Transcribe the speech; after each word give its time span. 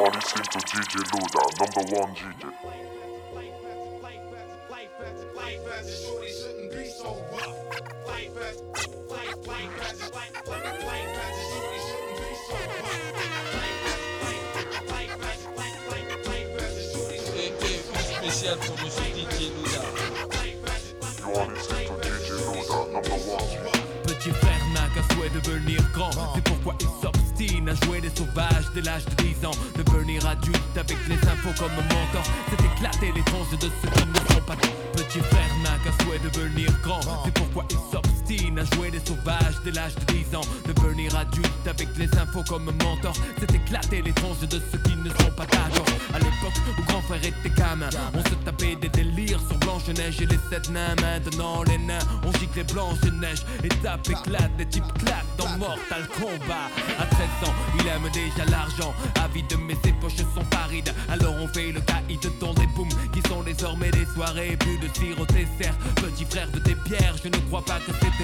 are 0.00 0.10
listening 0.10 0.44
to 0.44 0.58
DJ 0.58 0.94
Luda, 1.12 1.42
number 1.60 1.82
one 1.94 2.14
DJ. 2.14 2.50
Et 18.26 18.56
pour 18.66 18.76
Monsieur 18.84 19.08
DJ 19.14 19.52
Luda. 19.54 19.82
You 21.20 21.34
are 21.38 21.48
listening 21.52 21.86
to 21.86 21.94
DJ 22.08 22.28
Luda, 22.42 22.78
number 22.92 23.18
one 23.30 23.44
Petit 24.06 24.30
frère 24.30 24.64
n'a 24.72 24.88
qu'un 24.94 25.14
souhait 25.14 25.30
devenir 25.30 25.80
grand 25.92 26.10
C'est 26.34 26.44
pourquoi 26.44 26.74
il 26.80 26.88
s'obstine 27.34 27.68
à 27.68 27.74
jouer 27.84 28.00
des 28.00 28.10
sauvages 28.10 28.70
dès 28.74 28.82
l'âge 28.82 29.04
de 29.04 29.22
10 29.22 29.46
ans. 29.46 29.50
Devenir 29.76 30.26
adulte 30.26 30.76
avec 30.76 30.96
les 31.08 31.16
infos 31.28 31.52
comme 31.58 31.72
mentor 31.72 32.22
C'est 32.50 32.64
éclater 32.64 33.12
les 33.14 33.22
tronches 33.22 33.50
de 33.50 33.68
ceux 33.82 33.90
qui 33.90 34.06
ne 34.06 34.34
sont 34.34 34.40
pas. 34.46 34.56
Petit 34.92 35.20
frère 35.20 35.50
n'a 35.62 35.78
qu'un 35.82 36.04
souhait 36.04 36.18
de 36.18 36.28
devenir 36.30 36.70
grand. 36.82 37.00
C'est 37.24 37.34
pourquoi 37.34 37.64
il 37.70 37.76
à 38.34 38.74
jouer 38.74 38.90
des 38.90 39.00
sauvages 39.00 39.60
dès 39.64 39.70
l'âge 39.70 39.94
de 39.94 40.12
10 40.12 40.36
ans. 40.36 40.40
Devenir 40.66 41.14
adulte 41.16 41.66
avec 41.66 41.88
les 41.96 42.08
infos 42.18 42.42
comme 42.48 42.64
mentor. 42.64 43.14
C'est 43.38 43.54
éclater 43.54 44.02
les 44.02 44.12
tronches 44.12 44.40
de 44.40 44.60
ceux 44.72 44.78
qui 44.78 44.96
ne 44.96 45.10
sont 45.10 45.30
pas 45.36 45.46
d'accord. 45.46 45.84
À 46.12 46.18
l'époque 46.18 46.58
où 46.78 46.82
grand 46.84 47.02
frère 47.02 47.24
était 47.24 47.50
gamin 47.50 47.88
On 48.14 48.22
se 48.28 48.34
tapait 48.44 48.76
des 48.76 48.88
délires 48.88 49.40
sur 49.48 49.58
Blanche-Neige 49.58 50.20
et 50.22 50.26
les 50.26 50.38
sept 50.50 50.70
nains 50.70 50.94
Maintenant 51.00 51.62
les 51.64 51.78
nains. 51.78 51.98
On 52.24 52.32
gicle 52.32 52.58
les 52.58 52.64
Blanche-Neige 52.64 53.44
Et 53.62 53.68
tape 53.68 54.08
éclate, 54.08 54.50
les 54.58 54.66
types 54.66 54.92
claquent 54.98 55.36
dans 55.38 55.48
Mortal 55.58 56.06
Kombat. 56.18 56.70
À 56.98 57.06
13 57.06 57.48
ans 57.48 57.54
il 57.78 57.86
aime 57.88 58.10
déjà 58.12 58.44
l'argent. 58.50 58.94
Avide 59.24 59.44
mais 59.66 59.76
ses 59.84 59.92
poches 59.92 60.16
sont 60.16 60.44
parides. 60.50 60.92
Alors 61.08 61.34
on 61.40 61.48
fait 61.48 61.72
le 61.72 61.80
caïd 61.80 62.20
dans 62.40 62.54
des 62.54 62.66
booms 62.74 62.88
Qui 63.12 63.20
sont 63.28 63.42
désormais 63.42 63.90
des 63.90 64.06
soirées. 64.06 64.56
Plus 64.58 64.78
de 64.78 64.88
sirop 64.94 65.26
dessert. 65.26 65.76
Petit 65.96 66.24
frère 66.24 66.50
de 66.50 66.58
tes 66.58 66.74
pierres 66.74 67.16
Je 67.22 67.28
ne 67.28 67.36
crois 67.48 67.64
pas 67.64 67.78
que 67.80 67.92
c'était 67.92 68.23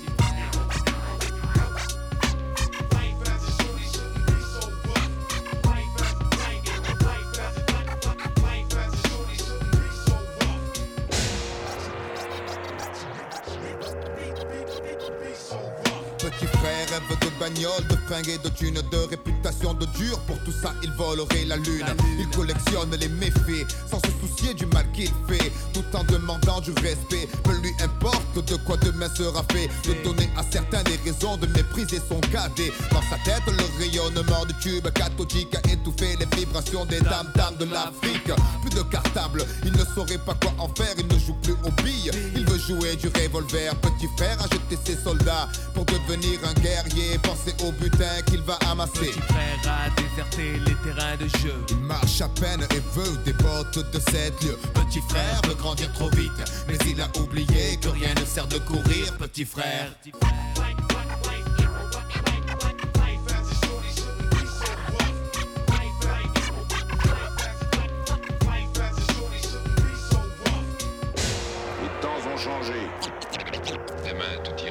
Bagnole, 18.21 18.21
de 18.21 18.29
fringues 18.29 18.29
et 18.29 18.37
de 18.37 18.49
thunes, 18.49 18.81
de 18.91 18.97
réputation 19.09 19.73
de 19.73 19.85
dur. 19.97 20.19
Pour 20.27 20.37
tout 20.43 20.51
ça, 20.51 20.73
il 20.83 20.91
volerait 20.91 21.45
la 21.45 21.57
lune. 21.57 21.85
Il 22.19 22.27
collectionne 22.29 22.95
les 22.99 23.09
méfaits 23.09 23.67
sans 23.89 23.99
se 23.99 24.11
soucier 24.19 24.53
du 24.53 24.65
mal 24.67 24.85
qu'il 24.93 25.11
fait, 25.27 25.51
tout 25.73 25.83
en 25.93 26.03
demandant 26.03 26.61
du 26.61 26.71
respect. 26.71 27.27
Peu 27.43 27.53
lui 27.61 27.71
importe 27.81 28.45
de 28.45 28.55
quoi 28.57 28.77
demain 28.77 29.09
sera 29.15 29.43
fait. 29.51 29.69
De 29.87 30.03
donner 30.03 30.29
à 30.37 30.43
certains 30.51 30.83
des 30.83 30.97
raisons 31.03 31.37
de 31.37 31.47
mépriser 31.47 31.99
son 32.09 32.19
cadet. 32.31 32.71
Dans 32.91 33.01
sa 33.03 33.17
tête, 33.23 33.43
le 33.47 33.79
rayonnement 33.79 34.45
du 34.45 34.53
tube 34.55 34.87
cathodique 34.93 35.55
a 35.55 35.71
étouffé 35.71 36.17
les 36.19 36.37
vibrations 36.37 36.85
des 36.85 36.99
dames 37.01 37.31
dames 37.35 37.55
de 37.59 37.65
l'Afrique. 37.65 38.31
Plus 38.61 38.69
de 38.75 38.83
cartable, 38.83 39.45
il 39.65 39.71
ne 39.71 39.85
saurait 39.95 40.17
pas 40.17 40.35
quoi 40.41 40.53
en 40.57 40.67
faire. 40.75 40.93
Il 40.97 41.07
ne 41.07 41.19
joue 41.19 41.35
plus 41.41 41.53
aux 41.53 41.83
billes, 41.83 42.11
il 42.35 42.45
veut 42.45 42.59
jouer 42.59 42.95
du 42.95 43.07
revolver. 43.07 43.75
Petit 43.75 44.07
frère 44.17 44.37
a 44.41 44.43
jeté 44.43 44.77
ses 44.85 45.01
soldats 45.01 45.47
pour 45.73 45.85
devenir 45.85 46.39
un 46.43 46.53
guerrier. 46.61 47.17
Pensez 47.23 47.53
au 47.65 47.71
butin 47.71 48.10
qu'il 48.25 48.41
va 48.41 48.57
amasser. 48.69 49.11
Petit 49.11 49.21
frère 49.21 49.59
a 49.65 49.89
déserté 50.01 50.59
les 50.65 50.75
terrains 50.75 51.15
de 51.17 51.27
jeu 51.39 51.53
Il 51.69 51.77
marche 51.77 52.21
à 52.21 52.29
peine 52.29 52.61
et 52.71 52.81
veut 52.95 53.17
des 53.23 53.33
bottes 53.33 53.79
de 53.91 53.99
7 53.99 54.43
lieues. 54.43 54.57
Petit 54.73 55.01
frère 55.09 55.41
veut 55.47 55.55
grandir 55.55 55.91
trop 55.93 56.09
vite, 56.09 56.31
mais 56.67 56.77
il 56.87 57.01
a 57.01 57.07
oublié 57.19 57.77
que 57.81 57.89
rien 57.89 58.13
ne 58.19 58.25
sert 58.25 58.47
de 58.47 58.57
courir, 58.59 59.17
petit 59.17 59.45
frère. 59.45 59.91
Les 71.81 72.01
temps 72.01 72.21
ont 72.33 72.37
changé. 72.37 72.73
Demain, 74.05 74.43
tout 74.43 74.65
ira. 74.65 74.70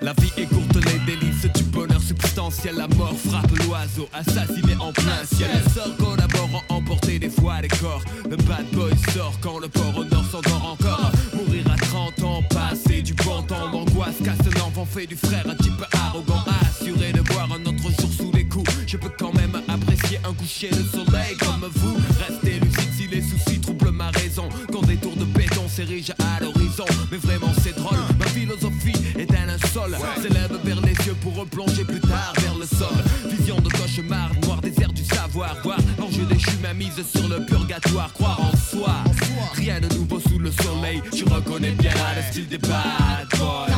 La 0.00 0.12
vie 0.14 0.32
est 0.36 0.46
courte, 0.46 0.74
les 0.74 0.98
délices 1.06 1.46
du 1.54 1.62
bonheur 1.64 2.00
substantiel. 2.00 2.76
La 2.76 2.88
mort 2.88 3.14
frappe 3.14 3.50
l'oiseau, 3.66 4.08
assassiné 4.12 4.74
en 4.80 4.92
plein 4.92 5.24
ciel. 5.24 5.48
La 5.52 5.70
sort 5.70 5.96
collabore, 5.96 6.64
emporter 6.68 7.18
des 7.18 7.30
fois 7.30 7.60
les 7.60 7.68
corps. 7.68 8.02
Le 8.28 8.36
bad 8.36 8.66
boy 8.72 8.92
sort 9.14 9.34
quand 9.40 9.58
le 9.58 9.68
port 9.68 9.96
au 9.96 10.04
nord 10.04 10.24
s'endort. 10.24 10.51
fait 14.92 15.06
du 15.06 15.16
frère 15.16 15.44
un 15.48 15.54
type 15.54 15.82
arrogant, 15.92 16.44
assuré 16.60 17.12
de 17.12 17.22
boire 17.22 17.48
un 17.50 17.64
autre 17.64 17.90
jour 17.98 18.10
sous 18.14 18.30
les 18.32 18.46
coups. 18.46 18.70
Je 18.86 18.98
peux 18.98 19.10
quand 19.18 19.32
même 19.32 19.56
apprécier 19.68 20.18
un 20.22 20.34
coucher 20.34 20.68
de 20.68 20.82
soleil 20.82 21.34
comme 21.38 21.66
vous. 21.76 21.96
Restez 22.18 22.60
lucide 22.60 22.90
si 22.94 23.06
les 23.08 23.22
soucis 23.22 23.58
troublent 23.58 23.90
ma 23.90 24.10
raison. 24.10 24.48
Quand 24.70 24.82
des 24.82 24.96
tours 24.96 25.16
de 25.16 25.24
béton 25.24 25.66
s'érigent 25.66 26.12
à 26.18 26.42
l'horizon, 26.42 26.84
mais 27.10 27.16
vraiment 27.16 27.52
c'est 27.62 27.74
drôle. 27.74 27.96
Ma 28.18 28.26
philosophie 28.26 28.92
est 29.18 29.30
un 29.34 29.48
insol, 29.48 29.96
s'élève 30.20 30.58
vers 30.62 30.80
les 30.82 30.94
cieux 31.02 31.16
pour 31.22 31.36
replonger 31.36 31.84
plus 31.84 32.00
tard 32.00 32.34
vers 32.42 32.58
le 32.58 32.66
sol. 32.66 32.96
Vision 33.30 33.56
de 33.60 33.70
cauchemar, 33.70 34.30
noir 34.42 34.60
désert 34.60 34.92
du 34.92 35.04
savoir, 35.04 35.56
voir 35.62 35.78
enjeu 36.02 36.24
déchu 36.24 36.58
ma 36.62 36.74
mise 36.74 37.02
sur 37.14 37.28
le 37.28 37.46
purgatoire, 37.46 38.12
croire 38.12 38.40
en 38.40 38.56
soi. 38.56 38.96
Rien 39.54 39.80
de 39.80 39.94
nouveau 39.94 40.20
sous 40.20 40.38
le 40.38 40.50
soleil, 40.50 41.00
tu 41.14 41.24
reconnais 41.24 41.72
bien 41.72 41.94
le 42.16 42.30
style 42.30 42.48
des 42.48 42.58
bad 42.58 43.26
boys. 43.38 43.71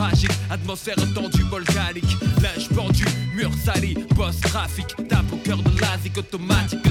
tragique, 0.00 0.32
atmosphère 0.48 0.96
tendue, 1.14 1.42
volcanique, 1.50 2.16
linge 2.40 2.68
pendu, 2.74 3.04
mur 3.34 3.50
sali, 3.62 3.94
post-trafic, 4.16 4.86
tape 5.08 5.30
au 5.32 5.36
cœur 5.36 5.58
de 5.58 5.78
l'asique 5.78 6.16
automatique 6.16 6.89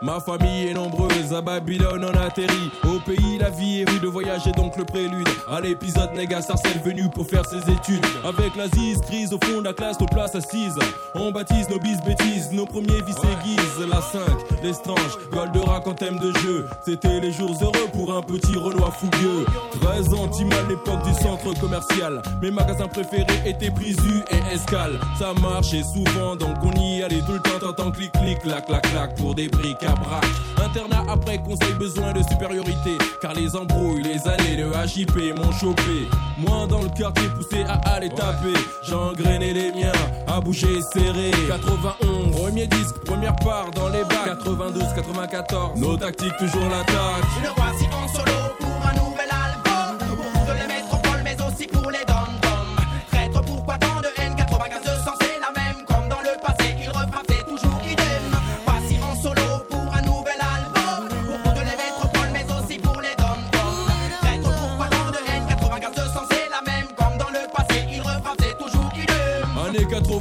Ma 0.00 0.20
famille 0.20 0.68
est 0.68 0.74
nombreuse, 0.74 1.32
à 1.34 1.40
Babylone 1.40 2.04
on 2.04 2.16
atterrit. 2.16 2.70
Au 2.84 3.00
pays, 3.00 3.38
la 3.38 3.50
vie 3.50 3.80
est 3.80 3.90
rude, 3.90 4.04
voyager 4.04 4.52
donc 4.52 4.71
le 4.76 4.84
prélude. 4.84 5.28
À 5.50 5.60
l'épisode, 5.60 6.12
néga, 6.14 6.42
Sarcelle 6.42 6.80
venu 6.84 7.08
pour 7.08 7.26
faire 7.26 7.44
ses 7.46 7.70
études. 7.70 8.04
Avec 8.24 8.56
la 8.56 8.68
zise, 8.68 9.00
crise 9.02 9.32
au 9.32 9.38
fond 9.44 9.58
de 9.60 9.64
la 9.64 9.72
classe, 9.72 9.98
nos 10.00 10.06
places 10.06 10.34
assises. 10.34 10.78
On 11.14 11.30
baptise 11.30 11.68
nos 11.68 11.78
bis 11.78 12.00
bêtises, 12.04 12.50
nos 12.52 12.66
premiers 12.66 13.02
vices 13.02 13.16
aiguisent. 13.18 13.88
La 13.88 14.00
5, 14.00 14.20
l'estrange, 14.62 15.18
Goldorak 15.30 15.86
en 15.86 15.94
thème 15.94 16.18
de 16.18 16.32
jeu. 16.40 16.66
C'était 16.84 17.20
les 17.20 17.32
jours 17.32 17.56
heureux 17.62 17.88
pour 17.92 18.14
un 18.14 18.22
petit 18.22 18.56
Renoir 18.56 18.94
fougueux. 18.94 19.44
13 19.80 20.14
ans, 20.14 20.28
à 20.50 20.68
l'époque 20.68 21.02
du 21.04 21.14
centre 21.22 21.58
commercial. 21.60 22.22
Mes 22.40 22.50
magasins 22.50 22.88
préférés 22.88 23.26
étaient 23.44 23.70
prisus 23.70 24.22
et 24.30 24.54
Escale. 24.54 24.98
Ça 25.18 25.32
marchait 25.40 25.82
souvent, 25.82 26.36
donc 26.36 26.56
on 26.62 26.72
y 26.72 27.02
allait 27.02 27.20
tout 27.20 27.32
le 27.32 27.40
temps, 27.40 27.72
tant, 27.72 27.90
clic, 27.90 28.12
clic, 28.12 28.38
clac, 28.40 28.66
clac, 28.66 28.82
clac, 28.90 29.14
pour 29.16 29.34
des 29.34 29.48
briques 29.48 29.82
à 29.82 29.94
brac. 29.94 30.24
Internat 30.62 31.04
après 31.08 31.38
conseil, 31.38 31.74
besoin 31.74 32.12
de 32.12 32.22
supériorité. 32.22 32.98
Car 33.20 33.34
les 33.34 33.54
embrouilles, 33.54 34.02
les 34.02 34.26
années, 34.28 34.56
le 34.62 34.98
HIP 34.98 35.36
m'ont 35.36 35.52
chopé. 35.52 36.08
Moi 36.38 36.66
dans 36.68 36.82
le 36.82 36.88
quartier, 36.88 37.28
poussé 37.28 37.64
à 37.64 37.74
aller 37.94 38.08
taper. 38.08 38.54
J'ai 38.82 39.38
les 39.38 39.72
miens, 39.72 39.92
à 40.26 40.40
bouger 40.40 40.80
serré. 40.92 41.30
91, 41.48 42.30
premier 42.36 42.66
disque, 42.66 42.98
première 43.04 43.36
part 43.36 43.70
dans 43.72 43.88
les 43.88 44.02
bacs. 44.04 44.26
92, 44.26 44.82
94, 44.94 45.80
nos 45.80 45.96
tactiques 45.96 46.36
toujours 46.38 46.68
l'attaque. 46.68 47.24
Je 47.36 47.42
le 47.42 47.50
roi, 47.50 47.66
en 48.04 48.08
solo. 48.08 48.61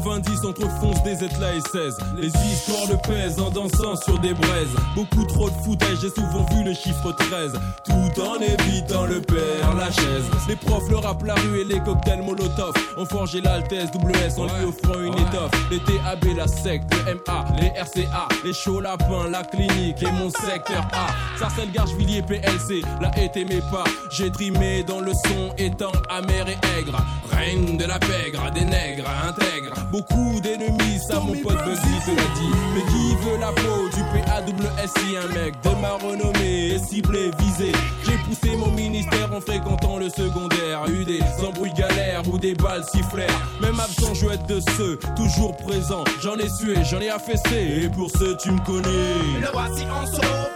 90 0.03 0.45
entre 0.45 0.67
fonce 0.79 1.03
des 1.03 1.15
ZLA 1.15 1.55
et 1.55 1.61
16. 1.71 1.97
Les 2.17 2.27
histoires 2.27 2.87
le 2.89 2.97
pèsent 3.07 3.39
en 3.39 3.51
dansant 3.51 3.95
sur 3.95 4.17
des 4.19 4.33
braises. 4.33 4.75
Beaucoup 4.95 5.23
trop 5.25 5.47
de 5.47 5.55
footage, 5.63 5.97
j'ai 6.01 6.09
souvent 6.09 6.43
vu 6.51 6.63
le 6.63 6.73
chiffre 6.73 7.11
13. 7.11 7.53
Tout 7.85 8.21
en 8.21 8.35
évitant 8.41 9.05
le 9.05 9.21
père 9.21 9.75
Lachaise. 9.75 10.23
Les 10.47 10.55
profs 10.55 10.89
le 10.89 10.97
rap 10.97 11.23
la 11.23 11.35
rue 11.35 11.61
et 11.61 11.65
les 11.65 11.79
cocktails 11.81 12.23
Molotov. 12.23 12.73
On 12.97 13.05
forgé 13.05 13.41
l'altesse 13.41 13.89
WS 13.93 14.39
en 14.39 14.45
lui 14.45 14.65
offrant 14.65 14.99
une 14.99 15.13
étoffe. 15.13 15.51
Les 15.69 15.79
TAB, 15.79 16.35
la 16.35 16.47
secte, 16.47 16.91
le 17.05 17.13
MA, 17.13 17.45
les 17.59 17.67
RCA, 17.79 18.27
les 18.43 18.53
chauds 18.53 18.81
lapins, 18.81 19.29
la 19.29 19.43
clinique 19.43 20.01
et 20.01 20.11
mon 20.11 20.31
secteur 20.31 20.87
A. 20.93 21.37
Sarcelles, 21.37 21.71
Garchevilliers, 21.71 22.23
PLC, 22.23 22.81
la 23.01 23.11
été 23.19 23.45
mes 23.45 23.61
pas. 23.71 23.83
J'ai 24.09 24.31
trimé 24.31 24.83
dans 24.83 24.99
le 24.99 25.13
son 25.13 25.53
étant 25.59 25.91
amer 26.09 26.47
et 26.47 26.79
aigre. 26.79 26.97
Règne 27.31 27.77
de 27.77 27.85
la 27.85 27.99
pègre, 27.99 28.51
des 28.51 28.65
nègres 28.65 29.09
intègres. 29.27 29.73
Beaucoup 29.91 30.39
d'ennemis, 30.41 30.99
ça 31.05 31.19
mon 31.19 31.33
pote 31.33 31.57
Bugsy 31.65 31.99
te 32.05 32.11
l'a 32.11 32.27
dit. 32.35 32.55
Mais 32.73 32.81
qui 32.81 33.15
veut 33.25 33.37
la 33.39 33.51
peau 33.51 33.89
du 33.93 34.01
PAWSI 34.13 35.17
Un 35.17 35.27
mec 35.33 35.53
de 35.61 35.69
ma 35.81 35.91
renommée 35.97 36.79
ciblé, 36.79 37.29
visé. 37.39 37.73
J'ai 38.05 38.17
poussé 38.25 38.55
mon 38.55 38.71
ministère 38.71 39.29
en 39.33 39.41
fréquentant 39.41 39.97
le 39.97 40.09
secondaire. 40.09 40.85
Eu 40.87 41.03
des 41.03 41.21
embrouilles 41.45 41.73
galères 41.73 42.23
ou 42.31 42.37
des 42.37 42.53
balles 42.53 42.85
sifflèrent. 42.85 43.27
Même 43.61 43.79
absent, 43.79 44.13
je 44.13 44.27
être 44.27 44.47
de 44.47 44.61
ceux 44.77 44.97
toujours 45.17 45.57
présents. 45.57 46.05
J'en 46.21 46.37
ai 46.37 46.47
sué, 46.47 46.75
j'en 46.89 47.01
ai 47.01 47.09
affaissé. 47.09 47.83
Et 47.83 47.89
pour 47.89 48.09
ceux, 48.11 48.37
tu 48.37 48.51
me 48.51 48.59
connais. 48.65 49.41
Le 49.41 49.47
voici 49.51 49.83
en 49.91 50.05
solo 50.05 50.50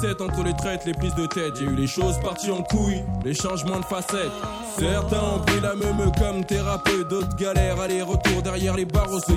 97 0.00 0.20
entre 0.22 0.42
les 0.42 0.54
traites, 0.54 0.84
les 0.86 0.94
prises 0.94 1.14
de 1.14 1.26
tête, 1.26 1.56
j'ai 1.56 1.64
eu 1.64 1.74
les 1.74 1.86
choses 1.86 2.18
parties 2.20 2.50
en 2.50 2.62
couilles, 2.62 3.04
les 3.24 3.34
changements 3.34 3.78
de 3.80 3.84
facettes. 3.84 4.32
Certains 4.78 5.20
ont 5.20 5.40
pris 5.40 5.60
la 5.60 5.74
même 5.74 6.10
comme 6.18 6.44
thérapeute, 6.44 7.08
d'autres 7.08 7.36
galèrent 7.36 7.80
aller-retour 7.80 8.40
derrière 8.42 8.76
les 8.76 8.86
barreaux 8.86 9.20
se 9.20 9.32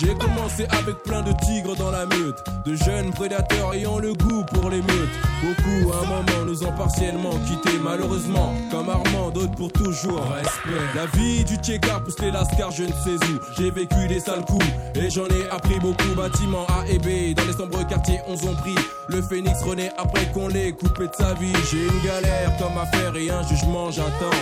J'ai 0.00 0.14
commencé 0.14 0.66
avec 0.70 0.96
plein 1.04 1.22
de 1.22 1.32
tigres 1.44 1.76
dans 1.76 1.90
la 1.90 2.04
meute, 2.06 2.42
de 2.66 2.74
jeunes 2.74 3.10
prédateurs 3.12 3.72
ayant 3.74 3.98
le 3.98 4.12
goût 4.14 4.44
pour 4.52 4.70
les 4.70 4.82
meutes. 4.82 5.30
Beaucoup 5.42 5.92
à 5.92 6.02
un 6.02 6.06
moment 6.06 6.44
nous 6.46 6.64
ont 6.64 6.72
partiellement 6.72 7.30
quittés, 7.46 7.78
malheureusement, 7.82 8.52
comme 8.70 8.88
Armand, 8.88 9.30
d'autres 9.30 9.54
pour 9.54 9.72
toujours. 9.72 10.20
Respect. 10.20 10.70
La 10.94 11.06
vie 11.06 11.44
du 11.44 11.56
tchéka 11.56 12.00
pousse 12.00 12.18
les 12.20 12.30
lascars, 12.30 12.72
je 12.72 12.84
ne 12.84 12.88
sais 12.88 13.24
où. 13.26 13.38
J'ai 13.56 13.70
vécu 13.70 14.08
des 14.08 14.20
sales 14.20 14.44
coups 14.44 14.66
et 14.94 15.10
j'en 15.10 15.26
ai 15.26 15.48
appris 15.50 15.78
beaucoup. 15.78 16.14
Bâtiments 16.16 16.66
A 16.68 16.86
et 16.88 16.98
B, 16.98 17.34
dans 17.36 17.44
les 17.44 17.52
sombres 17.52 17.86
quartiers, 17.86 18.20
on 18.26 18.34
ont 18.34 18.54
pris. 18.54 18.74
Le 19.08 19.22
phénix 19.22 19.59
après 19.98 20.26
qu'on 20.32 20.48
l'ait 20.48 20.72
coupé 20.72 21.06
de 21.06 21.14
sa 21.14 21.34
vie. 21.34 21.52
J'ai 21.70 21.84
une 21.84 22.00
galère 22.04 22.56
comme 22.58 22.76
affaire 22.78 23.14
et 23.16 23.30
un 23.30 23.46
jugement, 23.46 23.90
j'attends. 23.90 24.36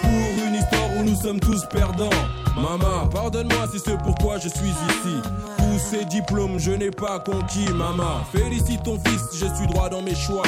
Pour 0.00 0.10
une 0.10 0.54
histoire 0.54 0.88
où 0.98 1.04
nous 1.04 1.16
sommes 1.16 1.40
tous 1.40 1.64
perdants. 1.66 2.10
Maman, 2.56 3.08
pardonne-moi 3.08 3.66
si 3.72 3.78
c'est 3.78 3.98
pourquoi 3.98 4.38
je 4.38 4.48
suis 4.48 4.68
ici. 4.68 5.16
Tous 5.58 5.78
ces 5.78 6.04
diplômes, 6.04 6.58
je 6.58 6.72
n'ai 6.72 6.90
pas 6.90 7.18
conquis, 7.18 7.68
maman. 7.72 8.24
Félicite 8.32 8.82
ton 8.82 8.98
fils, 9.04 9.22
je 9.32 9.46
suis 9.56 9.66
droit 9.66 9.88
dans 9.88 10.02
mes 10.02 10.14
choix. 10.14 10.44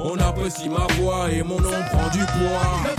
On 0.00 0.18
apprécie 0.18 0.68
ma 0.68 0.86
voix 0.94 1.30
et 1.30 1.42
mon 1.42 1.60
nom 1.60 1.70
prend 1.90 2.08
du 2.10 2.20
poids. 2.20 2.94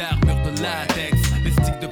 armures 0.00 0.42
de 0.52 0.62
latex, 0.62 1.16
les 1.44 1.50
sticks 1.52 1.80
de 1.80 1.86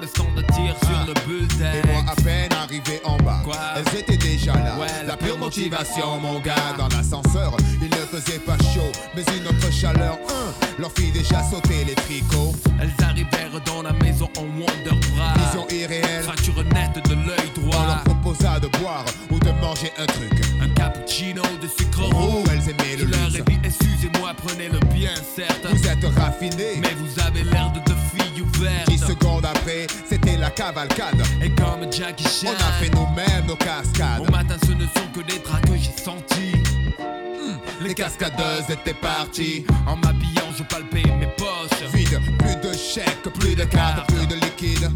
le 0.00 0.06
son 0.16 0.26
de 0.34 0.42
tir 0.52 0.74
sur 0.84 1.06
le 1.06 1.14
buzz. 1.26 1.48
Et 1.60 1.86
moi, 1.92 2.02
à 2.10 2.14
peine 2.22 2.52
arrivé 2.52 3.00
en 3.04 3.16
bas, 3.18 3.40
Quoi? 3.44 3.56
elles 3.76 3.98
étaient 4.00 4.16
déjà 4.16 4.54
là. 4.54 4.76
La, 4.78 5.02
la 5.04 5.16
pure 5.16 5.38
motivation, 5.38 6.18
mon 6.20 6.40
gars. 6.40 6.54
Dans 6.78 6.88
l'ascenseur, 6.88 7.56
il 7.80 7.88
ne 7.88 8.06
faisait 8.06 8.38
pas 8.38 8.56
chaud, 8.74 8.90
mais 9.14 9.22
une 9.36 9.46
autre 9.46 9.72
chaleur. 9.72 10.18
Hein. 10.28 10.52
Leur 10.78 10.90
fit 10.92 11.12
déjà 11.12 11.42
sauter 11.42 11.84
les 11.84 11.94
tricots. 11.94 12.54
Elles 12.80 12.92
arrivèrent 13.04 13.60
dans 13.66 13.82
la 13.82 13.92
maison 13.92 14.28
en 14.38 14.42
wonder 14.42 14.98
bra. 15.14 15.34
Vision 15.34 15.66
irréelle, 15.70 16.22
fracture 16.24 16.64
nette 16.64 17.04
de 17.08 17.14
l'œil 17.14 17.50
droit. 17.54 17.82
On 17.82 17.86
leur 17.86 18.04
proposa 18.04 18.58
de 18.60 18.68
boire 18.78 19.04
ou 19.30 19.38
de 19.38 19.50
manger 19.60 19.92
un 19.98 20.06
truc. 20.06 20.32
Un 20.60 20.68
cappuccino 20.70 21.42
de 21.60 21.68
sucre 21.68 22.02
roux. 22.14 22.44
Elles 22.50 22.70
aimaient 22.70 22.96
le 22.96 23.06
Je 23.06 23.38
leur 23.38 23.46
excusez-moi, 23.64 24.32
prenez 24.36 24.68
le 24.68 24.78
bien, 24.92 25.14
certes. 25.36 25.66
Vous 25.70 25.86
êtes 25.86 26.04
raffinés, 26.18 26.80
mais 26.80 26.94
vous 26.96 27.11
cavalcade. 30.54 31.22
Et 31.42 31.50
comme 31.50 31.90
Jackie 31.92 32.24
Chan. 32.24 32.48
On 32.48 32.52
a 32.54 32.72
fait 32.72 32.90
nous-mêmes 32.94 33.46
nos 33.46 33.56
cascades. 33.56 34.20
Au 34.20 34.30
matin, 34.30 34.56
ce 34.64 34.72
ne 34.72 34.84
sont 34.84 35.08
que 35.14 35.20
des 35.20 35.38
draps 35.38 35.62
que 35.70 35.76
j'ai 35.76 35.92
sentis. 36.02 36.52
Les 37.80 37.94
cascadeuses 37.94 38.70
étaient 38.70 38.94
parties. 38.94 39.64
En 39.86 39.96
m'habillant, 39.96 40.50
je 40.56 40.62
palpais 40.62 41.02
mes 41.18 41.26
poches. 41.36 41.90
Vide, 41.92 42.20
plus 42.38 42.56
de 42.68 42.72
chèques, 42.76 43.22
plus 43.40 43.54
de 43.54 43.64
cartes, 43.64 44.06
plus 44.08 44.26
de 44.26 44.34
liquide. 44.34 44.90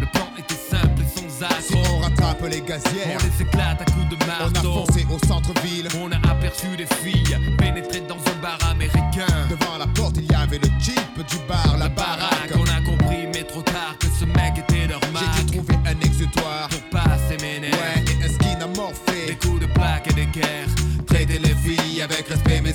Le 0.00 0.06
plan 0.06 0.28
était 0.38 0.54
simple 0.54 1.02
et 1.02 1.18
sans 1.18 1.46
Si 1.60 1.74
accroc. 1.74 1.94
on 1.94 1.98
rattrape 2.00 2.42
les 2.50 2.60
On 2.60 2.64
gazières, 2.64 3.18
les 3.22 3.42
éclate 3.42 3.80
à 3.80 3.84
coups 3.86 4.08
de 4.10 4.16
on 4.16 4.28
a 4.28 4.50
marteau. 4.52 4.84
foncé 4.86 5.06
au 5.10 5.26
centre-ville. 5.26 5.88
On 6.02 6.10
a 6.12 6.16
aperçu 6.30 6.76
des 6.76 6.86
filles 6.86 7.38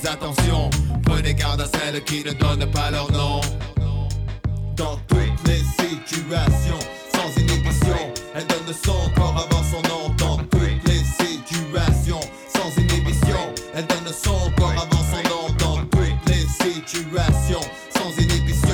attention. 0.08 0.70
Prenez 1.06 1.34
garde 1.34 1.62
à 1.62 1.66
celles 1.66 2.04
qui 2.04 2.24
ne 2.24 2.32
donnent 2.34 2.70
pas 2.72 2.92
leur 2.92 3.12
nom. 3.12 3.42
Dans 4.76 4.98
toutes 5.08 5.48
les 5.48 5.60
situations, 5.60 6.80
sans 7.14 7.42
inhibition, 7.42 8.14
elle 8.36 8.46
donne 8.48 8.74
son 8.84 9.10
corps 9.16 9.48
avant 9.50 9.64
son 9.64 9.82
nom. 9.90 10.14
Dans 10.18 10.38
toutes 10.38 10.88
les 10.88 11.04
situations, 11.26 12.20
sans 12.54 12.78
inhibition, 12.82 13.40
elle 13.74 13.86
donne 13.88 14.14
son 14.14 14.52
corps 14.58 14.72
avant 14.72 15.04
son 15.12 15.24
nom. 15.30 15.56
Dans 15.58 15.78
toutes 15.86 16.30
les 16.30 16.46
situations, 16.64 17.62
sans 17.96 18.12
inhibition, 18.22 18.65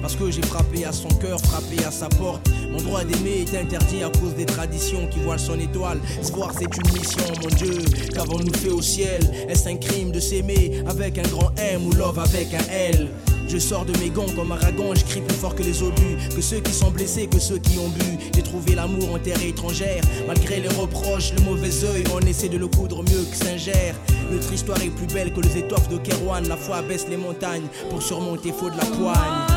Parce 0.00 0.16
que 0.16 0.30
j'ai 0.30 0.42
frappé 0.42 0.84
à 0.84 0.92
son 0.92 1.08
cœur, 1.08 1.40
frappé 1.40 1.84
à 1.84 1.90
sa 1.90 2.08
porte. 2.08 2.48
Mon 2.70 2.80
droit 2.82 3.04
d'aimer 3.04 3.44
est 3.46 3.56
interdit 3.56 4.02
à 4.02 4.10
cause 4.10 4.34
des 4.34 4.46
traditions 4.46 5.06
qui 5.08 5.20
voilent 5.20 5.38
son 5.38 5.58
étoile. 5.58 5.98
Se 6.22 6.32
voir, 6.32 6.52
c'est 6.52 6.64
une 6.64 6.98
mission, 6.98 7.24
mon 7.42 7.48
Dieu. 7.48 7.78
Qu'avons-nous 8.14 8.54
fait 8.54 8.70
au 8.70 8.82
ciel? 8.82 9.20
Est-ce 9.48 9.68
un 9.68 9.76
crime 9.76 10.12
de 10.12 10.20
s'aimer 10.20 10.82
avec 10.86 11.18
un 11.18 11.28
grand 11.28 11.50
M 11.58 11.86
ou 11.86 11.92
love 11.92 12.18
avec 12.18 12.54
un 12.54 12.72
L? 12.72 13.08
Je 13.48 13.58
sors 13.58 13.84
de 13.84 13.96
mes 13.98 14.10
gants 14.10 14.28
comme 14.34 14.52
Aragon, 14.52 14.94
je 14.94 15.04
crie 15.04 15.20
plus 15.20 15.36
fort 15.36 15.54
que 15.54 15.62
les 15.62 15.82
obus, 15.82 16.16
que 16.34 16.40
ceux 16.40 16.60
qui 16.60 16.72
sont 16.72 16.90
blessés, 16.90 17.26
que 17.26 17.38
ceux 17.38 17.58
qui 17.58 17.78
ont 17.78 17.88
bu. 17.88 18.18
J'ai 18.34 18.42
trouvé 18.42 18.74
l'amour 18.74 19.14
en 19.14 19.18
terre 19.18 19.42
étrangère, 19.42 20.02
malgré 20.26 20.60
les 20.60 20.68
reproches, 20.68 21.32
le 21.36 21.42
mauvais 21.42 21.84
œil, 21.84 22.04
on 22.14 22.20
essaie 22.20 22.48
de 22.48 22.58
le 22.58 22.66
coudre 22.68 23.02
mieux 23.02 23.24
que 23.30 23.36
Saint-Gère. 23.36 23.94
Notre 24.30 24.52
histoire 24.52 24.80
est 24.82 24.90
plus 24.90 25.06
belle 25.06 25.32
que 25.32 25.40
les 25.40 25.58
étoffes 25.58 25.88
de 25.88 25.98
Kerouan, 25.98 26.42
la 26.48 26.56
foi 26.56 26.82
baisse 26.82 27.06
les 27.08 27.16
montagnes 27.16 27.66
pour 27.90 28.02
surmonter 28.02 28.52
faut 28.52 28.70
de 28.70 28.76
la 28.76 28.84
poigne. 28.84 29.55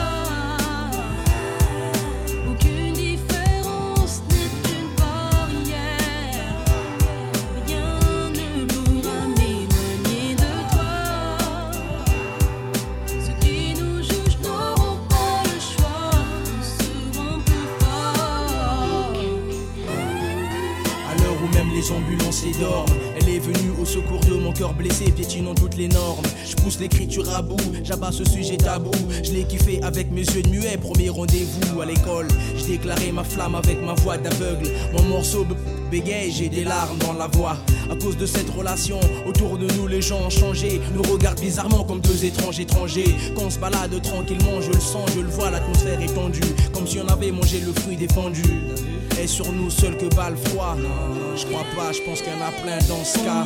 Blessé, 24.80 25.12
piétinant 25.12 25.54
toutes 25.54 25.76
les 25.78 25.88
normes. 25.90 26.24
Je 26.50 26.56
pousse 26.56 26.80
l'écriture 26.80 27.30
à 27.36 27.42
bout, 27.42 27.58
j'abats 27.84 28.12
ce 28.12 28.24
sujet 28.24 28.58
tabou. 28.58 28.92
Je 29.24 29.32
l'ai 29.34 29.44
kiffé 29.44 29.80
avec 29.84 30.10
mes 30.12 30.22
yeux 30.24 30.42
de 30.42 30.50
muet, 30.50 30.78
premier 30.78 31.10
rendez-vous 31.10 31.82
à 31.82 31.86
l'école. 31.86 32.28
Je 32.58 32.66
déclarais 32.66 33.12
ma 33.12 33.24
flamme 33.24 33.56
avec 33.56 33.82
ma 33.84 33.94
voix 33.96 34.18
d'aveugle. 34.18 34.70
Mon 34.94 35.04
morceau 35.04 35.44
be- 35.44 35.56
bégaye, 35.92 36.32
j'ai 36.32 36.50
des 36.50 36.64
larmes 36.64 36.98
dans 37.00 37.14
la 37.14 37.28
voix. 37.28 37.58
À 37.92 37.96
cause 37.96 38.18
de 38.18 38.26
cette 38.26 38.50
relation, 38.50 39.00
autour 39.28 39.58
de 39.58 39.68
nous 39.78 39.88
les 39.88 40.02
gens 40.02 40.22
ont 40.26 40.30
changé. 40.30 40.80
Nous 40.96 41.02
regardent 41.12 41.42
bizarrement 41.42 41.84
comme 41.84 42.00
deux 42.02 42.24
étranges 42.24 42.60
étrangers. 42.60 43.16
Quand 43.36 43.44
on 43.46 43.50
se 43.50 43.60
balade 43.60 44.02
tranquillement, 44.02 44.62
je 44.62 44.72
le 44.72 44.80
sens, 44.80 45.10
je 45.16 45.22
le 45.22 45.28
vois, 45.30 45.50
l'atmosphère 45.52 46.02
est 46.02 46.14
tendue. 46.14 46.40
Comme 46.74 46.88
si 46.88 47.00
on 47.00 47.08
avait 47.08 47.32
mangé 47.32 47.60
le 47.60 47.74
fruit 47.74 47.98
défendu. 47.98 48.44
Et 49.22 49.28
sur 49.28 49.52
nous 49.52 49.70
seul 49.70 49.98
que 49.98 50.06
bat 50.16 50.30
le 50.30 50.38
froid. 50.38 50.78
Je 51.36 51.46
crois 51.48 51.66
pas, 51.76 51.92
je 51.92 52.00
pense 52.04 52.22
qu'il 52.22 52.32
y 52.32 52.36
en 52.36 52.48
a 52.48 52.52
plein 52.64 52.78
dans 52.88 53.04
ce 53.04 53.18
cas. 53.20 53.46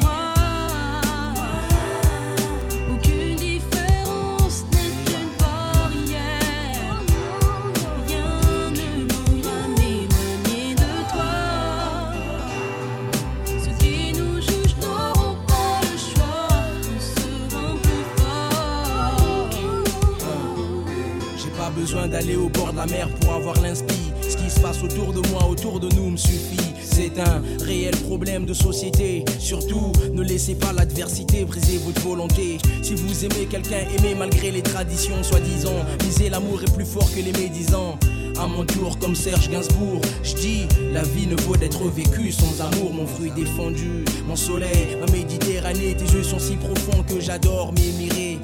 Mer 22.85 23.07
pour 23.21 23.33
avoir 23.33 23.59
l'inspi. 23.61 24.11
Ce 24.21 24.37
qui 24.37 24.49
se 24.49 24.59
passe 24.59 24.83
autour 24.83 25.13
de 25.13 25.27
moi, 25.29 25.47
autour 25.47 25.79
de 25.79 25.89
nous 25.95 26.11
me 26.11 26.17
suffit. 26.17 26.73
C'est 26.81 27.19
un 27.19 27.41
réel 27.63 27.95
problème 27.95 28.45
de 28.45 28.53
société. 28.53 29.25
Surtout, 29.39 29.91
ne 30.13 30.21
laissez 30.21 30.55
pas 30.55 30.73
l'adversité 30.73 31.43
briser 31.45 31.79
votre 31.79 32.01
volonté. 32.01 32.57
Si 32.81 32.95
vous 32.95 33.25
aimez 33.25 33.47
quelqu'un, 33.49 33.85
aimez 33.97 34.15
malgré 34.15 34.51
les 34.51 34.61
traditions 34.61 35.21
soi-disant. 35.23 35.85
Lisez 36.01 36.29
l'amour 36.29 36.61
est 36.61 36.73
plus 36.73 36.85
fort 36.85 37.09
que 37.13 37.19
les 37.19 37.31
médisants. 37.31 37.97
À 38.39 38.47
mon 38.47 38.65
tour, 38.65 38.97
comme 38.99 39.15
Serge 39.15 39.49
Gainsbourg, 39.49 40.01
je 40.23 40.33
dis 40.35 40.67
la 40.91 41.03
vie 41.03 41.27
ne 41.27 41.35
vaut 41.41 41.55
d'être 41.55 41.83
vécue 41.89 42.31
sans 42.31 42.61
amour. 42.61 42.93
Mon 42.93 43.07
fruit 43.07 43.31
défendu, 43.31 44.05
mon 44.27 44.35
soleil, 44.35 44.97
ma 44.99 45.11
Méditerranée. 45.11 45.95
Tes 45.95 46.13
yeux 46.13 46.23
sont 46.23 46.39
si 46.39 46.55
profonds 46.55 47.03
que 47.03 47.19
j'adore 47.19 47.73
m'émirer. 47.73 48.39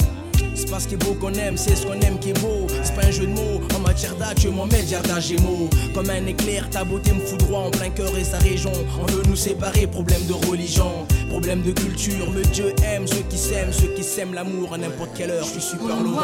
C'est 0.70 0.76
pas 0.76 0.82
ce 0.82 0.88
qui 0.88 0.94
est 0.94 0.98
beau 0.98 1.16
qu'on 1.16 1.34
aime, 1.34 1.58
c'est 1.58 1.76
ce 1.76 1.84
qu'on 1.84 2.00
aime 2.00 2.20
qui 2.20 2.30
est 2.30 2.40
beau. 2.40 2.68
C'est 2.84 2.94
pas 2.94 3.08
un 3.08 3.10
jeu 3.10 3.26
de 3.26 3.32
mots, 3.32 3.60
en 3.76 3.80
matière 3.80 4.16
d'acte, 4.18 4.42
je 4.42 4.50
m'en 4.50 4.68
mets 4.68 4.84
le 4.84 5.20
gémeaux. 5.20 5.68
Comme 5.96 6.12
un 6.12 6.28
éclair, 6.28 6.70
ta 6.70 6.84
beauté 6.84 7.12
me 7.12 7.22
foudroie 7.22 7.62
en 7.62 7.72
plein 7.72 7.90
cœur 7.90 8.16
et 8.16 8.24
sa 8.24 8.38
région. 8.38 8.72
On 9.02 9.12
veut 9.12 9.24
nous 9.28 9.36
séparer, 9.36 9.88
problème 9.88 10.24
de 10.28 10.34
religion, 10.48 11.08
problème 11.28 11.64
de 11.64 11.72
culture. 11.72 12.30
Mais 12.36 12.44
Dieu 12.54 12.76
aime 12.84 13.08
ceux 13.08 13.24
qui 13.28 13.40
s'aiment, 13.40 13.74
ceux 13.74 13.88
qui 13.96 14.04
s'aiment 14.04 14.36
l'amour 14.36 14.76
à 14.76 14.78
n'importe 14.78 15.10
quelle 15.18 15.32
heure. 15.32 15.44
Je 15.44 15.60
suis 15.60 15.72
super 15.72 16.04
lover. 16.04 16.20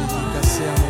Dédicacé 0.00 0.62
à 0.64 0.89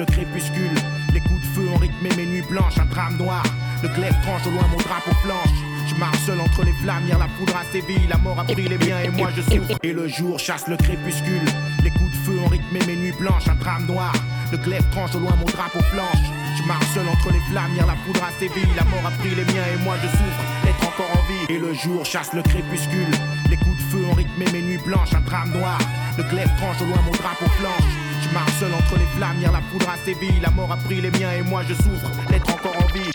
le 0.00 0.06
crépuscule. 0.06 0.74
Les 1.12 1.20
coups 1.20 1.40
de 1.42 1.46
feu 1.54 1.68
ont 1.74 1.78
rythmé 1.78 2.08
mes 2.16 2.24
nuits 2.24 2.48
blanches, 2.50 2.78
un 2.78 2.86
drame 2.86 3.16
noir. 3.18 3.42
Le 3.82 3.88
glaive 3.88 4.16
tranche 4.22 4.46
au 4.46 4.50
loin 4.50 4.66
mon 4.72 4.78
drapeau 4.78 5.12
flanche. 5.22 5.56
Je 5.86 5.94
marche 5.96 6.18
seul 6.24 6.40
entre 6.40 6.64
les 6.64 6.72
flammes, 6.82 7.04
hier 7.06 7.18
la 7.18 7.28
foudre 7.36 7.56
a 7.56 7.64
sévi, 7.70 8.06
la 8.08 8.16
mort 8.16 8.38
a 8.38 8.44
pris 8.44 8.68
les 8.68 8.78
miens 8.78 9.00
et 9.04 9.10
moi 9.10 9.28
je 9.36 9.42
souffre. 9.42 9.78
Et 9.82 9.92
le 9.92 10.08
jour 10.08 10.38
chasse 10.38 10.68
le 10.68 10.76
crépuscule. 10.76 11.44
Les 11.84 11.90
coups 11.90 12.10
de 12.12 12.16
feu 12.24 12.38
ont 12.44 12.48
rythmé 12.48 12.80
mes 12.86 12.96
nuits 12.96 13.18
blanches, 13.20 13.48
un 13.48 13.56
drame 13.56 13.86
noir. 13.86 14.12
Le 14.52 14.58
glaive 14.58 14.84
tranche 14.90 15.14
au 15.14 15.18
loin 15.18 15.36
mon 15.36 15.44
drapeau 15.44 15.82
flanche. 15.92 16.24
Je 16.56 16.62
marche 16.66 16.86
seul 16.94 17.06
entre 17.06 17.30
les 17.32 17.42
flammes, 17.50 17.72
hier 17.74 17.86
la 17.86 17.96
foudre 18.04 18.24
a 18.24 18.32
sévi, 18.40 18.66
la 18.76 18.84
mort 18.84 19.04
a 19.06 19.10
pris 19.20 19.34
les 19.34 19.44
miens 19.52 19.68
et 19.74 19.84
moi 19.84 19.96
je 20.02 20.08
souffre 20.08 20.44
d'être 20.64 20.82
encore 20.88 21.12
en 21.12 21.22
vie. 21.28 21.54
Et 21.54 21.58
le 21.58 21.74
jour 21.74 22.06
chasse 22.06 22.32
le 22.32 22.42
crépuscule. 22.42 23.12
Les 23.50 23.56
coups 23.56 23.76
de 23.76 23.82
feu 23.90 24.04
ont 24.10 24.14
rythmé 24.14 24.46
mes 24.52 24.62
nuits 24.62 24.84
blanches, 24.86 25.12
un 25.14 25.20
drame 25.20 25.50
noir. 25.52 25.78
Le 26.16 26.24
glaive 26.24 26.50
tranche 26.56 26.80
au 26.80 26.86
loin 26.86 27.00
mon 27.04 27.12
drapeau 27.12 27.46
flanche. 27.58 28.09
Je 28.22 28.34
marche 28.34 28.52
seul 28.60 28.72
entre 28.74 28.96
les 28.98 29.06
flammes, 29.16 29.38
hier 29.40 29.52
la 29.52 29.60
foudre 29.70 29.88
a 29.88 29.96
sévi, 30.04 30.40
la 30.40 30.50
mort 30.50 30.70
a 30.70 30.76
pris 30.76 31.00
les 31.00 31.10
miens 31.10 31.32
et 31.32 31.42
moi 31.42 31.62
je 31.68 31.74
souffre 31.74 32.10
d'être 32.28 32.48
encore 32.52 32.76
en 32.76 32.86
vie. 32.92 33.10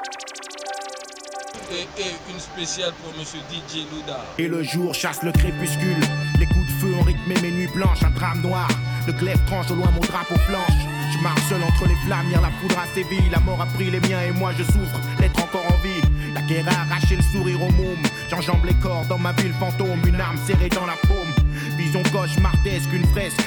Et, 1.72 2.02
et 2.02 2.16
une 2.32 2.40
spéciale 2.40 2.94
pour 3.04 3.14
monsieur 3.20 3.40
DJ 3.52 3.86
Luda. 3.92 4.20
Et 4.38 4.48
le 4.48 4.64
jour 4.64 4.94
chasse 4.94 5.22
le 5.24 5.32
crépuscule. 5.32 6.00
Les 6.40 6.46
coups 6.46 6.66
de 6.68 6.72
feu 6.80 6.94
ont 7.00 7.04
rythmé 7.04 7.36
mes 7.42 7.52
nuits 7.52 7.72
blanches, 7.76 8.04
un 8.04 8.12
drame 8.12 8.42
noir. 8.42 8.68
Le 9.08 9.14
glaive 9.14 9.40
tranche 9.46 9.70
au 9.72 9.76
loin 9.76 9.92
mon 9.92 10.00
drapeau 10.00 10.36
flanche. 10.48 10.82
Je 11.12 11.20
marche 11.24 11.42
seul 11.50 11.64
entre 11.64 11.88
les 11.88 11.96
flammes, 12.06 12.28
hier 12.30 12.42
la 12.42 12.50
foudre 12.62 12.78
a 12.80 12.88
sévi, 12.94 13.30
la 13.32 13.40
mort 13.40 13.62
a 13.62 13.66
pris 13.68 13.90
les 13.92 14.00
miens 14.00 14.22
et 14.22 14.32
moi 14.32 14.52
je 14.58 14.64
souffre 14.64 15.00
d'être 15.20 15.42
encore 15.42 15.66
en 15.68 15.78
vie. 15.84 16.02
La 16.34 16.42
guerre 16.42 16.68
a 16.68 16.82
arraché 16.82 17.16
le 17.16 17.24
sourire 17.24 17.62
au 17.62 17.72
môme. 17.72 18.04
J'enjambe 18.30 18.66
les 18.66 18.74
corps 18.76 19.06
dans 19.08 19.18
ma 19.18 19.32
ville 19.34 19.54
fantôme, 19.60 20.02
une 20.06 20.20
arme 20.20 20.38
serrée 20.46 20.70
dans 20.70 20.86
la 20.86 20.96
paume. 21.08 21.34
Vision 21.78 22.04
cauchemardesque, 22.12 22.92
une 22.92 23.06
fresque. 23.08 23.42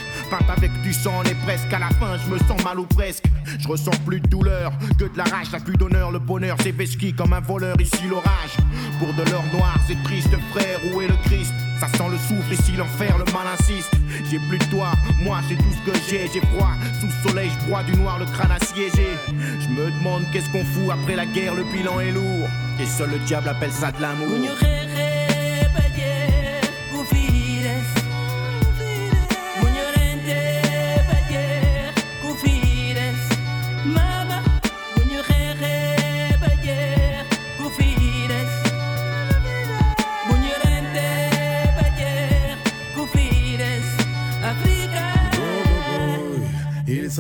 Avec 0.49 0.71
du 0.83 0.93
sang, 0.93 1.13
on 1.21 1.23
est 1.23 1.37
presque 1.47 1.73
à 1.73 1.79
la 1.79 1.89
fin, 1.89 2.19
je 2.19 2.31
me 2.31 2.39
sens 2.39 2.63
mal 2.63 2.79
ou 2.79 2.85
presque. 2.85 3.25
Je 3.59 3.67
ressens 3.67 3.93
plus 4.05 4.21
de 4.21 4.27
douleur 4.29 4.73
que 4.99 5.05
de 5.05 5.17
la 5.17 5.25
rage, 5.25 5.51
n'a 5.53 5.61
plus 5.61 5.77
d'honneur. 5.77 6.11
Le 6.11 6.19
bonheur 6.19 6.61
s'évesquit 6.61 7.15
comme 7.15 7.33
un 7.33 7.41
voleur, 7.41 7.81
ici 7.81 8.07
l'orage. 8.09 8.57
Pour 8.99 9.13
de 9.15 9.31
l'or 9.31 9.45
noir, 9.55 9.77
c'est 9.87 10.03
triste, 10.03 10.31
frère, 10.51 10.81
où 10.93 11.01
est 11.01 11.09
le 11.09 11.17
Christ? 11.25 11.53
Ça 11.81 11.89
sent 11.89 12.11
le 12.11 12.19
souffle, 12.19 12.53
ici 12.53 12.73
l'enfer, 12.77 13.17
le 13.17 13.25
mal 13.33 13.47
insiste. 13.59 13.91
J'ai 14.31 14.39
plus 14.49 14.59
de 14.59 14.65
toi, 14.65 14.93
moi 15.23 15.39
c'est 15.49 15.57
tout 15.57 15.73
ce 15.73 15.91
que 15.91 15.99
j'ai. 16.11 16.29
J'ai 16.33 16.41
froid, 16.41 16.73
sous 17.01 17.07
le 17.07 17.29
soleil, 17.29 17.51
je 17.51 17.67
broie 17.67 17.83
du 17.85 17.97
noir, 17.97 18.19
le 18.19 18.27
crâne 18.27 18.51
assiégé. 18.51 19.07
Je 19.29 19.69
me 19.69 19.91
demande 19.99 20.25
qu'est-ce 20.33 20.51
qu'on 20.51 20.65
fout 20.65 20.91
après 20.93 21.17
la 21.17 21.27
guerre, 21.27 21.55
le 21.55 21.65
bilan 21.65 22.01
est 22.01 22.11
lourd. 22.11 22.49
Et 22.81 22.87
seul 22.87 23.11
le 23.11 23.19
diable 23.21 23.49
appelle 23.49 23.73
ça 23.73 23.93
de 23.93 24.03
l'amour. 24.03 24.29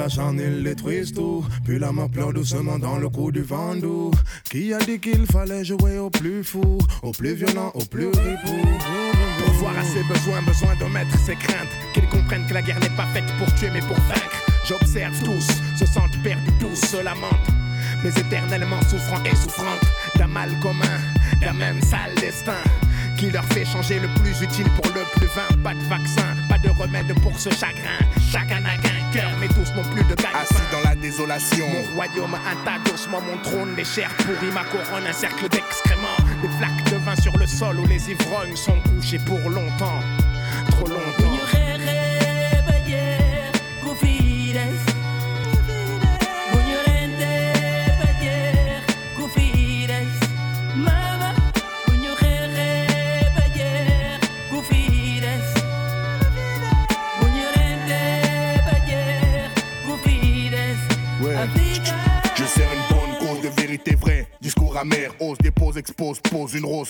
S'acharne, 0.08 0.40
il 0.40 0.64
détruise 0.64 1.12
tout. 1.12 1.44
Puis 1.66 1.78
la 1.78 1.92
mort 1.92 2.08
pleure 2.08 2.32
doucement 2.32 2.78
dans 2.78 2.96
le 2.96 3.10
cou 3.10 3.30
du 3.30 3.42
vent 3.42 3.74
doux. 3.74 4.10
Qui 4.50 4.72
a 4.72 4.78
dit 4.78 4.98
qu'il 4.98 5.26
fallait 5.26 5.66
jouer 5.66 5.98
au 5.98 6.08
plus 6.08 6.42
fou, 6.42 6.78
au 7.02 7.12
plus 7.12 7.34
violent, 7.34 7.70
au 7.74 7.84
plus 7.84 8.06
ripou? 8.06 8.56
Pour 9.38 9.52
voir 9.54 9.78
à 9.78 9.84
ses 9.84 10.02
besoins, 10.04 10.40
besoin 10.46 10.74
de 10.76 10.90
mettre 10.94 11.14
ses 11.26 11.34
craintes. 11.34 11.68
Qu'ils 11.92 12.08
comprennent 12.08 12.46
que 12.46 12.54
la 12.54 12.62
guerre 12.62 12.80
n'est 12.80 12.96
pas 12.96 13.04
faite 13.12 13.26
pour 13.38 13.54
tuer 13.56 13.68
mais 13.70 13.80
pour 13.80 13.98
vaincre. 14.08 14.46
J'observe 14.66 15.14
tous, 15.22 15.46
se 15.78 15.84
sentent 15.84 16.22
perdus, 16.24 16.52
tous 16.58 16.86
se 16.86 17.04
lamentent. 17.04 17.52
Mais 18.02 18.10
éternellement 18.10 18.80
souffrant 18.88 19.22
et 19.24 19.36
souffrantes 19.36 19.84
d'un 20.16 20.28
mal 20.28 20.48
commun, 20.62 21.00
d'un 21.42 21.52
même 21.52 21.82
sale 21.82 22.14
destin. 22.18 22.62
Qui 23.18 23.30
leur 23.30 23.44
fait 23.46 23.66
changer 23.66 24.00
le 24.00 24.08
plus 24.22 24.40
utile 24.40 24.70
pour 24.80 24.86
le 24.94 25.02
plus 25.18 25.26
vain. 25.26 25.62
Pas 25.62 25.74
de 25.74 25.84
vaccin, 25.90 26.34
pas 26.48 26.58
de 26.58 26.70
remède 26.70 27.12
pour 27.20 27.38
ce 27.38 27.50
chagrin. 27.50 27.98
Chacun 28.32 28.62
qu'un 28.62 28.97
cœur, 29.12 29.30
mais 29.40 29.48
tous 29.48 29.72
n'ont 29.74 29.88
plus 29.94 30.04
de 30.04 30.14
gagne 30.14 30.34
Assis 30.34 30.54
dans 30.72 30.88
la 30.88 30.94
désolation. 30.94 31.66
Mon 31.68 31.94
royaume, 31.94 32.34
un 32.34 32.64
tas 32.64 32.78
d'ossements, 32.84 33.20
mon 33.20 33.38
trône, 33.38 33.74
les 33.76 33.84
chairs 33.84 34.14
pourries, 34.18 34.52
ma 34.52 34.64
couronne, 34.64 35.06
un 35.06 35.12
cercle 35.12 35.48
d'excréments. 35.48 36.18
Des 36.42 36.48
flaques 36.58 36.84
de 36.90 36.96
vin 36.96 37.16
sur 37.16 37.36
le 37.36 37.46
sol 37.46 37.80
où 37.80 37.86
les 37.86 38.10
ivrognes 38.10 38.56
sont 38.56 38.78
couchés 38.80 39.18
pour 39.18 39.38
longtemps. 39.50 40.00
Amer, 64.78 65.10
ose, 65.20 65.38
dépose, 65.38 65.76
expose, 65.76 66.20
pose 66.20 66.54
une 66.54 66.64
rose. 66.64 66.88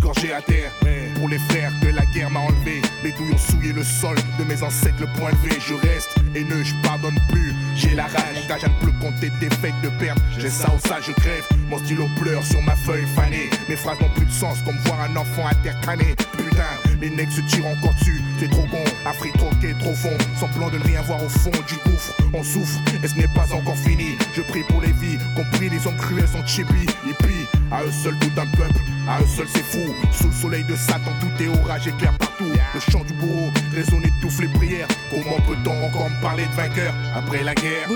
Gorgé 0.00 0.32
à 0.32 0.40
terre, 0.40 0.70
pour 1.16 1.28
les 1.28 1.38
frères 1.38 1.72
que 1.82 1.88
la 1.88 2.04
guerre 2.06 2.30
m'a 2.30 2.40
enlevé. 2.40 2.80
Les 3.04 3.12
douilles 3.12 3.34
ont 3.34 3.76
le 3.76 3.84
sol 3.84 4.16
de 4.38 4.44
mes 4.44 4.62
ancêtres, 4.62 5.00
le 5.00 5.06
point. 5.18 5.30
Je 5.60 5.74
reste 5.74 6.14
haineux, 6.34 6.62
je 6.62 6.74
pardonne 6.82 7.18
plus. 7.28 7.52
J'ai 7.74 7.94
la 7.94 8.04
rage, 8.04 8.36
engage 8.44 8.64
à 8.64 8.68
ne 8.68 8.78
plus 8.80 8.92
compter 9.00 9.30
des 9.40 9.54
fêtes 9.56 9.74
de 9.82 9.88
perte. 10.00 10.18
J'ai 10.38 10.48
ça 10.48 10.72
ou 10.74 10.78
ça, 10.88 10.98
je 11.00 11.12
crève. 11.12 11.44
Mon 11.68 11.78
stylo 11.78 12.06
pleure 12.20 12.42
sur 12.42 12.62
ma 12.62 12.74
feuille 12.74 13.06
fanée. 13.14 13.50
Mes 13.68 13.76
phrases 13.76 14.00
n'ont 14.00 14.10
plus 14.14 14.26
de 14.26 14.32
sens, 14.32 14.58
comme 14.64 14.78
voir 14.86 15.00
un 15.02 15.16
enfant 15.16 15.46
intercané. 15.46 16.14
Putain, 16.36 16.62
les 17.00 17.10
necks 17.10 17.32
se 17.32 17.40
tirent 17.42 17.66
encore 17.66 17.94
dessus. 17.94 18.22
C'est 18.38 18.50
trop 18.50 18.66
con, 18.70 18.84
Afrique 19.06 19.34
troqué, 19.34 19.72
trop 19.78 19.94
fond. 19.94 20.16
Semblant 20.38 20.68
de 20.68 20.78
ne 20.78 20.84
rien 20.84 21.00
voir 21.02 21.22
au 21.22 21.28
fond 21.28 21.50
du 21.50 21.74
gouffre. 21.84 22.12
On 22.34 22.42
souffre, 22.42 22.78
et 23.02 23.06
ce 23.06 23.14
n'est 23.14 23.28
pas 23.28 23.52
encore 23.54 23.76
fini. 23.76 24.16
Je 24.34 24.42
prie 24.42 24.64
pour 24.64 24.80
les 24.80 24.92
vies, 24.92 25.16
compris 25.36 25.68
les 25.70 25.86
hommes 25.86 25.96
cruels 25.96 26.26
sont 26.26 26.44
chippy. 26.44 26.86
Hippie, 27.06 27.46
à 27.70 27.84
eux 27.84 27.92
seuls 27.92 28.18
tout 28.18 28.40
un 28.40 28.46
peuple, 28.46 28.80
à 29.08 29.20
eux 29.20 29.26
seuls 29.26 29.48
c'est 29.48 29.64
fou. 29.64 29.94
Sous 30.12 30.26
le 30.26 30.32
soleil 30.32 30.64
de 30.64 30.74
Satan, 30.74 31.12
tout 31.20 31.42
est 31.42 31.46
orage 31.46 31.86
éclair 31.86 32.12
partout. 32.18 32.50
Le 32.74 32.80
chant 32.80 33.04
du 33.04 33.12
bourreau 33.14 33.50
résonne 33.72 34.04
étouffe 34.04 34.40
les 34.40 34.48
prières. 34.48 34.88
Comment 35.10 35.40
peut-on 35.46 35.86
encore 35.86 36.10
me 36.10 36.20
parler 36.20 36.44
de 36.46 36.52
vainqueur 36.52 36.92
après 37.14 37.44
la 37.44 37.54
guerre? 37.54 37.88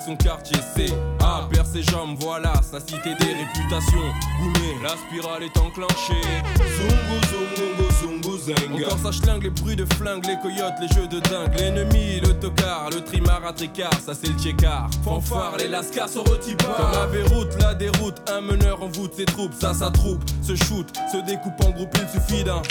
Avec 0.00 0.02
son 0.02 0.16
quartier 0.16 0.56
C 0.74 0.92
A 1.20 1.48
perd 1.50 1.66
ses 1.66 1.82
jambes 1.82 2.16
voilà 2.20 2.52
sa 2.62 2.80
cité 2.80 3.14
des 3.18 3.32
réputations 3.34 3.98
Goumé 4.40 4.76
la 4.82 4.90
spirale 4.90 5.42
est 5.42 5.58
enclenchée. 5.58 6.20
Zungu 6.76 7.20
zungu 7.30 8.22
zungu 8.22 8.38
zenga 8.38 8.86
Encore 8.86 8.98
ça 8.98 9.12
schlingue 9.12 9.44
les 9.44 9.50
bruits 9.50 9.76
de 9.76 9.86
flingue 9.94 10.26
les 10.26 10.38
coyotes 10.38 10.74
les 10.80 10.88
jeux 10.88 11.08
de 11.08 11.20
dingue. 11.20 11.54
L'ennemi 11.58 12.20
le 12.20 12.38
tocard 12.38 12.90
le 12.90 13.02
trimar 13.02 13.44
à 13.44 13.52
tricard 13.52 13.92
ça 14.04 14.14
c'est 14.14 14.28
le 14.28 14.38
tchécard. 14.38 14.90
Fanfare 15.04 15.56
les 15.58 15.68
lascars 15.68 16.08
sont 16.08 16.22
retipas 16.24 16.74
Comme 16.76 16.92
la 16.92 17.06
Beyrouth 17.06 17.60
la 17.60 17.74
déroute 17.74 18.22
un 18.30 18.40
meneur 18.40 18.82
en 18.82 18.88
voûte 18.88 19.14
ses 19.14 19.26
troupes 19.26 19.54
ça 19.58 19.74
sa 19.74 19.90
troupe 19.90 20.22
se 20.42 20.54
shoot 20.56 20.86
se 21.12 21.18
découpe 21.18 21.60
en 21.64 21.70
groupe 21.70 21.94
il 21.94 22.08
suffit 22.08 22.44
d'un 22.44 22.62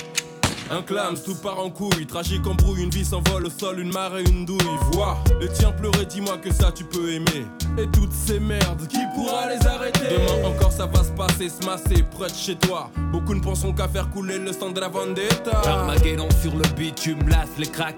Un 0.71 0.83
clams, 0.83 1.15
tout 1.25 1.35
part 1.35 1.59
en 1.59 1.69
couille. 1.71 2.05
Tragique 2.05 2.45
embrouille, 2.45 2.83
une 2.83 2.91
vie 2.91 3.03
s'envole 3.03 3.47
au 3.47 3.49
sol, 3.49 3.79
une 3.79 3.91
marée, 3.91 4.23
une 4.23 4.45
douille. 4.45 4.57
Vois 4.91 5.17
le 5.41 5.47
tien 5.47 5.71
pleurer, 5.71 6.05
dis-moi 6.05 6.37
que 6.37 6.53
ça 6.53 6.71
tu 6.71 6.83
peux 6.83 7.11
aimer. 7.11 7.45
Et 7.77 7.87
toutes 7.87 8.13
ces 8.13 8.39
merdes, 8.39 8.87
qui 8.87 8.99
pourra 9.15 9.47
les 9.47 9.65
arrêter? 9.65 10.09
Demain 10.09 10.47
encore 10.47 10.71
ça 10.71 10.85
va 10.85 11.03
se 11.03 11.11
passer, 11.11 11.49
se 11.49 11.65
masser, 11.65 12.03
près 12.17 12.29
de 12.29 12.35
chez 12.35 12.55
toi. 12.55 12.91
Beaucoup 13.11 13.33
ne 13.33 13.39
pensons 13.39 13.73
qu'à 13.73 13.87
faire 13.87 14.09
couler 14.09 14.37
le 14.37 14.53
sang 14.53 14.69
de 14.69 14.79
la 14.79 14.89
vendetta. 14.89 15.61
Armageddon 15.65 16.27
sur 16.41 16.55
le 16.55 16.67
bitume, 16.75 17.27
lasse 17.27 17.49
les 17.57 17.67
cracks 17.67 17.95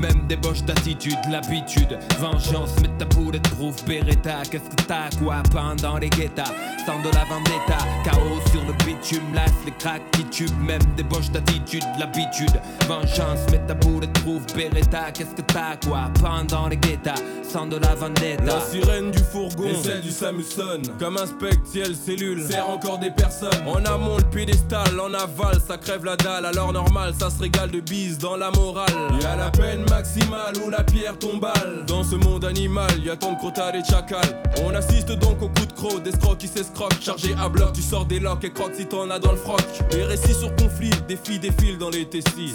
même 0.00 0.26
des 0.28 0.36
boches 0.36 0.62
d'attitude, 0.62 1.18
l'habitude. 1.30 1.98
Vengeance, 2.18 2.70
mets 2.80 2.96
ta 2.98 3.06
boule 3.06 3.32
de 3.32 3.48
prouve 3.50 3.76
Beretta. 3.86 4.42
Qu'est-ce 4.50 4.70
que 4.70 4.86
t'as, 4.86 5.10
quoi, 5.18 5.42
peint 5.52 5.74
dans 5.76 5.98
les 5.98 6.10
guettas, 6.10 6.52
sang 6.86 7.00
de 7.02 7.14
la 7.14 7.24
vendetta. 7.24 7.78
Chaos 8.04 8.40
sur 8.52 8.62
le 8.64 8.72
bitume, 8.84 9.34
lasse 9.34 9.50
les 9.64 9.72
cracks 9.72 10.02
même 10.60 10.82
des 10.96 11.04
d'attitude, 11.32 11.84
l'habitude. 12.04 12.60
Vengeance, 12.86 13.50
mets 13.50 13.60
ta 13.66 13.74
boule 13.74 14.00
de 14.00 14.20
prouve 14.20 14.44
Beretta. 14.54 15.10
Qu'est-ce 15.12 15.34
que 15.34 15.42
t'as, 15.42 15.76
quoi, 15.76 16.10
peint 16.20 16.44
dans 16.44 16.68
les 16.68 16.76
guettas, 16.76 17.14
sang 17.42 17.66
de 17.66 17.76
la 17.76 17.94
vendetta. 17.94 18.44
La 18.44 18.60
sirène 18.60 19.10
du 19.10 19.18
fourgon. 19.18 19.64
Et 19.64 19.74
celle 19.82 20.00
du 20.02 20.10
Samuson 20.10 20.82
Comme 20.98 21.16
un 21.16 21.26
spectre, 21.26 21.66
ciel, 21.66 21.94
cellule, 21.94 22.42
sert 22.46 22.68
encore 22.68 22.98
des 22.98 23.10
personnes. 23.10 23.50
En 23.66 23.84
amont 23.84 24.18
le 24.18 24.24
piédestal, 24.24 25.00
en 25.00 25.14
aval, 25.14 25.56
ça 25.66 25.78
crève 25.78 26.04
la 26.04 26.16
dalle. 26.16 26.46
Alors 26.46 26.72
normal, 26.72 27.14
ça 27.18 27.30
se 27.30 27.40
régale 27.40 27.70
de 27.70 27.80
bise 27.80 28.18
dans 28.18 28.36
la 28.36 28.50
morale. 28.50 28.92
Y'a 29.20 29.36
la 29.36 29.50
peine 29.50 29.84
maximale 29.88 30.54
ou 30.64 30.70
la 30.70 30.82
pierre 30.82 31.18
tombale. 31.18 31.84
Dans 31.86 32.04
ce 32.04 32.16
monde 32.16 32.44
animal, 32.44 32.90
y'a 33.02 33.16
tant 33.16 33.32
de 33.32 33.38
crotards 33.38 33.74
et 33.74 33.82
de 33.82 33.86
chacals. 33.86 34.42
On 34.64 34.74
assiste 34.74 35.12
donc 35.12 35.42
au 35.42 35.48
coup 35.48 35.66
de 35.66 35.72
croc, 35.72 36.02
d'escrocs 36.02 36.38
qui 36.38 36.48
s'escroquent. 36.48 37.00
Chargé 37.00 37.34
à 37.40 37.48
bloc, 37.48 37.72
tu 37.72 37.82
sors 37.82 38.04
des 38.04 38.20
locks 38.20 38.44
et 38.44 38.52
croques 38.52 38.74
si 38.76 38.86
t'en 38.86 39.10
as 39.10 39.18
dans 39.18 39.32
le 39.32 39.38
froc. 39.38 39.60
Des 39.90 40.04
récits 40.04 40.34
sur 40.34 40.54
conflit, 40.56 40.90
des 41.08 41.16
filles 41.16 41.38
défilent 41.38 41.78
dans 41.78 41.90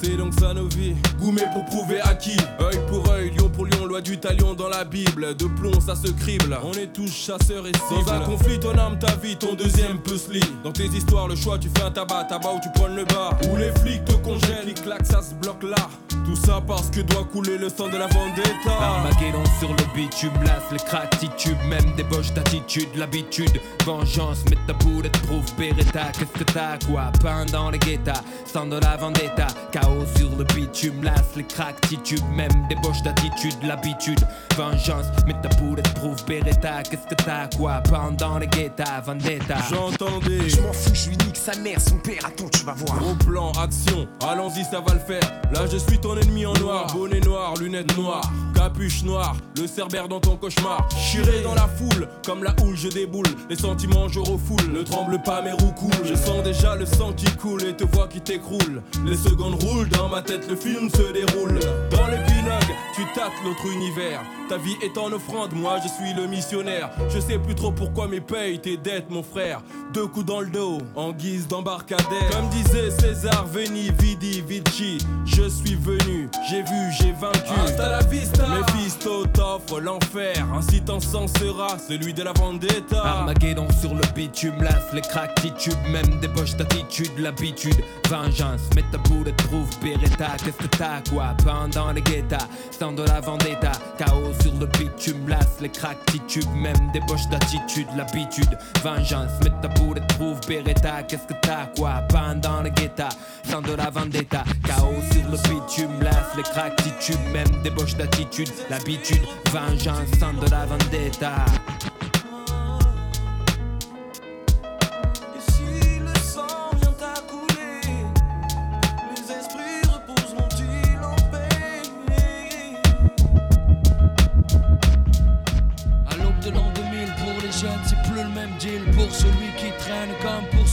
C'est 0.02 0.18
donc 0.18 0.34
ça 0.38 0.54
nos 0.54 0.68
vies, 0.68 0.96
goumé 1.18 1.44
pour 1.54 1.64
prouver 1.64 2.02
à 2.02 2.14
qui 2.14 2.36
Œil 2.60 2.78
pour 2.90 3.10
œil, 3.10 3.32
lion 3.38 3.48
pour 3.48 3.66
lion, 3.66 3.86
loi 3.86 4.02
du 4.02 4.18
talion 4.18 4.54
dans 4.54 4.68
la 4.68 4.84
Bible. 4.84 5.34
De 5.38 5.46
plomb 5.46 5.80
ça 5.80 5.96
se 5.96 6.12
crible, 6.12 6.58
on 6.62 6.74
est 6.74 6.92
tous 6.92 7.08
chasseurs 7.08 7.66
et 7.66 7.72
cibles. 7.72 8.06
Dans 8.06 8.12
un 8.12 8.20
conflit 8.20 8.60
ton 8.60 8.78
âme, 8.78 9.00
ta 9.00 9.16
vie, 9.16 9.38
ton 9.38 9.54
deuxième 9.54 10.00
puzzle. 10.00 10.42
Dans 10.62 10.74
tes 10.74 10.88
histoires 10.88 11.30
le 11.30 11.38
choix 11.38 11.58
tu 11.58 11.70
fais 11.74 11.84
un 11.84 11.92
tabac, 11.92 12.26
tabac 12.26 12.52
ou 12.56 12.60
tu 12.62 12.68
prends 12.76 12.90
le 12.90 13.06
bas. 13.06 13.30
Où 13.50 13.56
les 13.56 13.72
flics 13.80 14.04
te 14.04 14.14
congèlent, 14.14 14.64
clic 14.64 14.82
clac 14.84 15.06
ça 15.06 15.22
se 15.22 15.34
bloque 15.36 15.64
là. 15.64 15.88
Tout 16.26 16.36
ça 16.36 16.62
parce 16.68 16.90
que 16.90 17.00
doit 17.00 17.24
couler 17.24 17.58
le 17.58 17.70
sang 17.70 17.88
de 17.88 17.98
la 17.98 18.08
vendetta. 18.08 18.72
Armageddon 18.82 19.44
sur 19.60 19.70
le 19.70 19.96
bitume, 19.96 20.34
lasse 20.44 20.70
les 20.72 20.78
cracks 20.80 21.18
titubes, 21.18 21.58
même 21.70 21.96
boches 22.10 22.34
d'attitude, 22.34 22.90
l'habitude. 22.96 23.62
Vengeance, 23.86 24.44
mets 24.50 24.58
ta 24.68 24.74
boulette, 24.74 25.18
prouve 25.24 25.46
Beretta. 25.58 26.12
Qu'est-ce 26.18 26.44
que 26.44 26.52
t'as, 26.52 26.78
quoi, 26.88 27.12
peint 27.22 27.46
dans 27.46 27.70
les 27.70 27.80
guettas, 27.80 28.22
sang 28.46 28.66
de 28.68 28.78
la 28.78 28.98
vendetta. 28.98 29.29
Chaos 29.72 30.06
sur 30.18 30.30
le 30.36 30.44
bitume, 30.56 31.04
lasse 31.04 31.36
les 31.36 31.44
cracks 31.44 31.80
titubes, 31.82 32.26
même 32.36 32.50
boches 32.82 33.02
d'attitude, 33.04 33.56
l'habitude. 33.64 34.20
Vengeance, 34.58 35.06
mets 35.26 35.36
ta 35.42 35.50
boulette, 35.58 35.94
prouve 35.94 36.24
Beretta. 36.26 36.84
Qu'est-ce 36.84 37.08
que 37.08 37.16
t'as, 37.24 37.48
quoi, 37.56 37.82
peint 37.82 38.12
dans 38.12 38.40
les 38.40 38.48
guettas, 38.48 39.02
vendetta. 39.06 39.58
J'entendais 39.70 40.50
Je 40.50 40.62
m'en 40.62 40.74
fous, 40.74 40.94
je 40.94 41.10
lui 41.10 41.18
nique 41.18 41.38
sa 41.38 41.56
mère, 41.60 41.80
son 41.80 41.98
père, 41.98 42.20
attends, 42.26 42.50
tu 42.50 42.66
vas 42.66 42.74
voir. 42.74 42.98
Gros 43.00 43.16
plan, 43.16 43.52
action, 43.52 44.08
allons-y, 44.28 44.64
ça 44.64 44.82
va 44.82 44.94
le 44.94 45.00
faire. 45.00 45.22
Là, 45.52 45.66
je 45.72 45.78
suis 45.78 46.00
ton 46.00 46.18
ennemi 46.18 46.46
en 46.46 46.54
noir, 46.54 46.88
bonnet 46.94 47.22
noir, 47.22 47.54
lunettes 47.60 47.98
noires, 47.98 48.30
capuche 48.54 49.04
noire, 49.04 49.36
le 49.58 49.68
cerbère 49.68 50.08
dans 50.08 50.20
ton 50.20 50.36
cauchemar. 50.36 50.88
Chiré 50.98 51.42
dans 51.42 51.56
la 51.56 51.68
foule, 51.68 52.08
comme 52.26 52.44
la 52.44 52.54
houle, 52.64 52.76
je 52.76 52.90
déboule. 52.90 53.28
Les 53.50 53.56
sentiments, 53.56 54.08
je 54.08 54.20
refoule, 54.20 54.72
ne 54.74 54.82
tremble 54.84 55.22
pas, 55.24 55.42
mes 55.42 55.54
roues 55.54 55.74
coulent. 55.74 56.06
Je 56.06 56.16
sens 56.16 56.44
déjà 56.44 56.76
le 56.76 56.86
sang 56.86 57.14
qui 57.14 57.26
coule 57.38 57.64
et 57.64 57.76
te 57.76 57.84
vois 57.84 58.08
qui 58.08 58.22
t'écroule. 58.22 58.82
Les 59.10 59.18
secondes 59.18 59.56
roulent, 59.64 59.90
dans 59.90 60.08
ma 60.08 60.22
tête, 60.22 60.48
le 60.48 60.56
film 60.56 60.88
se 60.88 61.12
déroule. 61.12 61.60
Dans 61.90 62.06
l'épilogue, 62.06 62.76
tu 62.96 63.02
tâtes 63.16 63.34
l'autre 63.44 63.66
univers. 63.74 64.22
Ta 64.48 64.58
vie 64.58 64.78
est 64.84 64.98
en 65.00 65.12
offrande, 65.12 65.54
moi 65.54 65.78
je 65.84 65.88
suis 65.88 66.14
le 66.14 66.28
missionnaire. 66.28 66.92
Je 67.10 67.20
sais 67.20 67.40
plus 67.40 67.56
trop 67.56 67.72
pourquoi 67.72 68.08
mes 68.08 68.22
payes 68.22 68.60
tes 68.60 68.78
dettes, 68.78 69.10
mon 69.10 69.24
frère. 69.24 69.62
Deux 69.94 70.08
coups 70.08 70.26
dans 70.26 70.42
le 70.42 70.50
dos, 70.50 70.80
en 70.96 71.12
guise 71.12 71.48
d'embarcadère. 71.48 72.30
Comme 72.32 72.50
disait 72.50 72.92
César, 72.92 73.46
veni, 73.48 73.90
vidi, 74.00 74.42
vici. 74.42 75.00
Je 75.26 75.48
suis 75.48 75.76
venu, 75.76 76.30
j'ai 76.50 76.62
vu, 76.62 76.92
j'ai 77.00 77.12
vaincu. 77.12 77.52
Hasta 77.64 77.90
la 77.90 78.02
vista. 78.02 78.48
Mephisto 78.48 79.26
t'offre 79.28 79.80
l'enfer. 79.80 80.46
Ainsi 80.56 80.82
t'en 80.82 81.00
sera 81.00 81.78
celui 81.80 82.14
de 82.14 82.24
la 82.24 82.34
vendetta. 82.34 83.04
Armageddon 83.04 83.68
sur 83.80 83.94
le 83.94 84.02
bitume, 84.16 84.62
lasse 84.62 84.94
les 84.94 85.02
cracks 85.02 85.36
titubes, 85.42 85.78
même 85.92 86.20
des 86.20 86.28
poches 86.28 86.56
d'attitude, 86.56 87.12
l'habitude. 87.18 87.78
Vengeance, 88.08 88.62
mets 88.76 88.84
ta 89.00 89.10
boulette, 89.10 89.36
prouve 89.38 89.70
Beretta. 89.82 90.38
Qu'est-ce 90.44 90.58
que 90.58 90.78
t'as, 90.78 91.02
quoi, 91.10 91.36
peint 91.44 91.68
dans 91.70 91.92
les 91.92 92.02
guettas, 92.02 92.48
sang 92.72 92.92
de 92.92 93.04
la 93.04 93.22
vendetta. 93.22 93.72
Chaos 93.98 94.34
sur 94.42 94.54
le 94.54 94.66
bitume, 94.66 95.28
lasse 95.28 95.60
les 95.62 95.70
cracks 95.70 96.04
titubes, 96.08 96.50
même 96.56 96.92
des 96.94 97.00
d'attitude, 97.30 97.88
l'habitude. 97.96 98.58
Vengeance, 98.84 99.32
mets 99.44 99.52
ta 99.62 99.68
boulette, 99.68 100.08
prouve 100.16 100.40
Beretta. 100.48 101.04
Qu'est-ce 101.04 101.28
que 101.28 101.40
t'as, 101.42 101.68
quoi, 101.78 102.02
peint 102.10 102.36
dans 102.36 102.62
les 102.62 102.72
guettas, 102.72 103.10
sang 103.44 103.62
de 103.62 103.74
la 103.74 103.90
vendetta. 103.90 104.44
Chaos 104.66 105.02
sur 105.12 105.30
le 105.30 105.38
bitume, 105.38 106.02
lasse 106.02 106.36
les 106.36 106.44
cracks 106.44 106.76
titubes, 106.78 107.20
même 107.32 107.62
des 107.64 107.70
d'attitude, 107.70 108.50
l'habitude. 108.70 109.22
Vengeance, 109.52 110.10
sang 110.20 110.34
de 110.34 110.50
la 110.50 110.66
vendetta. 110.66 111.46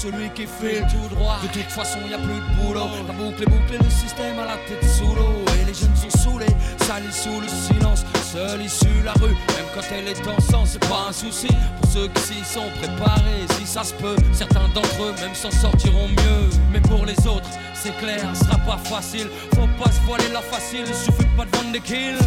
Celui 0.07 0.31
qui 0.31 0.47
file 0.47 0.87
tout 0.91 1.15
droit. 1.15 1.39
De 1.43 1.49
toute 1.49 1.71
façon, 1.71 1.99
y 2.09 2.15
a 2.15 2.19
plus 2.19 2.41
de 2.41 2.63
boulot. 2.63 2.89
La 3.07 3.13
boucle 3.13 3.43
est 3.43 3.51
bouclée, 3.51 3.79
le 3.79 3.91
système 3.91 4.39
à 4.39 4.47
la 4.47 4.57
tête 4.67 4.85
sous 4.89 5.15
l'eau. 5.15 5.45
Et 5.61 5.65
les 5.65 5.75
jeunes 5.75 5.97
sont 5.97 6.19
saoulés, 6.19 6.55
salis 6.87 7.13
sous 7.13 7.41
le 7.41 7.49
silence. 7.49 8.05
Seule 8.33 8.63
issue 8.63 9.03
la 9.05 9.13
rue, 9.15 9.37
même 9.55 9.69
quand 9.75 9.87
elle 9.93 10.09
est 10.09 10.29
en 10.29 10.41
sang, 10.41 10.65
c'est 10.65 10.87
pas 10.87 11.07
un 11.09 11.13
souci. 11.13 11.49
Pour 11.81 11.91
ceux 11.91 12.09
qui 12.09 12.23
s'y 12.23 12.45
sont 12.45 12.69
préparés, 12.81 13.47
si 13.59 13.67
ça 13.67 13.83
se 13.83 13.95
peut, 13.95 14.17
certains 14.33 14.69
d'entre 14.75 15.03
eux 15.03 15.15
même 15.21 15.35
s'en 15.35 15.51
sortiront 15.51 16.09
mieux. 16.09 16.51
Mais 16.73 16.81
pour 16.81 17.05
les 17.07 17.19
autres, 17.27 17.49
c'est 17.75 17.97
clair, 17.99 18.21
ce 18.35 18.45
sera 18.45 18.59
pas 18.59 18.79
facile. 18.79 19.29
Faut 19.55 19.69
pas 19.83 19.91
se 19.91 20.01
voiler 20.07 20.29
la 20.33 20.43
facile, 20.43 20.85
il 20.87 20.95
suffit 20.95 21.29
pas 21.37 21.45
de 21.45 21.57
vendre 21.57 21.73
des 21.73 21.81
kills. 21.81 22.19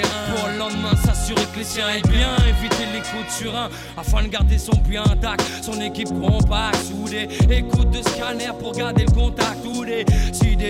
Pour 0.00 0.48
le 0.48 0.58
lendemain 0.58 0.96
s'assurer 1.04 1.44
que 1.52 1.58
les 1.58 1.64
siens 1.64 1.88
aient 1.88 2.08
bien. 2.08 2.34
Éviter 2.48 2.86
les 2.92 3.00
coups 3.00 3.26
de 3.26 3.44
surin 3.44 3.68
afin 3.96 4.22
de 4.22 4.28
garder 4.28 4.58
son 4.58 4.76
bien 4.88 5.02
intact. 5.04 5.42
Son 5.62 5.80
équipe 5.80 6.08
compacte, 6.08 6.78
soudée. 6.86 7.28
Écoute 7.50 7.90
de 7.90 8.02
scanner 8.02 8.50
pour 8.58 8.72
garder 8.72 9.04
le 9.04 9.12
contact. 9.12 9.58
Ou 9.64 9.84
des 9.84 10.04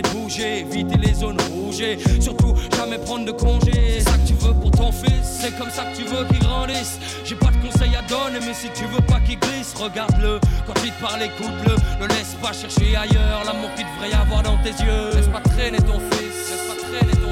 de 0.03 0.09
bouger, 0.09 0.61
éviter 0.61 0.97
les 0.97 1.15
zones 1.15 1.41
rouges. 1.53 1.85
Surtout, 2.21 2.55
jamais 2.77 2.99
prendre 2.99 3.27
de 3.27 3.33
congé. 3.33 3.73
C'est 3.99 4.11
ça 4.11 4.17
que 4.17 4.27
tu 4.27 4.35
veux 4.35 4.55
pour 4.55 4.71
ton 4.71 4.91
fils, 4.91 5.41
c'est 5.41 5.57
comme 5.59 5.71
ça 5.71 5.85
que 5.85 5.97
tu 5.97 6.05
veux 6.05 6.25
qu'il 6.27 6.39
grandisse. 6.39 6.99
J'ai 7.25 7.35
pas 7.35 7.51
de 7.51 7.57
conseils 7.57 7.95
à 7.97 8.03
donner, 8.03 8.45
mais 8.47 8.55
si 8.55 8.69
tu 8.75 8.85
veux 8.85 9.03
pas 9.03 9.21
qu'il 9.21 9.39
glisse, 9.39 9.75
regarde-le. 9.75 10.41
Quand 10.67 10.75
il 10.85 10.93
te 10.93 11.01
parle, 11.01 11.23
écoute-le. 11.23 11.75
Ne 12.03 12.09
laisse 12.09 12.37
pas 12.41 12.53
chercher 12.53 12.97
ailleurs 12.97 13.43
l'amour 13.45 13.71
qu'il 13.77 13.87
devrait 13.87 14.11
y 14.11 14.15
avoir 14.15 14.43
dans 14.43 14.57
tes 14.59 14.71
yeux. 14.83 15.11
Laisse 15.15 15.29
pas 15.29 15.41
traîner 15.41 15.79
ton 15.79 15.99
fils, 16.11 16.51
laisse 16.51 16.67
pas 16.69 16.79
traîner 16.89 17.13
ton 17.13 17.32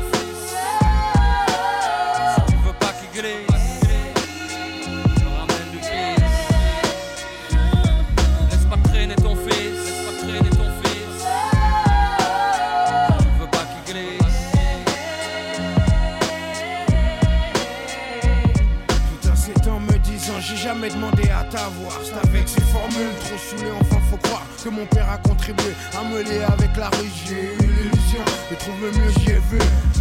jamais 20.81 20.95
demandé 20.95 21.23
à 21.25 21.45
t'avoir 21.45 21.99
C'est 22.03 22.29
avec 22.29 22.49
ces 22.49 22.61
formules 22.63 23.15
trop 23.21 23.37
saoulées 23.37 23.73
enfin 23.81 24.01
faut 24.11 24.17
croire 24.17 24.47
que 24.63 24.69
mon 24.69 24.87
père 24.87 25.09
a 25.11 25.19
contribué 25.19 25.73
à 25.99 26.05
me 26.05 26.23
lier 26.23 26.43
avec 26.43 26.77
la 26.77 26.89
rue. 26.89 27.11
J'ai 27.27 27.55
eu 27.65 27.69
l'illusion 27.69 28.25
de 28.51 28.57
trouver 28.57 28.91
mieux 28.99 29.11
j'y 29.19 29.31
ai 29.31 29.41
vu 29.51 29.59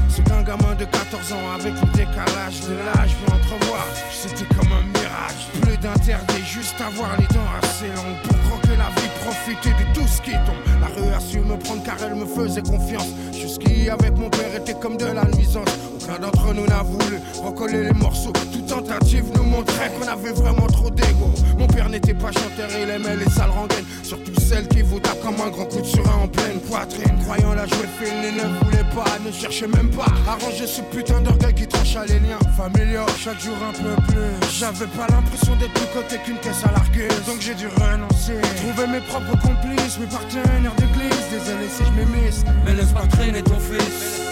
C'est 0.10 0.24
qu'un 0.24 0.44
gamin 0.44 0.76
de 0.76 0.86
14 0.86 1.34
ans 1.34 1.52
avec 1.60 1.74
le 1.74 1.88
décalage 1.92 2.62
de 2.68 2.76
l'âge 2.86 3.16
peut 3.26 3.32
entrevoir. 3.34 3.86
C'était 4.12 4.46
comme 4.56 4.72
un 4.72 4.84
mirage. 5.00 5.48
Plus 5.62 5.78
d'interdit 5.78 6.46
juste 6.46 6.80
avoir 6.80 7.18
les 7.18 7.28
dents 7.28 7.52
assez 7.62 7.88
longues 7.88 8.22
Pour 8.24 8.38
croquer 8.50 8.78
la 8.78 8.90
vie 9.02 9.10
profiter 9.24 9.70
de 9.70 9.94
tout 9.94 10.08
ce 10.08 10.22
qui 10.22 10.32
tombe. 10.32 10.64
La 10.82 10.88
rue 10.88 11.14
a 11.14 11.20
su 11.20 11.40
me 11.40 11.58
prendre 11.58 11.84
car 11.84 11.98
elle 12.04 12.16
me 12.16 12.26
faisait 12.26 12.62
confiance. 12.62 13.10
Jusqu'ici 13.34 13.90
avec 13.90 14.18
mon 14.18 14.30
père 14.30 14.56
était 14.56 14.76
comme 14.76 14.98
de 14.98 15.06
la 15.06 15.26
nuisance 15.26 15.70
Aucun 16.10 16.20
d'entre 16.20 16.54
nous 16.54 16.66
n'a 16.66 16.82
voulu 16.82 17.20
recoller 17.44 17.84
les 17.84 17.94
morceaux 17.94 18.34
Toute 18.52 18.66
tentative 18.66 19.26
nous 19.36 19.44
montrait 19.44 19.92
qu'on 19.92 20.08
avait 20.08 20.32
vraiment 20.32 20.66
trop 20.68 20.90
d'ego 20.90 21.32
Mon 21.58 21.68
père 21.68 21.90
n'était 21.90 22.14
pas 22.14 22.32
chanteur, 22.32 22.70
il 22.82 22.90
aimait 22.90 23.16
les 23.16 23.30
sales 23.30 23.52
rengaines. 23.52 23.86
Surtout 24.02 24.34
celles 24.40 24.68
qui 24.68 24.82
vous 24.82 25.00
tapent 25.00 25.22
comme 25.22 25.40
un 25.46 25.50
grand 25.50 25.66
coup 25.66 25.82
de 25.82 25.86
surin 25.86 26.24
en 26.24 26.28
pleine 26.28 26.60
poitrine. 26.62 27.16
Croyant 27.24 27.54
la 27.54 27.68
jouer 27.68 27.88
fine, 28.00 28.24
il 28.24 28.38
ne 28.38 28.66
voulait 28.66 28.90
pas, 28.96 29.06
ne 29.24 29.32
cherchez 29.32 29.68
même 29.68 29.90
pas. 29.92 30.08
Arranger 30.28 30.66
ce 30.66 30.82
putain 30.82 31.22
d'orgueil 31.22 31.54
qui 31.54 31.68
tranche 31.68 31.96
à 31.96 32.06
les 32.06 32.20
liens 32.20 32.40
familiaux. 32.58 33.06
Chaque 33.20 33.40
jour 33.40 33.56
un 33.62 33.74
peu 33.74 34.02
plus. 34.08 34.50
J'avais 34.58 34.88
pas 34.88 35.06
l'impression 35.10 35.56
d'être 35.58 35.74
plus 35.74 35.94
côté 35.94 36.18
qu'une 36.26 36.38
caisse 36.38 36.64
à 36.64 36.72
largueuse. 36.72 37.26
Donc 37.28 37.40
j'ai 37.40 37.54
dû 37.54 37.68
renoncer. 37.68 38.40
Trouver 38.58 38.88
mes 38.88 39.02
propres 39.02 39.38
complices, 39.42 40.00
mes 40.00 40.08
partenaires 40.08 40.74
d'église. 40.78 41.26
Désolé 41.30 41.68
si 41.70 41.84
je 41.86 41.92
m'émisse. 41.92 42.44
Mais 42.66 42.74
laisse 42.74 42.94
pas 42.94 43.06
traîner 43.06 43.44
ton 43.44 43.60
fils. 43.60 44.30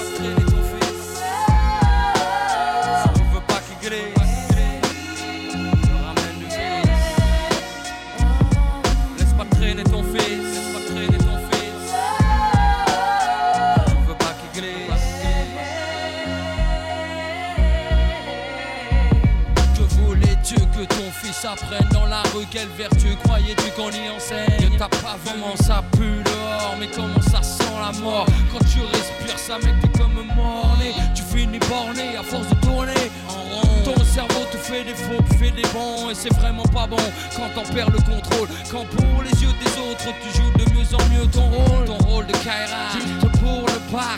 Apprenne 21.48 21.88
dans 21.92 22.06
la 22.06 22.22
rue 22.34 22.46
Quelle 22.52 22.68
vertu 22.78 23.16
croyais-tu 23.24 23.72
qu'on 23.72 23.90
y 23.90 24.10
enseigne? 24.10 24.78
T'as 24.78 24.90
pas 24.90 25.18
vraiment 25.24 25.56
ça 25.56 25.84
pue 25.94 26.22
dehors 26.24 26.76
Mais 26.80 26.88
comment 26.88 27.22
ça 27.22 27.42
sent 27.42 27.64
la 27.80 27.92
mort? 28.00 28.26
Quand 28.52 28.66
tu 28.66 28.82
respires 28.82 29.40
ça 29.40 29.58
mec 29.60 29.74
t'es 29.82 30.00
comme 30.00 30.14
morné. 30.36 30.94
Tu 31.16 31.24
finis 31.24 31.60
borné 31.70 32.18
à 32.18 32.24
force 32.24 32.48
de 32.50 32.56
tourner 32.56 33.12
en 33.30 33.56
rond. 33.56 33.84
Ton 33.86 34.04
cerveau 34.04 34.44
te 34.52 34.58
fait 34.58 34.84
des 34.84 34.94
faux 34.94 35.24
puis 35.30 35.38
fait 35.38 35.52
des 35.52 35.68
bons 35.74 36.10
Et 36.10 36.16
c'est 36.16 36.34
vraiment 36.34 36.64
pas 36.64 36.88
bon 36.88 36.98
quand 37.36 37.50
t'en 37.56 37.74
perds 37.74 37.92
le 37.92 38.00
contrôle. 38.00 38.50
Quand 38.72 38.86
pour 38.86 39.24
les 39.24 39.42
yeux 39.42 39.54
des 39.64 39.72
autres 39.82 40.14
tu 40.22 40.38
joues 40.38 40.52
de 40.58 40.72
mieux 40.74 40.88
en 40.94 41.06
mieux 41.10 41.28
ton 41.28 41.50
rôle. 41.50 41.86
Ton 41.86 41.98
rôle 42.06 42.28
de 42.28 42.34
Kaira. 42.34 42.92
Juste 42.94 43.40
pour 43.40 43.62
le 43.62 43.92
pas 43.92 44.18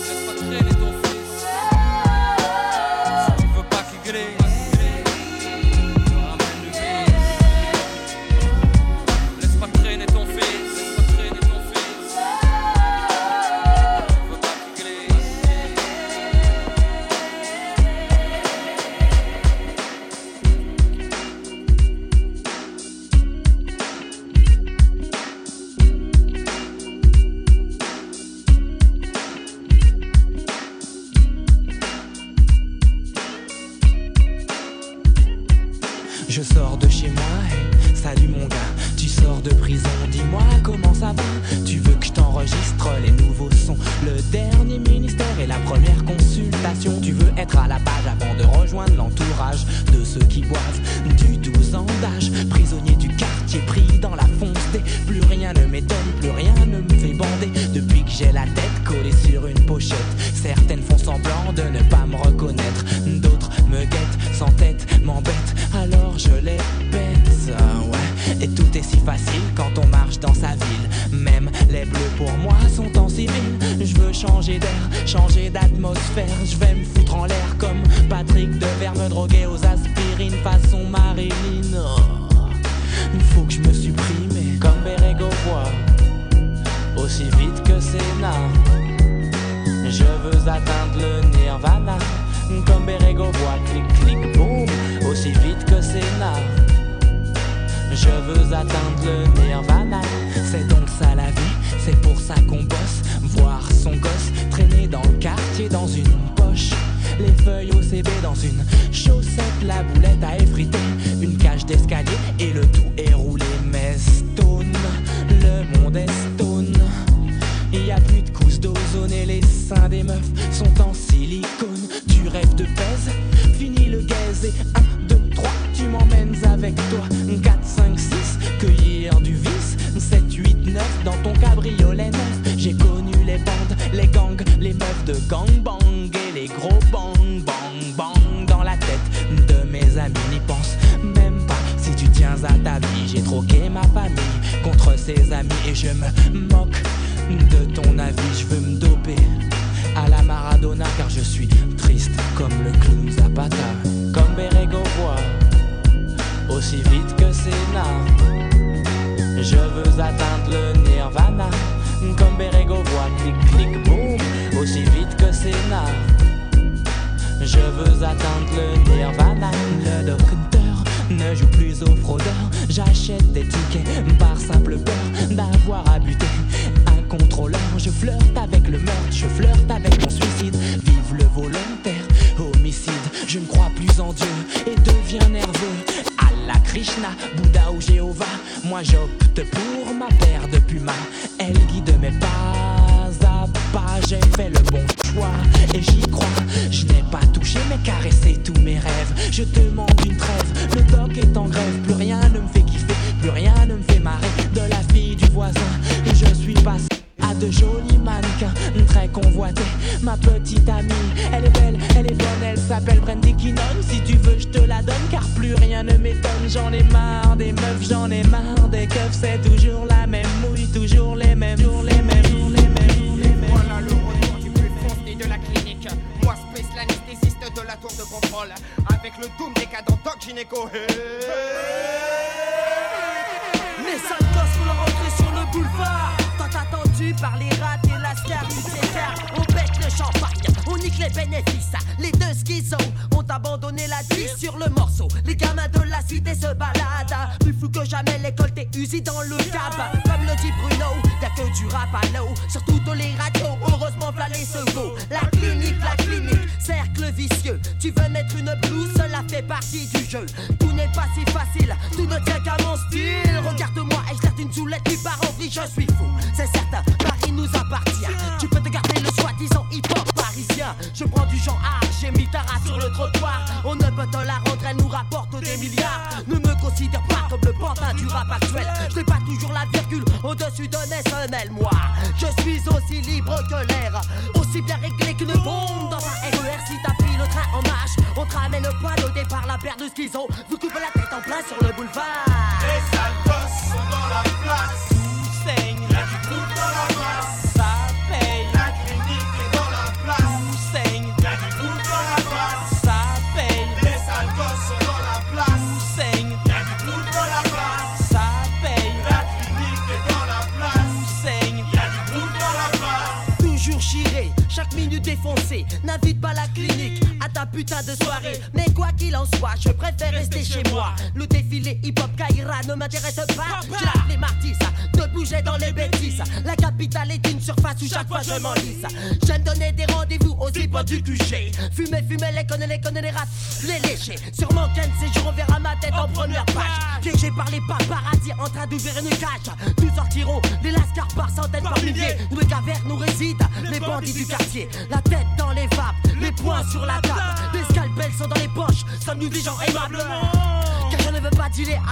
est 201.31 201.37
en 201.37 201.45
grève 201.45 201.90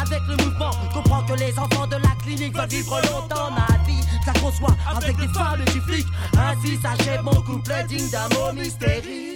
avec 0.01 0.21
le 0.27 0.36
mouvement. 0.43 0.71
Comprends 0.93 1.23
que 1.23 1.34
les 1.34 1.57
enfants 1.57 1.88
de 1.88 1.95
la 1.95 2.15
clinique 2.21 2.55
veulent 2.55 2.69
vivre 2.69 3.01
longtemps 3.11 3.51
ma 3.51 3.77
vie. 3.86 4.01
Ça 4.25 4.34
conçoit 4.34 4.75
avec 4.95 5.17
des 5.17 5.27
femmes 5.30 5.61
et 5.61 5.71
du 5.71 5.82
flic. 5.82 6.07
Ainsi 6.38 6.77
s'achève 6.82 7.23
mon 7.23 7.41
couple 7.41 7.73
digne 7.88 8.09
d'un 8.09 8.27
mot 8.30 8.53
mystérieux. 8.53 9.28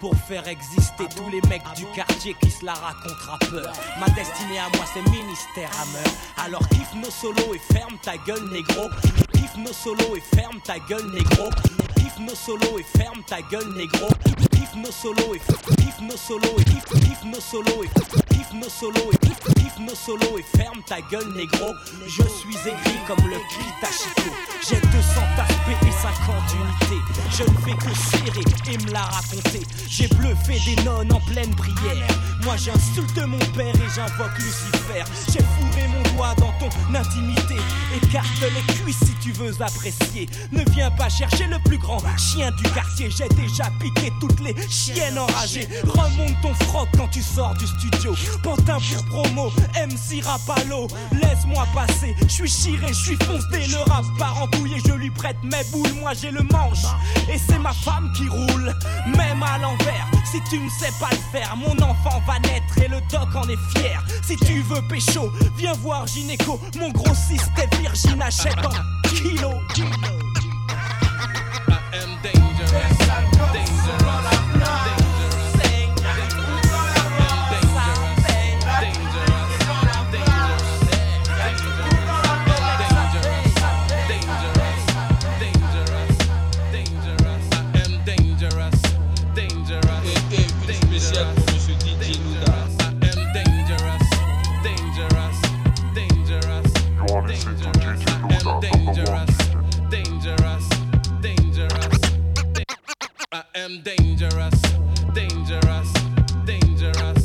Pour 0.00 0.14
faire 0.16 0.46
exister 0.46 1.04
tous 1.16 1.28
les 1.30 1.40
mecs 1.48 1.62
du 1.76 1.84
quartier 1.94 2.34
qui 2.40 2.50
se 2.50 2.64
la 2.64 2.74
racontent 2.74 3.30
rappeur. 3.30 3.72
Ma 3.98 4.06
destinée 4.10 4.58
à 4.58 4.68
moi 4.76 4.84
c'est 4.92 5.08
ministère 5.10 5.70
Hammer. 5.80 6.10
Alors 6.44 6.66
kiffe 6.68 6.94
nos 6.94 7.10
solos 7.10 7.54
et 7.54 7.72
ferme 7.72 7.96
ta 8.02 8.16
gueule 8.18 8.48
négro. 8.50 8.88
Kiffe 9.32 9.56
nos 9.58 9.72
solos 9.72 10.16
et 10.16 10.36
ferme 10.36 10.60
ta 10.64 10.78
gueule 10.78 11.10
négro. 11.12 11.50
Kiffe 11.96 12.18
nos 12.20 12.34
solos 12.34 12.78
et 12.78 12.98
ferme 12.98 13.22
ta 13.26 13.40
gueule 13.42 13.72
négro. 13.76 14.08
Kiffe 14.52 14.76
nos 14.76 14.92
solos 14.92 15.34
et 15.34 15.40
kiffe 15.76 16.00
nos 16.00 16.16
solos 16.16 16.58
et 16.60 16.64
kiffe 17.00 17.24
nos 17.24 17.40
solos 17.40 17.84
et 17.84 18.34
kiffe 18.34 18.52
nos 18.52 18.68
solos 18.68 19.12
et 19.12 19.55
nos 19.80 19.94
solos 19.94 20.38
et 20.38 20.56
ferme 20.56 20.82
ta 20.86 21.00
gueule 21.00 21.32
négro. 21.34 21.74
Je 22.06 22.22
suis 22.22 22.56
aigri 22.68 22.98
comme 23.06 23.24
le 23.28 23.36
cri 23.36 23.66
Tachiko. 23.80 24.30
J'ai 24.68 24.80
200 24.80 25.20
aspects 25.38 25.86
et 25.86 25.92
50 25.92 26.36
unités. 26.54 27.02
Je 27.30 27.42
ne 27.42 27.58
fais 27.58 27.76
que 27.76 27.94
serrer 27.94 28.72
et 28.72 28.78
me 28.78 28.92
la 28.92 29.02
raconter. 29.02 29.62
J'ai 29.88 30.08
bluffé 30.08 30.58
des 30.64 30.82
nonnes 30.84 31.12
en 31.12 31.20
pleine 31.20 31.54
prière. 31.54 32.08
Moi 32.44 32.56
j'insulte 32.56 33.18
mon 33.26 33.38
père 33.54 33.74
et 33.74 33.88
j'invoque 33.94 34.38
Lucifer. 34.38 35.04
J'ai 35.32 35.40
fourré 35.40 35.88
mon 35.88 36.16
doigt 36.16 36.34
dans 36.36 36.52
ton 36.58 36.94
intimité. 36.94 37.56
Écarte 37.94 38.26
les 38.40 38.74
cuisses 38.74 39.04
si 39.04 39.14
tu 39.22 39.32
veux 39.32 39.52
apprécier. 39.60 40.28
Ne 40.52 40.62
viens 40.70 40.90
pas 40.90 41.08
chercher 41.08 41.46
le 41.46 41.58
plus 41.64 41.78
grand 41.78 41.98
chien 42.16 42.50
du 42.52 42.62
quartier. 42.70 43.10
J'ai 43.10 43.28
déjà 43.28 43.64
piqué 43.80 44.12
toutes 44.20 44.40
les 44.40 44.54
chiennes 44.68 45.18
enragées. 45.18 45.68
Remonte 45.84 46.40
ton 46.42 46.54
froc 46.66 46.88
quand 46.96 47.08
tu 47.08 47.22
sors 47.22 47.54
du 47.54 47.66
studio. 47.66 48.14
Pantin 48.42 48.78
pour 49.08 49.22
promo, 49.22 49.50
MC 49.74 50.22
Rapalo. 50.22 50.88
Laisse-moi 51.12 51.66
passer, 51.74 52.14
je 52.22 52.32
suis 52.32 52.48
chiré, 52.48 52.88
je 52.88 52.92
suis 52.94 53.16
foncé. 53.16 53.66
Le 53.68 53.78
rap 53.90 54.04
part 54.18 54.42
en 54.42 54.46
couille 54.48 54.74
et 54.74 54.80
je 54.86 54.92
lui 54.92 55.10
prête 55.10 55.36
mes 55.42 55.64
boules. 55.72 55.92
Moi 56.00 56.12
j'ai 56.14 56.30
le 56.30 56.42
manche 56.42 56.84
et 57.32 57.38
c'est 57.38 57.58
ma 57.58 57.72
femme 57.72 58.12
qui 58.16 58.28
roule. 58.28 58.74
Même 59.16 59.42
à 59.42 59.58
l'envers, 59.58 60.06
si 60.24 60.40
tu 60.50 60.58
ne 60.58 60.68
sais 60.68 60.92
pas 61.00 61.10
le 61.10 61.38
faire, 61.38 61.56
mon 61.56 61.76
enfant 61.82 62.20
va 62.26 62.38
naître 62.40 62.78
et 62.82 62.88
le 62.88 63.00
doc 63.10 63.34
en 63.34 63.48
est 63.48 63.78
fier. 63.78 64.04
Si 64.22 64.36
tu 64.36 64.62
veux 64.62 64.82
pécho, 64.88 65.30
viens 65.56 65.74
voir 65.74 66.06
Gynéco. 66.06 66.60
Mon 66.78 66.90
grossiste 66.90 67.50
est 67.58 67.74
virgin, 67.76 68.20
achète 68.22 68.58
en 68.64 69.08
kilo. 69.08 69.50
I 103.32 103.42
am 103.56 103.82
dangerous, 103.82 104.60
dangerous, 105.12 105.92
dangerous, 106.44 107.24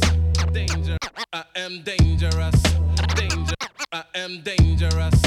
danger. 0.52 0.98
I 1.32 1.44
am 1.56 1.84
dangerous, 1.84 2.62
danger. 3.16 3.56
I 3.94 4.04
am 4.16 4.42
dangerous, 4.42 5.22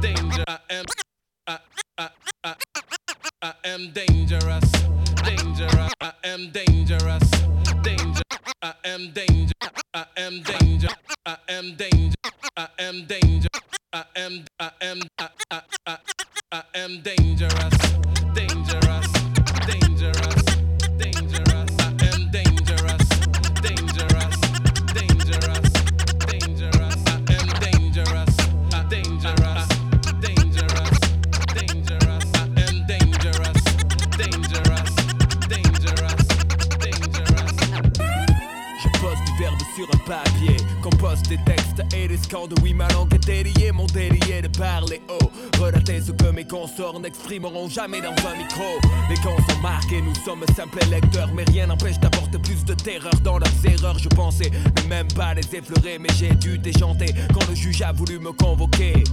danger. 0.00 0.44
I 0.46 0.58
am. 0.70 0.84
I, 1.46 1.58
I, 1.96 2.08
I, 2.44 2.54
I 3.42 3.52
am 3.64 3.90
dangerous, 3.92 4.70
dangerous. 5.24 5.92
I 6.00 6.12
am 6.24 6.50
dangerous, 6.50 7.30
danger. 7.82 8.22
I 8.62 8.74
am 8.84 9.10
danger. 9.12 9.52
I 9.94 10.04
am 10.18 10.42
danger. 10.42 10.88
I 11.24 11.36
am 11.48 11.74
danger. 11.74 12.16
I 12.56 12.68
am 12.78 13.06
danger. 13.06 13.48
I 13.92 14.04
am. 14.16 14.44
I 14.60 14.70
am. 14.82 15.00
I, 15.18 15.28
I, 15.50 15.60
I, 15.86 15.98
I 16.52 16.62
am 16.74 17.00
dangerous. 17.00 17.18
Dangerous. 17.38 17.87
Parler 44.58 45.00
haut. 45.08 45.30
Relater 45.58 46.00
ce 46.00 46.12
que 46.12 46.30
mes 46.30 46.44
consorts 46.44 47.00
n'exprimeront 47.00 47.68
jamais 47.68 48.00
dans 48.00 48.14
un 48.28 48.36
micro. 48.36 48.64
Les 49.08 49.16
camps 49.16 49.36
sont 49.48 49.60
marqués, 49.60 50.02
nous 50.02 50.14
sommes 50.24 50.44
simples 50.56 50.84
lecteurs, 50.90 51.30
mais 51.34 51.44
rien 51.44 51.66
n'empêche 51.66 51.98
d'apporter 51.98 52.38
plus 52.38 52.64
de 52.64 52.74
terreur 52.74 53.14
dans 53.22 53.38
leurs 53.38 53.64
erreurs. 53.64 53.98
Je 53.98 54.08
pensais 54.08 54.50
même 54.88 55.08
pas 55.08 55.34
les 55.34 55.54
effleurer, 55.54 55.98
mais 55.98 56.08
j'ai 56.16 56.34
dû 56.34 56.58
déchanter 56.58 57.14
quand 57.32 57.48
le 57.48 57.54
juge 57.54 57.82
a 57.82 57.92
voulu 57.92 58.18
me 58.18 58.32
convoquer. 58.32 59.04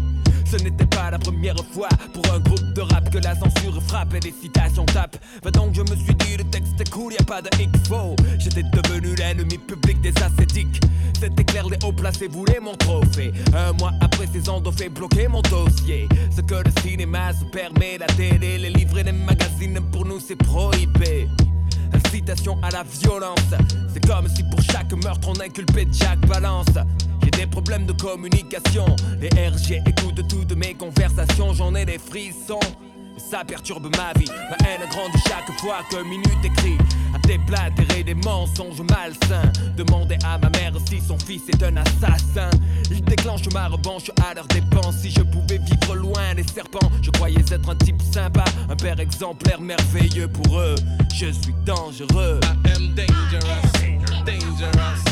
Ce 0.58 0.64
n'était 0.64 0.86
pas 0.86 1.12
la 1.12 1.20
première 1.20 1.58
fois 1.74 1.90
pour 2.14 2.24
un 2.34 2.40
groupe 2.40 2.74
de 2.74 2.82
rap 2.82 3.10
que 3.10 3.18
la 3.18 3.36
censure 3.36 3.82
frappe 3.84 4.14
et 4.14 4.22
les 4.22 4.34
citations 4.42 4.86
tapent. 4.86 5.18
Va 5.44 5.52
donc, 5.52 5.76
je 5.76 5.82
me 5.82 5.98
suis 5.98 6.16
dit, 6.16 6.38
le 6.38 6.46
texte 6.46 6.80
est 6.80 6.90
cool, 6.90 7.12
y 7.12 7.18
a 7.18 7.24
pas 7.24 7.42
de 7.42 7.50
X-Faux. 7.60 8.16
J'étais 8.40 8.64
devenu 8.64 9.16
l'ennemi 9.16 9.58
public 9.58 10.00
des 10.00 10.14
ascétiques. 10.24 10.80
C'était 11.20 11.44
clair, 11.44 11.68
les 11.68 11.78
hauts 11.84 11.92
placés 11.92 12.30
voulaient 12.30 12.62
mon 12.62 12.74
trophée. 12.76 13.34
Un 13.54 13.74
mois 13.74 13.92
après, 14.00 14.28
ces 14.32 14.44
fait 14.78 14.90
bloquer 14.90 15.28
mon 15.28 15.42
dossier. 15.42 16.08
Ce 16.34 16.40
que 16.40 16.56
le 16.56 16.82
cinéma 16.82 17.34
se 17.34 17.44
permet, 17.46 17.98
la 17.98 18.08
télé, 18.08 18.58
les 18.58 18.70
livres 18.70 19.00
et 19.00 19.04
les 19.04 19.12
magazines, 19.12 19.80
pour 19.92 20.06
nous 20.06 20.22
c'est 20.22 20.38
prohibé. 20.38 21.28
Incitation 21.94 22.58
à 22.64 22.72
la 22.72 22.84
violence, 22.84 23.54
c'est 23.94 24.06
comme 24.06 24.28
si 24.30 24.44
pour 24.44 24.62
chaque 24.62 24.94
meurtre 25.04 25.28
on 25.28 25.40
inculpait 25.42 25.88
Jack 25.92 26.20
Balance. 26.28 26.78
Des 27.36 27.46
problèmes 27.48 27.86
de 27.86 27.94
communication, 27.94 28.86
les 29.20 29.30
RG 29.30 29.82
écoutent 29.86 30.28
toutes 30.28 30.56
mes 30.56 30.74
conversations, 30.74 31.54
j'en 31.54 31.76
ai 31.76 31.86
des 31.86 32.00
frissons. 32.00 32.60
Ça 33.18 33.44
perturbe 33.46 33.90
ma 33.96 34.18
vie, 34.20 34.30
ma 34.50 34.68
haine 34.68 34.88
grandit 34.90 35.24
chaque 35.28 35.52
fois 35.60 35.78
que 35.90 36.04
minute 36.04 36.44
écrit 36.44 36.78
à 37.14 37.20
déblatérer 37.28 38.04
des 38.04 38.14
mensonges 38.14 38.82
malsains. 38.82 39.52
Demander 39.78 40.18
à 40.26 40.38
ma 40.38 40.50
mère 40.50 40.74
si 40.88 41.00
son 41.00 41.18
fils 41.18 41.44
est 41.50 41.64
un 41.64 41.78
assassin. 41.78 42.50
Il 42.92 43.04
déclenche 43.04 43.50
ma 43.54 43.68
revanche 43.68 44.12
à 44.30 44.34
leur 44.34 44.48
dépense. 44.48 44.98
Si 45.02 45.12
je 45.12 45.22
pouvais 45.22 45.60
vivre 45.60 45.96
loin 45.96 46.36
des 46.36 46.44
serpents, 46.44 46.92
je 47.02 47.10
croyais 47.12 47.44
être 47.52 47.70
un 47.70 47.76
type 47.76 48.02
sympa, 48.02 48.44
un 48.70 48.76
père 48.76 49.00
exemplaire 49.00 49.62
merveilleux 49.62 50.28
pour 50.28 50.60
eux. 50.60 50.76
Je 51.14 51.32
suis 51.32 51.56
dangereux. 51.66 52.40
I 52.44 52.72
am. 52.72 52.96
Dangerous. 52.96 53.76
Dangerous. 54.26 55.05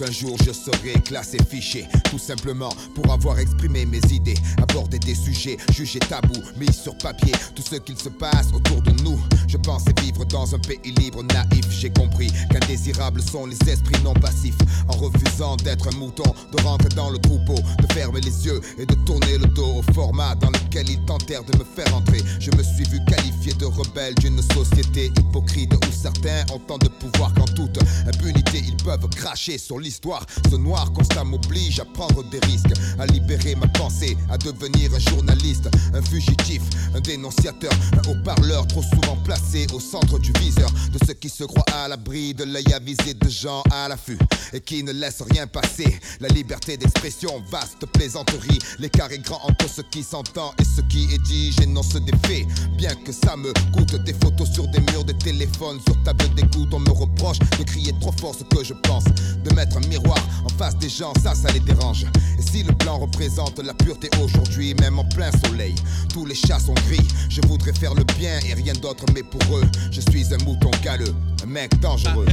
Qu'un 0.00 0.10
jour 0.10 0.36
je 0.44 0.52
serais 0.52 0.98
classé 1.04 1.36
fiché, 1.48 1.86
tout 2.10 2.18
simplement 2.18 2.70
pour 2.94 3.10
avoir 3.12 3.38
exprimé 3.38 3.86
mes 3.86 4.00
idées, 4.10 4.34
aborder 4.60 4.98
des 4.98 5.14
sujets 5.14 5.56
jugés 5.72 6.00
tabous, 6.00 6.42
mis 6.58 6.72
sur 6.72 6.98
papier, 6.98 7.32
tout 7.54 7.62
ce 7.62 7.76
qu'il 7.76 7.96
se 7.96 8.08
passe 8.08 8.48
autour 8.52 8.82
de 8.82 8.90
nous. 9.02 9.18
Je 9.46 9.56
pensais 9.56 9.94
vivre 10.02 10.24
dans 10.24 10.54
un 10.54 10.58
pays 10.58 10.92
libre, 10.98 11.22
naïf. 11.22 11.66
J'ai 11.70 11.90
compris 11.90 12.32
qu'indésirables 12.50 13.22
sont 13.22 13.46
les 13.46 13.56
esprits 13.68 14.02
non 14.02 14.14
passifs. 14.14 14.58
En 14.88 14.94
refusant 14.94 15.56
d'être 15.56 15.88
un 15.88 15.96
mouton, 15.98 16.34
de 16.52 16.62
rentrer 16.62 16.88
dans 16.90 17.10
le 17.10 17.18
troupeau, 17.18 17.54
de 17.54 17.92
fermer 17.92 18.20
les 18.20 18.46
yeux 18.46 18.60
et 18.78 18.86
de 18.86 18.94
tourner 19.06 19.38
le 19.38 19.46
dos 19.46 19.76
au 19.78 19.92
format 19.92 20.34
dans 20.34 20.50
lequel 20.50 20.90
ils 20.90 21.04
tentèrent 21.04 21.44
de 21.44 21.56
me 21.56 21.64
faire 21.64 21.94
entrer. 21.94 22.22
Je 22.40 22.50
me 22.56 22.62
suis 22.62 22.84
vu 22.84 22.98
qualifié 23.06 23.52
de 23.54 23.66
rebelle 23.66 24.14
d'une 24.16 24.42
société 24.42 25.12
hypocrite 25.18 25.72
où 25.74 25.92
certains 25.92 26.44
ont 26.52 26.58
tant 26.58 26.78
de 26.78 26.88
pouvoir 26.88 27.32
qu'en 27.34 27.44
toute 27.44 27.78
impunité 28.06 28.62
ils 28.66 28.76
peuvent 28.76 29.08
cracher 29.10 29.58
sur 29.58 29.78
l'histoire. 29.78 30.26
Ce 30.50 30.56
noir 30.56 30.92
constat 30.92 31.24
m'oblige 31.24 31.78
à 31.78 31.84
prendre 31.84 31.99
des 32.30 32.40
risques, 32.46 32.72
à 32.98 33.06
libérer 33.06 33.54
ma 33.54 33.68
pensée, 33.68 34.16
à 34.30 34.38
devenir 34.38 34.90
un 34.94 34.98
journaliste, 34.98 35.68
un 35.92 36.00
fugitif, 36.00 36.62
un 36.94 37.00
dénonciateur, 37.00 37.72
un 37.92 38.10
haut-parleur 38.10 38.66
trop 38.66 38.82
souvent 38.82 39.16
placé 39.22 39.66
au 39.74 39.80
centre 39.80 40.18
du 40.18 40.32
viseur 40.40 40.70
de 40.92 40.98
ceux 41.06 41.12
qui 41.14 41.28
se 41.28 41.44
croient 41.44 41.64
à 41.74 41.88
l'abri 41.88 42.32
de 42.32 42.44
l'œil 42.44 42.72
avisé 42.72 43.14
de 43.14 43.28
gens 43.28 43.62
à 43.70 43.88
l'affût 43.88 44.18
et 44.52 44.60
qui 44.60 44.82
ne 44.82 44.92
laissent 44.92 45.22
rien 45.30 45.46
passer. 45.46 46.00
La 46.20 46.28
liberté 46.28 46.76
d'expression, 46.78 47.42
vaste 47.50 47.84
plaisanterie, 47.92 48.58
l'écart 48.78 49.12
est 49.12 49.18
grand 49.18 49.40
entre 49.42 49.68
ce 49.68 49.82
qui 49.82 50.02
s'entend 50.02 50.54
et 50.58 50.64
ce 50.64 50.80
qui 50.82 51.04
est 51.12 51.22
dit. 51.24 51.52
J'énonce 51.52 51.94
des 51.94 52.16
faits, 52.26 52.46
bien 52.78 52.94
que 52.94 53.12
ça 53.12 53.36
me 53.36 53.52
coûte 53.72 53.94
des 54.04 54.14
photos 54.14 54.50
sur 54.50 54.66
des 54.68 54.80
murs 54.92 55.04
de 55.04 55.12
téléphone, 55.12 55.78
sur 55.86 56.02
table 56.02 56.34
d'écoute. 56.34 56.72
On 56.72 56.80
me 56.80 56.90
reproche 56.90 57.38
de 57.38 57.64
crier 57.64 57.92
trop 58.00 58.12
fort 58.12 58.34
ce 58.34 58.44
que 58.44 58.64
je 58.64 58.74
pense, 58.74 59.04
de 59.04 59.54
mettre 59.54 59.76
un 59.76 59.86
miroir 59.86 60.18
en 60.44 60.48
face 60.56 60.76
des 60.78 60.88
gens, 60.88 61.12
ça, 61.22 61.34
ça 61.34 61.50
les 61.52 61.60
dérange. 61.60 61.89
Et 62.38 62.42
si 62.42 62.62
le 62.62 62.72
blanc 62.72 62.98
représente 62.98 63.58
la 63.58 63.74
pureté 63.74 64.08
aujourd'hui, 64.22 64.74
même 64.74 64.98
en 64.98 65.04
plein 65.04 65.30
soleil, 65.44 65.74
tous 66.12 66.24
les 66.24 66.34
chats 66.34 66.58
sont 66.58 66.74
gris. 66.88 67.06
Je 67.28 67.40
voudrais 67.46 67.72
faire 67.72 67.94
le 67.94 68.04
bien 68.18 68.38
et 68.48 68.54
rien 68.54 68.74
d'autre, 68.74 69.04
mais 69.14 69.22
pour 69.22 69.56
eux, 69.56 69.64
je 69.90 70.00
suis 70.00 70.32
un 70.32 70.38
mouton 70.44 70.70
galeux, 70.82 71.14
un 71.42 71.46
mec 71.46 71.78
dangereux. 71.80 72.26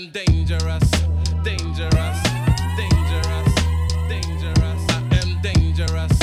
I, 0.00 0.02
I 0.02 0.06
dangerous. 0.06 0.90
Dangerous. 1.44 2.18
Dangerous. 2.76 3.50
Dangerous. 4.08 4.82
I 4.88 4.98
am 5.20 5.28
dangerous. 5.42 6.16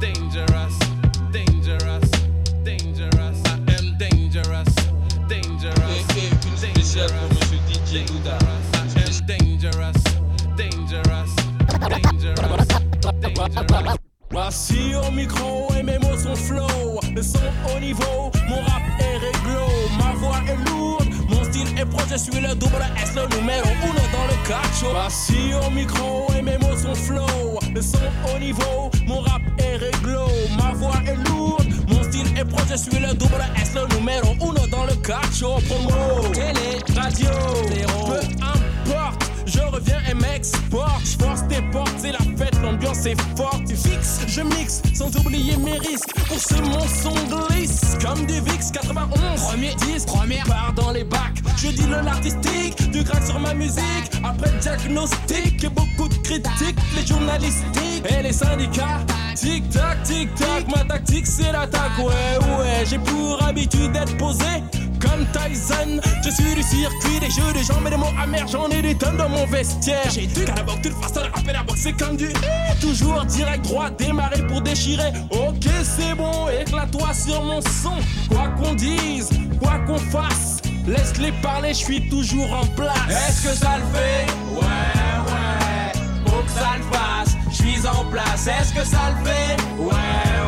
Dangerous. 0.00 0.74
Dangerous. 1.32 2.08
Dangerous. 2.64 3.38
I 3.44 3.54
am 3.76 3.86
dangerous. 3.98 4.72
Dangerous. 5.28 6.04
spéciale 6.56 7.10
pour 7.10 7.28
monsieur 7.28 7.60
DJ 7.68 8.08
Luda. 8.10 8.38
I 8.72 8.76
am 8.96 9.12
dangerous. 9.26 10.00
Dangerous. 10.56 11.32
Dangerous. 12.16 12.68
Dangerous. 13.20 13.98
Voici 14.30 14.94
au 14.94 15.10
micro 15.10 15.68
et 15.78 15.82
mes 15.82 15.98
mots 15.98 16.16
sont 16.16 16.36
flow. 16.36 17.00
Le 17.14 17.22
son 17.22 17.38
au 17.74 17.80
niveau, 17.80 18.30
mon 18.48 18.60
rap 18.62 18.82
est 19.00 19.18
réglo. 19.18 19.66
Ma 19.98 20.12
voix 20.14 20.40
est 20.48 20.70
lourde, 20.70 20.97
est 21.78 21.86
proche. 21.86 22.08
Je 22.10 22.16
suis 22.16 22.40
le 22.40 22.54
double 22.54 22.84
S, 23.02 23.14
le 23.14 23.36
numéro 23.36 23.68
uno 23.84 24.02
dans 24.12 24.26
le 24.26 24.48
cacho. 24.48 24.90
Voici 24.90 25.52
au 25.54 25.70
micro 25.70 26.26
et 26.36 26.42
mes 26.42 26.58
mots 26.58 26.76
sont 26.76 26.94
flow. 26.94 27.58
Le 27.74 27.82
son 27.82 27.98
au 28.34 28.38
niveau, 28.38 28.90
mon 29.06 29.20
rap 29.20 29.42
est 29.58 29.76
réglo. 29.76 30.26
Ma 30.56 30.72
voix 30.72 31.00
est 31.06 31.16
lourde, 31.28 31.66
mon 31.88 32.02
style 32.02 32.38
est 32.38 32.44
proche. 32.44 32.68
Je 32.70 32.76
suis 32.76 32.98
le 32.98 33.14
double 33.14 33.44
S, 33.60 33.74
le 33.74 33.96
numéro 33.96 34.34
uno 34.40 34.66
dans 34.68 34.84
le 34.84 34.94
cacho. 34.96 35.58
Promo, 35.68 36.28
télé, 36.32 36.78
radio, 36.96 37.28
peu 37.68 38.22
importe. 38.26 38.67
Je 39.48 39.60
reviens 39.60 39.98
et 40.10 40.14
m'exporte, 40.14 41.06
force 41.18 41.40
tes 41.48 41.62
portes, 41.72 41.94
c'est 41.96 42.12
la 42.12 42.18
fête, 42.18 42.60
l'ambiance 42.62 43.06
est 43.06 43.18
forte, 43.34 43.64
tu 43.66 43.76
fixes, 43.76 44.20
je 44.26 44.42
mixe, 44.42 44.82
sans 44.92 45.08
oublier 45.16 45.56
mes 45.56 45.78
risques, 45.78 46.12
pour 46.26 46.38
ce 46.38 46.54
mon 46.56 46.86
son 46.86 47.14
glisse, 47.48 47.96
comme 48.04 48.26
du 48.26 48.34
VIX 48.40 48.70
91, 48.72 49.42
premier 49.42 49.74
disque, 49.86 50.06
première 50.06 50.44
part 50.44 50.74
dans 50.76 50.90
les 50.90 51.04
bacs, 51.04 51.38
je 51.56 51.68
dis 51.68 51.86
le 51.86 52.02
l'artistique, 52.04 52.90
du 52.90 53.02
crack 53.02 53.24
sur 53.24 53.40
ma 53.40 53.54
musique, 53.54 54.10
après 54.22 54.50
diagnostic, 54.60 55.64
et 55.64 55.68
beaucoup 55.68 56.08
de 56.08 56.14
critiques, 56.16 56.78
les 56.94 57.06
journalistiques. 57.06 58.04
Et 58.10 58.22
les 58.22 58.32
syndicats, 58.32 59.00
tic 59.34 59.68
tac, 59.70 60.02
tic 60.02 60.32
tac, 60.34 60.68
ma 60.68 60.84
tactique 60.84 61.26
c'est 61.26 61.52
l'attaque, 61.52 61.98
ouais 61.98 62.04
ouais, 62.04 62.84
j'ai 62.84 62.98
pour 62.98 63.42
habitude 63.42 63.92
d'être 63.92 64.16
posé, 64.18 64.44
Je 66.22 66.30
suis 66.30 66.54
du 66.54 66.62
circuit 66.62 67.20
des 67.20 67.30
jeux 67.30 67.52
de 67.54 67.62
jambes 67.64 67.86
et 67.86 67.90
des 67.90 67.96
mots 67.96 68.12
amers, 68.22 68.46
j'en 68.46 68.68
ai 68.68 68.82
des 68.82 68.94
tonnes 68.94 69.16
dans 69.16 69.28
mon 69.28 69.46
vestiaire. 69.46 70.10
J'ai 70.10 70.26
du 70.26 70.44
canaboc, 70.44 70.82
toute 70.82 70.92
façon, 71.02 71.26
le 71.26 71.32
rappel 71.34 71.56
à 71.56 71.62
boxer 71.62 71.92
comme 71.92 72.16
du 72.16 72.28
Toujours 72.80 73.24
direct 73.24 73.64
droit, 73.64 73.90
démarrer 73.90 74.46
pour 74.46 74.60
déchirer. 74.60 75.12
Ok, 75.30 75.66
c'est 75.82 76.14
bon, 76.14 76.48
éclate-toi 76.48 77.14
sur 77.14 77.42
mon 77.42 77.60
son. 77.60 77.94
Quoi 78.30 78.48
qu'on 78.60 78.74
dise, 78.74 79.30
quoi 79.60 79.78
qu'on 79.86 79.98
fasse, 79.98 80.58
laisse-les 80.86 81.32
parler, 81.42 81.70
je 81.70 81.78
suis 81.78 82.08
toujours 82.08 82.52
en 82.52 82.66
place. 82.66 82.92
Est-ce 83.08 83.48
que 83.48 83.54
ça 83.54 83.78
le 83.78 83.98
fait? 83.98 84.26
Ouais, 84.54 84.62
ouais. 85.26 85.92
Faut 86.26 86.42
que 86.42 86.50
ça 86.50 86.76
le 86.76 86.84
fasse. 86.96 87.36
Je 87.50 87.56
suis 87.56 87.86
en 87.86 88.04
place. 88.10 88.46
Est-ce 88.46 88.72
que 88.74 88.84
ça 88.84 89.10
le 89.10 89.24
fait? 89.26 89.56
Ouais, 89.78 89.88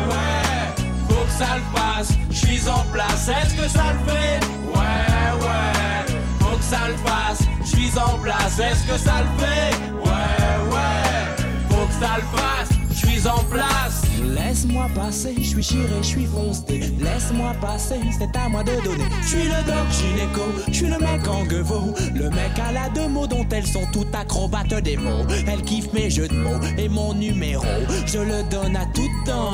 ouais. 0.09 0.83
Faut 1.09 1.25
que 1.25 1.31
ça 1.31 1.57
le 1.57 1.79
fasse. 1.79 2.11
Je 2.29 2.35
suis 2.35 2.69
en 2.69 2.83
place. 2.93 3.27
Est-ce 3.27 3.55
que 3.55 3.67
ça 3.67 3.93
le 3.93 4.11
fait? 4.11 4.39
Ouais, 4.73 5.45
ouais. 5.45 6.15
Faut 6.39 6.57
que 6.57 6.63
ça 6.63 6.87
le 6.87 6.95
fasse. 7.07 7.41
Je 7.61 7.69
suis 7.69 7.99
en 7.99 8.17
place. 8.19 8.59
Est-ce 8.59 8.83
que 8.91 8.97
ça 8.97 9.21
le 9.21 9.43
fait? 9.43 9.75
Ouais, 9.93 10.73
ouais. 10.73 11.45
Faut 11.69 11.85
que 11.85 11.93
ça 11.93 12.17
le 12.17 12.37
fasse. 12.37 12.69
Je 12.91 13.07
suis 13.07 13.27
en 13.27 13.43
place. 13.45 14.01
Laisse-moi 14.23 14.87
passer, 14.93 15.35
je 15.37 15.43
suis 15.43 15.63
chiré, 15.63 15.87
je 16.01 16.07
suis 16.07 16.25
foncé. 16.25 16.93
Laisse-moi 16.99 17.53
passer, 17.59 17.99
c'est 18.17 18.35
à 18.37 18.49
moi 18.49 18.63
de 18.63 18.73
donner. 18.83 19.05
Je 19.21 19.27
suis 19.27 19.43
le 19.43 19.63
doc 19.65 19.87
gynéco, 19.91 20.41
je 20.67 20.73
suis 20.73 20.87
le 20.87 20.99
mec 20.99 21.27
en 21.27 21.43
gueveau. 21.45 21.93
Le 22.13 22.29
mec 22.29 22.51
à 22.59 22.71
la 22.71 22.89
deux 22.89 23.07
mots 23.07 23.27
dont 23.27 23.45
elles 23.51 23.65
sont 23.65 23.85
toutes 23.91 24.13
acrobates 24.13 24.73
des 24.83 24.97
mots. 24.97 25.25
Elle 25.47 25.61
kiffe 25.63 25.91
mes 25.93 26.09
jeux 26.09 26.27
de 26.27 26.35
mots 26.35 26.59
et 26.77 26.89
mon 26.89 27.13
numéro. 27.13 27.63
Je 28.05 28.19
le 28.19 28.43
donne 28.49 28.75
à 28.75 28.85
tout 28.93 29.09
temps. 29.25 29.51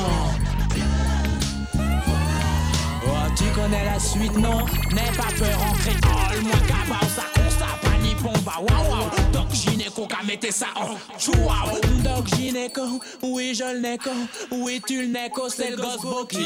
Tu 3.38 3.44
connais 3.52 3.86
la 3.86 4.00
suite, 4.00 4.36
non? 4.38 4.66
N'aie 4.92 5.12
pas 5.16 5.32
peur 5.38 5.62
en 5.62 5.74
créole. 5.74 6.42
Moi, 6.44 6.60
cabao, 6.68 7.08
ça 7.16 7.24
constate, 7.36 7.80
pas 7.82 7.98
ni 8.02 8.16
pompa. 8.16 8.58
Waouh, 8.60 8.90
waouh. 8.90 9.32
Doc 9.32 9.54
gynéco, 9.54 10.08
qu'a 10.08 10.24
mettez 10.26 10.52
ça 10.52 10.68
en 10.76 10.98
chouaou. 11.20 11.80
Doc 12.04 12.28
gynéco, 12.36 13.00
oui, 13.22 13.54
je 13.54 13.64
le 13.64 13.80
néco. 13.80 14.10
Oui, 14.52 14.82
tu 14.86 15.02
le 15.02 15.08
néco, 15.08 15.50
c'est 15.50 15.70
le 15.70 15.78
gosse 15.78 16.02
beau 16.02 16.26
qui. 16.26 16.40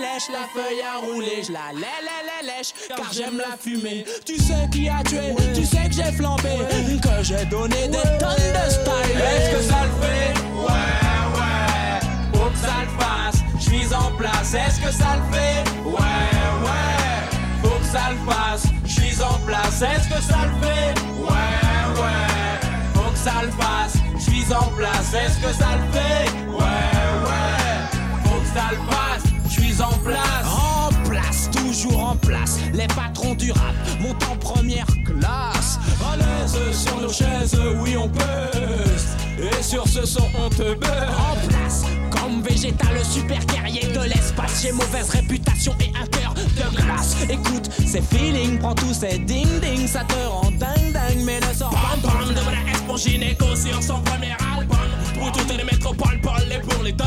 Lèche 0.00 0.30
la 0.32 0.46
feuille 0.54 0.82
à 0.82 0.98
rouler. 1.04 1.42
Je 1.46 1.52
la 1.52 1.72
lè, 1.72 1.80
lè, 1.80 2.18
lè, 2.26 2.46
lèche, 2.46 2.72
car 2.88 3.12
j'aime 3.12 3.38
la 3.38 3.56
fumée. 3.60 4.04
Tu 4.24 4.36
sais 4.36 4.68
qui 4.72 4.88
a 4.88 5.02
tué, 5.04 5.34
tu 5.54 5.64
sais 5.64 5.88
que 5.88 5.94
j'ai 5.94 6.12
flambé. 6.12 6.58
Que 7.02 7.22
j'ai 7.22 7.44
donné 7.46 7.88
des 7.88 8.18
tonnes 8.18 8.52
de 8.54 8.70
style. 8.70 9.18
Est-ce 9.18 9.56
que 9.56 9.62
ça 9.62 9.84
le 9.84 9.92
fait? 10.00 10.34
Ouais, 10.54 10.88
ouais. 11.36 12.00
Faut 12.32 12.50
que 12.50 12.58
ça 12.58 12.82
le 12.82 12.88
fasse. 12.98 13.41
Je 13.64 13.68
suis 13.68 13.94
en 13.94 14.10
place. 14.16 14.54
Est-ce 14.54 14.80
que 14.80 14.90
ça 14.90 15.16
le 15.16 15.36
fait? 15.36 15.62
Ouais, 15.84 15.92
ouais. 15.94 17.62
Faut 17.62 17.78
que 17.78 17.84
ça 17.84 18.10
le 18.10 18.30
fasse. 18.30 18.66
Je 18.84 19.00
suis 19.00 19.22
en 19.22 19.38
place. 19.46 19.82
Est-ce 19.82 20.08
que 20.08 20.20
ça 20.20 20.38
le 20.46 20.66
fait? 20.66 20.94
Ouais, 21.16 22.02
ouais. 22.02 22.68
Faut 22.94 23.10
que 23.10 23.18
ça 23.18 23.42
le 23.42 23.50
fasse. 23.52 23.98
Je 24.16 24.20
suis 24.20 24.52
en 24.52 24.66
place. 24.76 25.14
Est-ce 25.14 25.38
que 25.38 25.52
ça 25.52 25.76
le 25.76 25.92
fait? 25.92 26.30
Ouais, 26.48 27.02
ouais. 27.24 28.24
Faut 28.24 28.40
que 28.40 28.46
ça 28.48 28.70
le 28.72 28.92
fasse. 28.92 29.32
Je 29.48 29.60
suis 29.60 29.80
en 29.80 29.96
place. 29.98 30.71
Toujours 31.72 32.10
en 32.10 32.16
place. 32.16 32.58
Les 32.74 32.86
patrons 32.88 33.34
du 33.34 33.50
rap 33.50 33.74
montent 33.98 34.22
en 34.30 34.36
première 34.36 34.86
classe. 35.06 35.78
À 36.12 36.18
l'aise 36.18 36.58
sur 36.70 37.00
nos 37.00 37.10
chaises, 37.10 37.58
oui 37.80 37.96
on 37.96 38.10
pèse. 38.10 39.16
Et 39.38 39.62
sur 39.62 39.88
ce 39.88 40.04
son 40.04 40.28
on 40.38 40.50
te 40.50 40.74
beurre. 40.74 41.18
En 41.32 41.48
place, 41.48 41.84
comme 42.10 42.42
végétal, 42.42 43.02
super 43.02 43.42
guerrier 43.46 43.86
de 43.86 44.00
l'espace. 44.00 44.60
J'ai 44.62 44.72
mauvaise 44.72 45.08
réputation 45.08 45.74
et 45.80 45.90
un 45.98 46.06
cœur 46.08 46.34
de 46.34 46.76
glace. 46.76 47.16
Écoute, 47.30 47.70
ces 47.86 48.02
feelings, 48.02 48.58
prends 48.58 48.74
tous 48.74 48.92
ces 48.92 49.16
ding 49.20 49.48
ding, 49.62 49.86
ça 49.88 50.04
te 50.04 50.26
rend 50.28 50.50
dingue 50.50 50.92
dingue, 50.92 51.24
mais 51.24 51.40
ne 51.40 51.54
sors 51.54 51.70
pas 51.70 51.96
bam 52.02 52.28
de 52.28 52.34
la 52.34 52.96
gynéco 52.98 53.46
sur 53.56 53.82
son 53.82 54.02
premier 54.02 54.36
album. 54.58 54.76
Pour 55.18 55.32
toutes 55.32 55.56
les 55.56 55.64
métropoles, 55.64 56.20
Paul 56.22 56.42
et 56.52 56.60
pour 56.60 56.82
les 56.82 56.92
dom 56.92 57.06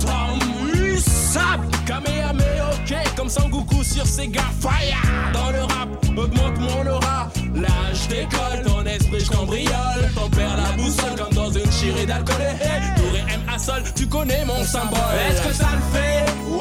tom. 0.00 1.79
Ok, 1.92 3.16
comme 3.16 3.28
Sangoku 3.28 3.82
sur 3.82 4.06
Sega 4.06 4.42
Fire. 4.60 5.32
Dans 5.32 5.50
le 5.50 5.62
rap, 5.62 5.88
augmente 6.16 6.58
mon 6.58 6.90
aura. 6.90 7.28
L'âge 7.54 8.08
décolle, 8.08 8.64
ton 8.64 8.84
esprit 8.84 9.20
je 9.20 9.30
cambriole. 9.30 10.10
T'en 10.14 10.28
perds 10.30 10.56
la 10.56 10.82
boussole 10.82 11.16
comme 11.16 11.34
dans 11.34 11.50
une 11.50 11.70
chirée 11.72 12.06
d'alcool. 12.06 12.36
Hey, 12.40 12.68
hey, 12.68 12.94
Tour 12.96 13.16
et 13.16 13.32
M 13.32 13.40
à 13.52 13.58
sol, 13.58 13.82
tu 13.94 14.06
connais 14.06 14.44
mon 14.44 14.62
symbole. 14.64 14.98
Est-ce 15.28 15.42
que 15.42 15.52
ça 15.52 15.68
le 15.72 15.98
fait? 15.98 16.24
Ouais, 16.48 16.60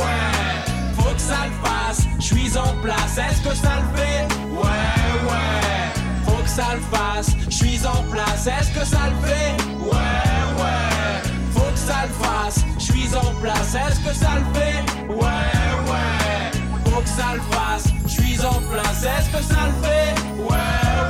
ouais. 0.00 0.96
Faut 0.96 1.14
que 1.14 1.20
ça 1.20 1.46
le 1.46 1.68
fasse. 1.68 2.06
Je 2.18 2.24
suis 2.24 2.58
en 2.58 2.74
place. 2.82 3.18
Est-ce 3.18 3.48
que 3.48 3.54
ça 3.54 3.72
le 3.80 3.98
fait? 3.98 4.26
Ouais, 4.50 5.30
ouais. 5.30 6.24
Faut 6.24 6.42
que 6.42 6.48
ça 6.48 6.74
le 6.74 6.96
fasse. 6.96 7.30
Je 7.48 7.54
suis 7.54 7.86
en 7.86 8.02
place. 8.10 8.46
Est-ce 8.46 8.70
que 8.78 8.84
ça 8.86 9.10
le 9.10 9.26
fait? 9.26 9.62
Ouais, 9.78 10.62
ouais. 10.62 11.30
Faut 11.52 11.70
que 11.70 11.78
ça 11.78 12.06
le 12.06 12.24
fasse. 12.24 12.63
En 13.14 13.32
place. 13.40 13.74
Est-ce 13.74 14.00
que 14.00 14.12
ça 14.12 14.30
le 14.36 14.58
fait? 14.58 14.82
Ouais, 15.08 15.24
ouais. 15.88 16.50
Faut 16.90 17.00
que 17.00 17.08
ça 17.08 17.34
le 17.34 17.40
fasse. 17.54 17.84
Je 18.06 18.10
suis 18.10 18.40
en 18.44 18.60
place. 18.72 19.04
Est-ce 19.04 19.30
que 19.30 19.42
ça 19.42 19.66
le 19.66 19.86
fait? 19.86 20.14
Ouais, 20.36 20.56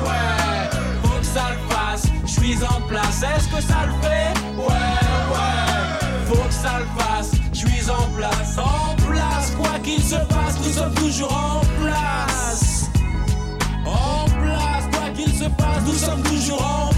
ouais. 0.04 0.70
Faut 1.02 1.18
que 1.18 1.24
ça 1.24 1.46
le 1.52 1.74
fasse. 1.74 2.06
Je 2.26 2.30
suis 2.30 2.62
en 2.62 2.80
place. 2.88 3.22
Est-ce 3.22 3.48
que 3.48 3.60
ça 3.62 3.86
le 3.86 3.92
fait? 4.06 4.34
Ouais, 4.56 4.98
ouais. 5.32 6.26
Faut 6.26 6.44
que 6.46 6.52
ça 6.52 6.80
le 6.80 6.86
fasse. 7.00 7.30
Je 7.52 7.58
suis 7.58 7.90
en 7.90 8.06
place. 8.16 8.58
En 8.58 8.94
place. 9.06 9.52
Quoi 9.56 9.78
qu'il 9.82 10.02
se 10.02 10.16
passe, 10.16 10.58
nous 10.62 10.72
sommes 10.72 10.94
toujours 10.94 11.32
en 11.32 11.60
place. 11.82 12.90
En 13.86 14.24
place. 14.26 14.84
Quoi 14.92 15.10
qu'il 15.14 15.32
se 15.32 15.44
passe, 15.44 15.82
nous 15.86 15.94
sommes 15.94 16.22
toujours 16.22 16.62
en 16.62 16.88
place. 16.88 16.93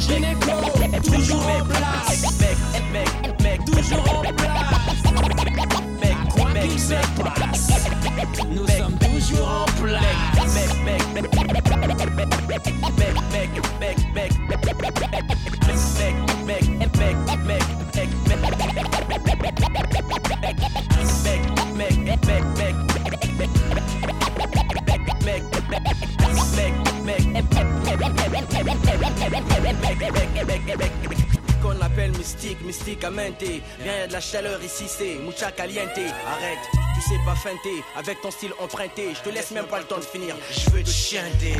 Gynéco, 0.00 0.50
toujours 1.02 1.46
en 1.46 1.64
place. 1.64 2.34
Toujours 3.64 4.18
en 4.18 4.32
place. 4.34 4.54
Quoi 6.34 6.50
qu'il 6.60 6.78
se 6.80 6.94
passe, 7.22 7.68
nous 8.50 8.66
sommes 8.66 8.98
toujours 8.98 9.48
en 9.48 9.82
place. 9.82 10.24
Qu'on 31.62 31.80
appelle 31.80 32.12
mystique, 32.12 32.58
mysticamente 32.64 33.40
Rien 33.82 33.98
y'a 34.00 34.06
de 34.06 34.12
la 34.12 34.20
chaleur 34.20 34.62
ici 34.62 34.84
c'est 34.86 35.16
mucha 35.24 35.50
caliente 35.50 35.88
Arrête, 35.96 36.58
tu 36.94 37.00
sais 37.00 37.18
pas 37.24 37.34
feinter 37.34 37.82
Avec 37.96 38.20
ton 38.20 38.30
style 38.30 38.52
emprunté 38.60 39.14
Je 39.14 39.20
te 39.28 39.34
laisse 39.34 39.50
même 39.50 39.66
pas 39.66 39.78
le 39.78 39.84
temps 39.84 39.98
de 39.98 40.02
finir 40.02 40.34
Je 40.50 40.70
veux 40.70 40.82
te 40.82 40.90
chanter 40.90 41.54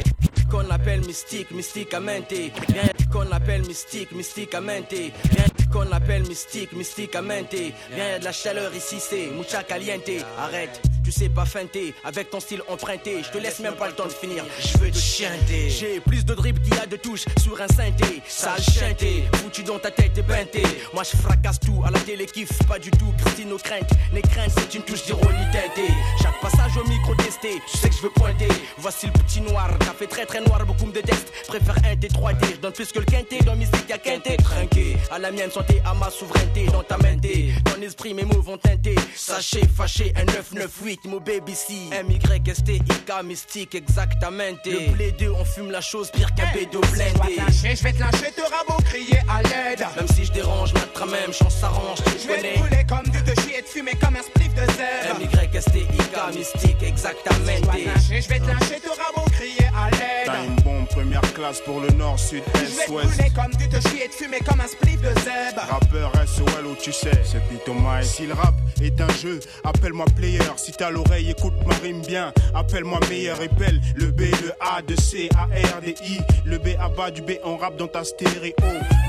Qu'on 0.51 0.69
appelle 0.71 1.01
mystique, 1.07 1.51
mysticamente 1.51 2.31
Rien 2.31 2.89
qu'on 3.13 3.31
appelle 3.33 3.67
mystique, 3.67 4.13
mysticamente 4.13 4.91
Rien 4.91 5.64
qu'on 5.75 5.91
appelle 5.91 6.23
mystique, 6.29 6.73
mysticamente 6.73 7.57
Rien 7.91 8.09
y'a 8.11 8.19
de 8.21 8.25
la 8.25 8.33
chaleur 8.33 8.73
ici 8.75 8.97
c'est 9.01 9.27
mucha 9.27 9.65
caliente 9.65 10.09
Arrête 10.39 10.81
tu 11.05 11.13
sais 11.13 11.29
pas 11.29 11.45
feinter, 11.45 11.95
avec 12.03 12.31
ton 12.31 12.41
style 12.41 12.63
emprunté, 12.67 13.23
je 13.23 13.29
te 13.29 13.37
laisse 13.37 13.61
même 13.61 13.75
pas 13.75 13.89
le 13.89 13.93
temps 13.93 14.07
de 14.07 14.13
finir, 14.13 14.43
je 14.59 14.79
veux 14.79 14.91
te 14.91 14.97
chanter. 14.97 15.69
J'ai 15.69 16.01
plus 16.01 16.25
de 16.25 16.33
drip 16.33 16.63
qu'il 16.63 16.75
y 16.75 16.79
a 16.79 16.87
de 16.87 16.97
touches 16.97 17.27
sur 17.43 17.61
un 17.61 17.69
synthé, 17.69 18.23
sale 18.27 18.63
chanté, 18.63 19.25
foutu 19.35 19.63
dans 19.65 19.79
ta 19.79 19.91
tête 19.91 20.17
et 20.17 20.23
peinté. 20.23 20.63
Moi 20.95 21.03
je 21.03 21.15
fracasse 21.19 21.61
tout, 21.61 21.83
à 21.87 21.91
la 21.91 21.99
télé 22.01 22.25
kiffe 22.25 22.57
pas 22.67 22.79
du 22.79 22.91
tout, 22.91 23.13
Christine 23.19 23.53
aux 23.53 23.59
craintes, 23.59 23.91
les 24.15 24.23
craintes 24.23 24.53
c'est 24.57 24.75
une 24.75 24.83
touche 24.83 25.05
d'ironie 25.05 25.45
teintée. 25.53 25.93
Chaque 26.23 26.41
passage 26.41 26.79
au 26.79 26.89
micro 26.89 27.15
testé, 27.17 27.61
tu 27.71 27.77
sais 27.77 27.91
que 27.91 27.97
je 27.97 28.01
veux 28.01 28.11
pointer. 28.11 28.49
Voici 28.79 29.07
le 29.07 29.13
petit 29.13 29.43
noir, 29.43 29.69
t'as 29.81 29.93
fait 29.93 30.07
très 30.07 30.25
très 30.25 30.41
noir, 30.41 30.65
beaucoup 30.65 30.87
me 30.87 30.93
détestent. 30.93 31.31
Préfère 31.47 31.77
un 31.85 31.95
T3D, 31.97 32.55
je 32.55 32.61
donne 32.61 32.73
plus 32.73 32.91
que 32.91 33.01
le 33.01 33.05
quinté, 33.05 33.41
dans 33.45 33.57
mystique 33.57 33.91
y'a 33.91 33.99
quinté. 33.99 34.39
Trinqué, 34.39 34.97
à 35.11 35.19
la 35.19 35.31
mienne 35.31 35.51
à 35.85 35.95
ma 35.95 36.11
souveraineté, 36.11 36.67
dans 36.67 36.83
ta 36.83 36.97
mente, 36.99 37.23
ton 37.65 37.81
esprit 37.83 38.15
mes 38.15 38.25
mots 38.25 38.41
vont 38.41 38.59
teinter. 38.59 38.95
Sachez, 39.15 39.63
fâché, 39.77 40.13
un 40.17 40.25
998 40.25 40.85
rythme 40.85 41.15
au 41.15 41.21
BBC. 41.21 41.75
M-Y-S-T-I-K, 41.93 43.23
mystique, 43.25 43.75
exactamente. 43.75 44.67
Le 44.67 44.93
blé 44.93 45.13
2, 45.13 45.31
on 45.31 45.45
fume 45.45 45.71
la 45.71 45.81
chose 45.81 46.11
pire 46.11 46.35
qu'un 46.35 46.53
bédo 46.53 46.81
Je 46.85 46.97
vais 46.97 47.11
te 47.11 47.19
blindé. 47.19 47.37
lyncher, 47.37 47.77
je 47.77 47.83
vais 47.83 47.93
te 47.93 48.01
lyncher, 48.01 48.33
t'auras 48.37 48.65
beau 48.69 48.83
crier 48.85 49.19
à 49.29 49.43
l'aide. 49.43 49.85
Même 49.97 50.09
si 50.09 50.25
je 50.25 50.33
dérange, 50.33 50.73
notre 50.75 51.07
même 51.07 51.33
chance 51.33 51.57
s'arrange, 51.57 51.99
tu 52.05 52.11
Je 52.23 52.29
vais 52.29 52.39
te 52.55 52.59
connais. 52.61 52.87
comme 52.87 53.05
du 53.13 53.23
de 53.23 53.41
chier 53.41 53.59
et 53.59 53.63
te 53.63 53.69
fumer 53.69 53.93
comme 54.01 54.17
un 54.17 54.23
spliff 54.23 54.55
de 54.55 54.61
zèbre. 54.73 55.21
M-Y-S-T-I-K, 55.21 56.35
mystique, 56.37 56.83
exactamente. 56.83 57.63
te 57.63 58.15
je 58.21 58.29
vais 58.29 58.39
te 58.41 58.47
lyncher, 58.47 58.81
t'auras 58.83 59.11
beau 59.17 59.25
crier 59.33 59.67
à 59.77 59.91
l'aide. 59.91 60.25
Time 60.27 60.57
bomb, 60.65 60.87
première 60.89 61.21
classe 61.35 61.61
pour 61.61 61.81
le 61.81 61.89
nord, 61.91 62.19
sud, 62.19 62.43
Je 62.55 62.61
vais 62.61 62.67
est, 62.83 62.87
te 62.87 62.93
ouest. 62.93 63.35
comme 63.35 63.55
du 63.55 63.69
de 63.69 63.81
chier 63.89 64.05
et 64.05 64.09
te 64.09 64.15
fumer 64.15 64.39
comme 64.41 64.61
un 64.61 64.67
spliff 64.69 65.01
de 65.01 65.09
zèbre. 65.21 65.54
Rappeur 65.57 66.13
SOL 66.27 66.65
tu 66.83 66.93
sais, 66.93 67.23
c'est 67.25 67.41
Pitomai. 67.49 68.03
Si 68.03 68.27
le 68.27 68.35
rap 68.35 68.55
est 68.83 69.01
un 69.01 69.09
jeu, 69.15 69.41
appelle-moi 69.63 70.07
player. 70.17 70.41
Si 70.57 70.73
t'as 70.73 70.91
l'oreille, 70.91 71.31
écoute 71.31 71.55
ma 71.67 71.75
rime 71.77 72.03
bien. 72.03 72.33
Appelle-moi 72.55 73.01
meilleur 73.09 73.41
et 73.41 73.49
belle. 73.49 73.81
Le 73.95 74.07
B, 74.07 74.21
le 74.21 74.53
A, 74.61 74.83
de 74.83 74.99
C, 75.01 75.29
A, 75.37 75.45
R, 75.45 75.81
D, 75.81 75.95
I. 76.03 76.19
Le 76.45 76.59
B 76.59 76.69
à 76.79 76.89
bas 76.89 77.11
du 77.11 77.23
B 77.23 77.33
en 77.45 77.57
rap 77.57 77.77
dans 77.77 77.87
ta 77.87 78.05
stéréo. 78.05 78.55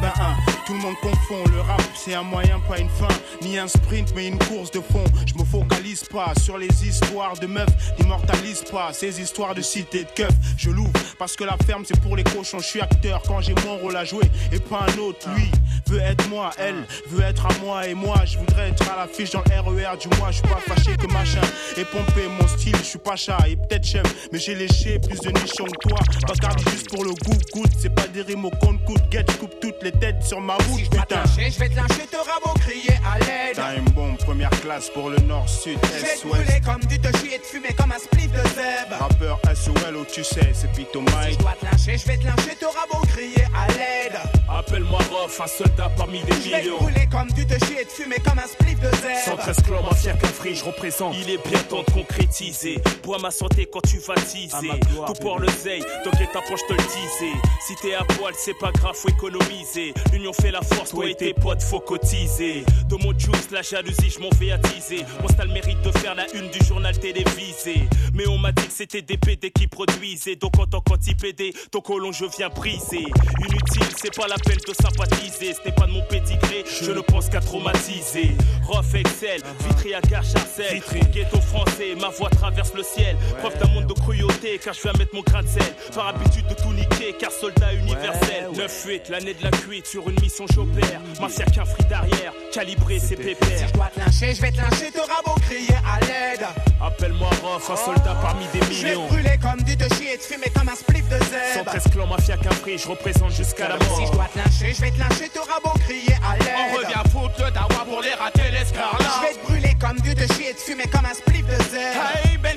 Ben 0.01 0.13
un, 0.19 0.35
tout 0.65 0.73
le 0.73 0.79
monde 0.79 0.95
confond. 1.01 1.43
Le 1.51 1.61
rap, 1.61 1.81
c'est 1.95 2.13
un 2.13 2.23
moyen, 2.23 2.59
pas 2.67 2.79
une 2.79 2.89
fin. 2.89 3.07
Ni 3.41 3.57
un 3.57 3.67
sprint, 3.67 4.13
mais 4.15 4.27
une 4.27 4.39
course 4.39 4.71
de 4.71 4.79
fond. 4.79 5.03
Je 5.25 5.33
me 5.33 5.43
focalise 5.43 6.03
pas 6.03 6.33
sur 6.41 6.57
les 6.57 6.87
histoires 6.87 7.37
de 7.39 7.47
meufs. 7.47 7.67
N'immortalise 7.99 8.63
pas 8.71 8.93
ces 8.93 9.19
histoires 9.19 9.55
de 9.55 9.61
cité 9.61 10.03
de 10.03 10.09
keuf. 10.15 10.33
Je 10.57 10.69
l'ouvre 10.69 10.93
parce 11.17 11.35
que 11.35 11.43
la 11.43 11.57
ferme, 11.65 11.83
c'est 11.85 11.99
pour 11.99 12.15
les 12.15 12.23
cochons. 12.23 12.59
Je 12.59 12.65
suis 12.65 12.81
acteur 12.81 13.21
quand 13.27 13.41
j'ai 13.41 13.55
mon 13.65 13.77
rôle 13.77 13.97
à 13.97 14.05
jouer 14.05 14.25
et 14.51 14.59
pas 14.59 14.85
un 14.87 14.97
autre. 14.99 15.27
Lui 15.35 15.51
veut 15.87 15.99
être 15.99 16.24
moi, 16.29 16.51
elle 16.57 16.85
veut 17.09 17.23
être 17.23 17.45
à 17.45 17.53
moi 17.63 17.87
et 17.87 17.93
moi. 17.93 18.15
Je 18.25 18.37
voudrais 18.37 18.69
être 18.69 18.89
à 18.91 18.97
l'affiche 18.97 19.31
dans 19.31 19.43
le 19.49 19.61
RER 19.61 19.97
du 19.97 20.07
mois. 20.17 20.29
Je 20.31 20.37
suis 20.37 20.47
pas 20.47 20.59
fâché 20.67 20.95
que 20.97 21.11
machin 21.11 21.41
et 21.77 21.85
pomper 21.85 22.27
mon 22.39 22.47
style. 22.47 22.75
Je 22.77 22.83
suis 22.83 22.99
pas 22.99 23.15
chat 23.15 23.37
et 23.47 23.55
peut-être 23.55 23.85
chef, 23.85 24.03
mais 24.31 24.39
j'ai 24.39 24.55
léché 24.55 24.99
plus 24.99 25.19
de 25.19 25.29
nichons 25.39 25.65
que 25.65 25.89
toi. 25.89 25.99
Bacardi 26.27 26.63
juste 26.71 26.89
pour 26.89 27.03
le 27.03 27.11
goût, 27.11 27.37
goûte. 27.53 27.71
C'est 27.79 27.93
pas 27.93 28.07
des 28.07 28.21
rimes 28.21 28.45
au 28.45 28.51
compte 28.51 28.83
coûte. 28.85 29.01
Get, 29.11 29.25
je 29.29 29.37
coupe 29.37 29.59
toutes 29.61 29.81
les 29.83 29.91
têtes 29.91 30.23
sur 30.23 30.41
ma 30.41 30.55
route, 30.55 30.79
Je 30.79 30.83
vais 30.83 30.89
te 30.89 31.01
putain. 31.01 31.23
je 31.35 31.59
vais 31.59 31.69
te 31.69 31.75
lyncher, 31.75 32.07
t'auras 32.11 32.39
beau 32.43 32.53
crier 32.59 32.97
à 33.05 33.19
l'aide. 33.19 33.55
Time 33.55 33.85
bomb, 33.93 34.17
première 34.17 34.49
classe 34.61 34.89
pour 34.89 35.09
le 35.09 35.17
nord, 35.19 35.47
sud, 35.47 35.77
Je 35.83 35.87
vais 36.05 36.11
est, 36.13 36.21
te 36.21 36.27
ouest. 36.27 36.43
brûler 36.45 36.61
comme 36.61 36.81
du 36.85 36.97
de 36.97 37.17
chier 37.17 37.35
et 37.35 37.39
te 37.39 37.45
fumer 37.45 37.73
comme 37.77 37.91
un 37.91 37.99
spliff 37.99 38.31
de 38.31 38.37
zèbre. 38.49 38.97
Rappeur 38.99 39.39
SOL 39.55 39.95
où 39.95 40.05
tu 40.05 40.23
sais, 40.23 40.51
c'est 40.53 40.71
Pitomai. 40.71 41.31
Je 41.33 41.37
dois 41.37 41.53
te 41.59 41.65
lyncher, 41.65 41.97
je 41.97 42.05
vais 42.07 42.17
te 42.17 42.25
lyncher, 42.25 42.55
t'auras 42.59 42.85
beau 42.91 42.99
crier 43.07 43.43
à 43.55 43.67
l'aide. 43.69 44.19
Appelle-moi 44.47 44.99
Rof, 45.11 45.41
un 45.41 45.47
soldat 45.47 45.89
parmi 45.97 46.21
des 46.21 46.31
Je 46.33 46.49
vais 46.49 46.61
te 46.61 46.65
millions. 46.65 46.77
brûler 46.77 47.07
comme 47.11 47.31
du 47.31 47.45
de 47.45 47.55
chier 47.65 47.81
et 47.81 47.85
te 47.85 47.91
fumer 47.91 48.17
comme 48.23 48.37
un 48.37 48.47
spliff 48.47 48.79
de 48.79 48.89
zèbre. 48.97 49.25
113 49.25 49.57
clans, 49.65 49.83
mafia 49.83 50.13
qu'un 50.13 50.53
je 50.53 50.63
représente. 50.63 51.15
Il 51.19 51.29
est 51.31 51.47
bien 51.49 51.59
temps 51.63 51.81
de 51.81 51.91
concrétiser. 51.91 52.79
Bois 53.03 53.17
ma 53.19 53.31
santé 53.31 53.67
quand 53.71 53.81
tu 53.81 53.97
vas 53.99 54.13
teaser. 54.15 54.79
Tout 55.07 55.13
pour 55.21 55.39
le 55.39 55.47
zeil, 55.49 55.83
t'inquiète 56.03 56.31
ta 56.31 56.41
poche 56.41 56.61
te 56.67 56.73
le 56.73 56.77
disais. 56.83 57.33
Si 57.65 57.75
t'es 57.81 57.95
à 57.95 58.03
poil, 58.03 58.33
c'est 58.37 58.53
pas 58.59 58.71
grave, 58.71 58.95
faut 58.95 59.09
économiser. 59.09 59.93
L'union 60.13 60.33
fait 60.33 60.51
la 60.51 60.61
force, 60.61 60.91
toi 60.91 61.09
et 61.09 61.15
tes 61.15 61.33
potes, 61.33 61.63
faut 61.63 61.79
cotiser. 61.79 62.63
De 62.87 62.95
mon 63.03 63.17
juice, 63.17 63.49
la 63.51 63.63
jalousie, 63.63 64.11
je 64.11 64.19
m'en 64.19 64.29
vais 64.39 64.51
attiser. 64.51 65.03
Moi, 65.21 65.31
t'as 65.35 65.45
le 65.45 65.53
mérite 65.53 65.81
de 65.81 65.91
faire 65.97 66.13
la 66.13 66.25
une 66.35 66.49
du 66.51 66.63
journal 66.65 66.97
télévisé. 66.99 67.87
Mais 68.13 68.27
on 68.27 68.37
m'a 68.37 68.51
dit 68.51 68.67
que 68.67 68.73
c'était 68.73 69.01
des 69.01 69.17
PD 69.17 69.49
qui 69.49 69.67
produisaient. 69.67 70.35
Donc 70.35 70.59
en 70.59 70.67
tant 70.67 70.81
qu'anti-PD, 70.81 71.53
ton 71.71 71.81
colon, 71.81 72.11
je 72.11 72.25
viens 72.37 72.49
briser. 72.49 73.05
Inutile, 73.39 73.95
c'est 74.01 74.15
pas 74.15 74.27
la 74.27 74.34
peine 74.37 74.57
de 74.67 74.73
sympathiser. 74.73 75.53
Ce 75.53 75.59
n'est 75.67 75.75
pas 75.75 75.85
de 75.87 75.91
mon 75.91 76.01
pédigré, 76.03 76.63
je 76.81 76.91
ne 76.91 77.01
pense 77.01 77.29
qu'à 77.29 77.39
traumatiser. 77.39 78.35
Rof 78.67 78.93
Excel, 78.95 79.41
Vitry 79.67 79.93
à 79.93 80.01
Garcharcel. 80.01 80.81
Ghetto 81.13 81.39
français, 81.41 81.95
ma 81.99 82.09
voix 82.09 82.29
traverse 82.29 82.73
le 82.73 82.83
ciel. 82.83 83.15
Preuve 83.39 83.57
d'un 83.59 83.67
monde 83.69 83.87
de 83.87 83.93
cruauté, 83.93 84.59
car 84.63 84.73
je 84.73 84.81
viens 84.81 84.93
mettre 84.93 85.13
mon 85.15 85.21
grain 85.21 85.41
de 85.43 85.47
sel. 85.47 85.73
Par 85.93 86.07
habitude 86.07 86.47
de 86.47 86.53
tout 86.55 86.73
niquer, 86.73 87.15
car 87.19 87.31
soldat 87.31 87.73
universel. 87.73 88.49
9-8, 88.53 89.11
l'année 89.11 89.33
de 89.33 89.43
la 89.43 89.51
cuite, 89.51 89.85
sur 89.87 90.07
une 90.09 90.19
mission 90.21 90.45
j'opère. 90.53 91.01
Mafia 91.21 91.45
qu'un 91.45 91.65
free 91.65 91.83
d'arrière, 91.85 92.33
calibré 92.51 92.99
ses 92.99 93.15
pépères. 93.15 93.67
Je 93.67 93.73
dois 93.73 93.89
te 93.93 93.99
lyncher, 93.99 94.33
je 94.35 94.41
vais 94.41 94.51
te 94.51 94.57
lyncher, 94.57 94.91
t'auras 94.91 95.21
beau 95.25 95.35
crier 95.41 95.75
à 95.85 95.99
l'aide. 96.01 96.45
Appelle-moi 96.81 97.29
Rof, 97.43 97.69
un 97.69 97.75
soldat 97.75 98.15
parmi 98.21 98.45
des 98.53 98.59
Je 98.73 98.81
vais 98.81 98.89
millions. 98.89 99.07
brûler 99.07 99.37
comme 99.41 99.61
du 99.63 99.75
de 99.75 99.85
chier 99.95 100.13
et 100.13 100.17
te 100.17 100.23
fumer 100.23 100.47
comme 100.55 100.69
un 100.69 100.75
spliff 100.75 101.07
de 101.07 101.17
zèbre. 101.17 101.71
113 101.71 101.83
clans, 101.91 102.07
mafia 102.07 102.37
qu'un 102.37 102.49
prix, 102.49 102.77
je 102.77 102.87
représente 102.87 103.31
jusqu'à 103.31 103.69
la 103.69 103.77
mort. 103.77 104.24
Dois 104.25 104.33
te 104.33 104.49
lyncher, 104.49 104.73
je 104.73 104.81
vais 104.81 104.91
te 104.91 104.99
lyncher, 104.99 105.29
t'auras 105.29 105.59
beau 105.63 105.77
crier 105.79 106.15
à 106.23 106.37
l'aide. 106.37 106.53
On 106.57 106.77
revient 106.77 107.09
foutre 107.11 107.45
le 107.45 107.51
dawa 107.51 107.85
pour 107.87 108.01
les 108.01 108.13
rater 108.13 108.49
l'escarlat. 108.51 108.97
Je 108.99 109.27
vais 109.27 109.33
te 109.33 109.45
brûler 109.45 109.75
comme 109.79 109.99
du 109.99 110.15
de 110.15 110.33
chier 110.33 110.49
et 110.49 110.53
te 110.53 110.61
fumer 110.61 110.85
comme 110.85 111.05
un 111.05 111.13
spliff 111.13 111.45
de 111.45 111.63
zèbre. 111.63 112.01
Hey 112.23 112.35
Jackie 112.35 112.54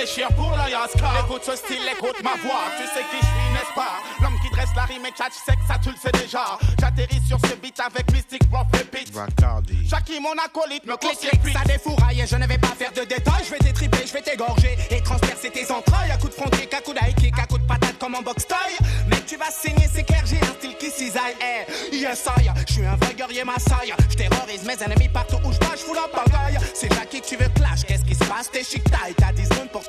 déchire 0.00 0.28
pour 0.28 0.50
la 0.56 0.68
Yaska 0.70 1.08
Écoute 1.24 1.42
ce 1.44 1.56
style, 1.56 1.84
écoute 1.92 2.22
ma 2.22 2.34
voix 2.42 2.64
Tu 2.78 2.84
sais 2.86 3.04
qui 3.10 3.20
je 3.20 3.26
suis, 3.26 3.52
n'est-ce 3.52 3.74
pas? 3.74 4.00
L'homme 4.22 4.38
qui 4.42 4.50
dresse 4.50 4.70
la 4.76 4.84
rime 4.84 5.04
et 5.04 5.10
tchat, 5.10 5.28
tu 5.28 5.40
sais 5.44 5.56
que 5.56 5.66
ça 5.68 5.78
tu 5.82 5.90
le 5.90 5.96
sais 5.96 6.12
déjà 6.12 6.58
J'atterris 6.80 7.20
sur 7.26 7.38
ce 7.40 7.54
beat 7.56 7.78
avec 7.80 8.10
Mystic 8.12 8.42
Rough 8.52 8.66
et 8.80 8.84
Pete 8.84 9.12
Bacardi. 9.12 9.76
Jackie 9.86 10.20
mon 10.20 10.32
acolyte 10.32 10.86
me 10.86 10.96
conseille 10.96 11.30
clic, 11.42 11.56
ça 11.56 11.64
défouraille 11.64 12.20
et 12.20 12.26
je 12.26 12.36
ne 12.36 12.46
vais 12.46 12.58
pas 12.58 12.74
faire 12.78 12.92
de 12.92 13.02
détails. 13.02 13.44
Je 13.44 13.50
vais 13.50 13.58
t'étriper, 13.58 14.06
je 14.06 14.12
vais 14.12 14.22
t'égorger 14.22 14.76
et 14.90 15.02
transpercer 15.02 15.50
tes 15.50 15.70
entrailles. 15.70 16.10
À 16.10 16.16
coup 16.16 16.28
de 16.28 16.34
front 16.34 16.48
kick, 16.50 16.72
à 16.72 16.80
coup 16.80 16.92
d'high 16.92 17.14
kick, 17.16 17.38
à 17.38 17.46
coup 17.46 17.58
de 17.58 17.66
patate 17.66 17.98
comme 17.98 18.14
en 18.14 18.22
box 18.22 18.46
taille. 18.46 18.76
Mec, 19.08 19.26
tu 19.26 19.36
vas 19.36 19.50
saigner, 19.50 19.88
c'est 19.92 20.04
clair, 20.04 20.22
j'ai 20.24 20.38
un 20.38 20.54
style 20.58 20.76
qui 20.78 20.90
cisaille. 20.90 21.34
Eh, 21.40 21.96
yes, 21.96 22.24
I, 22.38 22.48
je 22.66 22.72
suis 22.72 22.86
un 22.86 22.96
vrai 22.96 23.14
guerrier 23.14 23.44
massaille. 23.44 23.92
Je 24.08 24.16
terrorise 24.16 24.64
mes 24.64 24.82
ennemis 24.82 25.08
partout 25.08 25.36
où 25.44 25.52
je 25.52 25.58
passe, 25.58 25.80
je 25.80 25.84
fous 25.84 25.94
la 25.94 26.08
pagaille. 26.08 26.58
C'est 26.74 26.92
Jackie 26.92 27.20
que 27.20 27.26
tu 27.26 27.36
veux 27.36 27.48
clash, 27.50 27.84
qu'est-ce 27.86 28.04
qui 28.04 28.14
se 28.14 28.24
passe? 28.24 28.50
T'es 28.50 28.64
chic 28.64 28.84
taille, 28.84 29.14
t'as 29.16 29.32
10 29.32 29.44
secondes 29.44 29.70
pour 29.70 29.82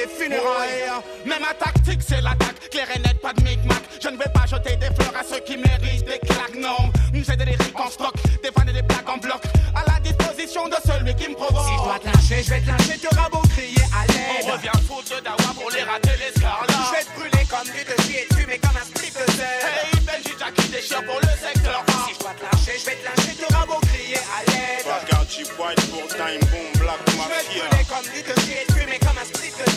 tes 0.00 0.08
funérailles. 0.08 1.02
Mais 1.26 1.38
ma 1.38 1.52
tactique 1.54 2.00
c'est 2.06 2.20
l'attaque. 2.20 2.70
Claire 2.70 2.88
et 2.94 2.98
nette, 3.00 3.20
pas 3.20 3.32
de 3.32 3.42
micmac. 3.42 3.82
Je 4.02 4.08
ne 4.08 4.16
vais 4.16 4.30
pas 4.32 4.46
jeter 4.46 4.76
des 4.76 4.86
fleurs 4.94 5.14
à 5.18 5.24
ceux 5.24 5.40
qui 5.40 5.56
méritent 5.56 6.04
des 6.04 6.18
claques. 6.20 6.54
Non, 6.56 6.90
j'ai 7.12 7.36
des 7.36 7.44
lyriques 7.44 7.78
en 7.78 7.90
stock. 7.90 8.14
Des 8.42 8.50
fans 8.52 8.66
et 8.68 8.72
des 8.72 8.82
blagues 8.82 9.08
en 9.08 9.18
bloc. 9.18 9.42
À 9.74 9.84
la 9.90 10.00
disposition 10.00 10.68
de 10.68 10.76
celui 10.84 11.14
qui 11.14 11.28
me 11.30 11.34
provoque. 11.34 11.66
Si 11.66 11.76
je 11.76 11.82
dois 11.84 11.98
te 11.98 12.06
lyncher, 12.06 12.42
je 12.42 12.50
vais 12.50 12.60
te 12.60 12.66
lyncher, 12.66 12.98
t'auras 12.98 13.28
beau 13.30 13.42
crier 13.54 13.82
à 13.92 14.06
l'aide. 14.12 14.44
On 14.48 14.52
revient 14.52 14.78
foutre 14.88 15.22
dawa 15.22 15.50
pour 15.54 15.70
les 15.70 15.82
rater 15.82 16.16
l'escarlat 16.18 16.66
Je 16.68 16.96
vais 16.96 17.04
te 17.04 17.12
brûler 17.18 17.44
comme 17.50 17.68
du 17.74 17.82
de 17.84 17.92
et 17.92 18.26
te 18.26 18.34
fumer 18.34 18.58
comme 18.58 18.76
un 18.76 18.84
spliff 18.86 19.14
de 19.14 19.32
zèbre. 19.32 19.68
Hey 19.68 20.00
Benji 20.06 20.34
Jackie 20.38 20.68
déchire 20.70 21.04
pour 21.04 21.20
le 21.20 21.32
secteur 21.36 21.84
Si 22.06 22.14
je 22.14 22.18
dois 22.20 22.34
te 22.38 22.42
lyncher, 22.44 22.78
je 22.78 22.86
vais 22.86 22.96
te 22.96 23.04
lyncher, 23.04 23.34
t'auras 23.36 23.66
beau 23.66 23.80
crier 23.92 24.16
à 24.16 24.38
l'aide. 24.48 24.86
Bacardi 24.86 25.42
White 25.58 25.84
pour 25.90 26.06
Time 26.08 26.40
bomb, 26.50 26.70
Black 26.80 27.00
Je 27.06 27.12
vais 27.12 27.20
te 27.20 27.28
Mafia. 27.28 27.64
brûler 27.68 27.84
comme 27.90 28.06
du 28.14 28.22
de 28.22 28.69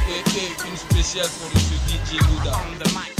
tester 0.07 0.67
une 0.67 0.77
spéciale 0.77 1.29
pour 1.39 1.47
monsieur 1.53 1.79
DJ 1.87 2.19
Luda. 2.19 3.10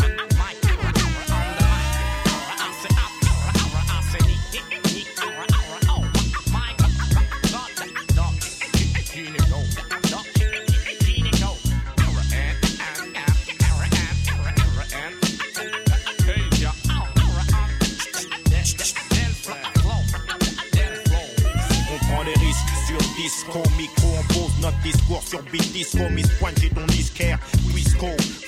Miss 26.12 26.28
Pointe, 26.40 26.60
j'ai 26.62 26.70
ton 26.70 26.86
disquaire, 26.86 27.40
Wisco, 27.74 28.06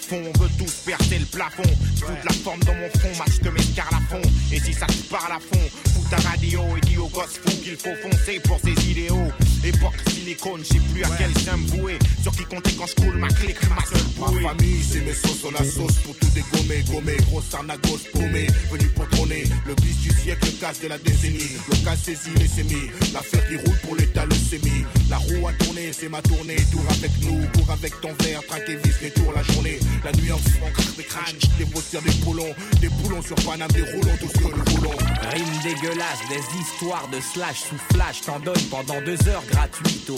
fond, 0.08 0.22
on 0.24 0.40
veut 0.40 0.50
tous 0.60 0.72
percer 0.86 1.18
le 1.18 1.26
plafond, 1.26 1.64
fous 1.96 2.12
de 2.12 2.28
la 2.28 2.34
forme 2.34 2.60
dans 2.60 2.76
mon 2.76 2.90
front, 3.00 3.10
match 3.18 3.40
que 3.42 3.50
mes 3.50 3.62
fond, 3.62 4.22
et 4.52 4.60
si 4.60 4.72
ça 4.72 4.86
te 4.86 5.10
parle 5.10 5.32
à 5.32 5.40
fond, 5.40 5.60
fous 5.94 6.06
ta 6.12 6.18
radio 6.30 6.62
et 6.78 6.82
dis 6.82 6.98
au 6.98 7.08
gosse 7.08 7.40
fou 7.44 7.50
qu'il 7.64 7.76
faut 7.76 7.96
foncer 8.04 8.40
pour 8.42 8.60
ses 8.60 8.92
idéaux, 8.92 9.32
époque 9.64 10.13
silicone, 10.44 10.62
je 10.64 10.74
sais 10.74 10.94
plus 10.94 11.04
à 11.04 11.10
quel 11.18 11.38
sein 11.40 11.58
me 11.58 11.68
vouer, 11.68 12.00
sur 12.22 12.32
qui 12.32 12.44
compter 12.46 12.72
quand 12.74 12.86
je 12.88 12.96
coule 12.96 13.18
ma 13.18 13.28
clique, 13.30 13.58
ma 13.70 13.86
seule 13.86 14.04
bouée. 14.18 14.42
Ma 14.42 14.50
famille, 14.50 14.84
c'est 14.84 15.02
mes 15.02 15.14
sauces, 15.14 15.44
on 15.46 15.56
a 15.56 15.64
sauce 15.64 15.96
pour 16.04 16.16
tout 16.18 16.28
dégommer, 16.34 16.84
gommer, 16.90 17.18
grosse 17.30 17.54
arnagos 17.54 18.00
paumée, 18.12 18.48
venu 18.72 18.88
pour 18.90 19.08
trôner, 19.10 19.44
le 19.66 19.76
bis 19.76 19.98
du 19.98 20.10
siècle, 20.12 20.46
le 20.46 20.60
casse 20.60 20.82
de 20.82 20.88
la 20.88 20.98
décennie, 20.98 21.58
le 21.70 21.76
casse 21.86 22.04
saisi, 22.04 22.32
les 22.38 22.48
sémis, 22.48 22.90
l'affaire 23.14 23.48
qui 23.48 23.58
roule 23.58 23.78
pour 23.84 23.96
l'état, 23.96 24.26
le 24.26 24.36
sémi, 24.36 24.86
la 25.10 25.18
roue 25.18 25.48
a 25.48 25.54
tourné, 25.54 25.92
c'est 25.94 26.10
ma 26.10 26.22
tournée, 26.22 26.58
tour 26.72 26.84
avec 26.90 27.12
nous, 27.22 27.48
cours 27.54 27.72
avec 27.72 28.02
ton 28.02 28.14
verre, 28.24 28.42
traque 28.48 28.70
et 28.70 28.76
vis, 28.76 29.02
les 29.02 29.12
tours, 29.12 29.32
la 29.36 29.44
la 29.44 29.54
journée. 29.54 29.80
La 30.04 30.12
nuit 30.14 30.32
en 30.32 30.38
craque 30.38 30.96
des 30.98 31.04
crânes, 31.04 31.40
des 31.58 31.66
bossières, 31.66 32.02
des 32.02 32.12
boulons, 32.24 32.54
des 32.82 32.90
boulons 32.90 33.22
sur 33.22 33.36
Paname, 33.36 33.72
des 33.72 33.82
roulons, 33.82 34.18
tout 34.20 34.28
ce 34.28 34.38
que 34.38 34.56
nous 34.56 34.76
voulons. 34.76 34.98
Rime 35.32 35.62
dégueulasse, 35.64 36.20
des 36.30 36.60
histoires 36.60 37.08
de 37.10 37.20
slash 37.20 37.60
sous 37.70 37.78
flash, 37.94 38.22
t'en 38.22 38.40
donnes 38.40 38.62
pendant 38.70 39.02
deux 39.02 39.18
heures 39.28 39.44
gratuites 39.50 40.10
au 40.10 40.18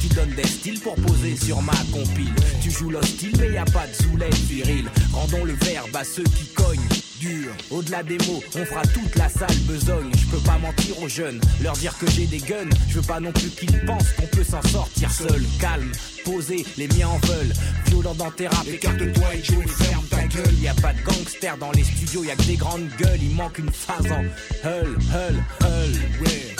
Tu 0.00 0.08
donnes 0.08 0.34
des 0.34 0.46
styles 0.46 0.80
pour 0.80 0.94
poser 0.96 1.36
sur 1.36 1.62
ma 1.62 1.72
compile. 1.92 2.32
Tu 2.60 2.70
joues 2.70 2.90
l'hostile, 2.90 3.32
mais 3.38 3.52
y 3.52 3.56
a 3.56 3.64
pas 3.64 3.86
de 3.86 4.02
zoulette 4.02 4.34
viril. 4.34 4.88
Rendons 5.12 5.44
le 5.44 5.54
verbe 5.54 5.94
à 5.94 6.04
ceux 6.04 6.24
qui 6.24 6.46
cognent. 6.54 6.80
Dur. 7.20 7.54
Au-delà 7.70 8.02
des 8.02 8.18
mots, 8.26 8.42
on 8.56 8.64
fera 8.64 8.82
toute 8.82 9.14
la 9.14 9.28
salle 9.28 9.56
besogne. 9.68 10.10
Je 10.18 10.26
peux 10.26 10.42
pas 10.42 10.58
mentir 10.58 11.00
aux 11.00 11.08
jeunes, 11.08 11.40
leur 11.62 11.74
dire 11.74 11.96
que 11.96 12.10
j'ai 12.10 12.26
des 12.26 12.40
guns. 12.40 12.68
Je 12.88 12.94
veux 12.94 13.06
pas 13.06 13.20
non 13.20 13.30
plus 13.30 13.50
qu'ils 13.50 13.78
pensent 13.84 14.10
qu'on 14.18 14.26
peut 14.26 14.42
s'en 14.42 14.62
sortir 14.62 15.08
seul. 15.12 15.44
Calme, 15.60 15.92
posé, 16.24 16.66
les 16.76 16.88
miens 16.88 17.08
en 17.08 17.18
veulent. 17.18 17.52
Violent 17.86 18.14
dans 18.14 18.30
tes 18.32 18.48
rap, 18.48 18.66
écarte-toi 18.66 19.34
et 19.36 19.44
joue 19.44 19.62
ferme 19.68 20.04
ta 20.06 20.24
gueule. 20.24 20.54
Y 20.60 20.66
a 20.66 20.74
pas 20.74 20.92
de 20.92 21.02
gangsters 21.02 21.58
dans 21.58 21.70
les 21.70 21.84
studios, 21.84 22.24
y 22.24 22.30
a 22.32 22.34
que 22.34 22.42
des 22.42 22.56
grandes 22.56 22.88
gueules. 22.98 23.22
Il 23.22 23.36
manque 23.36 23.58
une 23.58 23.70
phase 23.70 24.10
en 24.10 24.24
hull, 24.68 24.98
hull, 25.12 25.44
hull. 25.60 26.51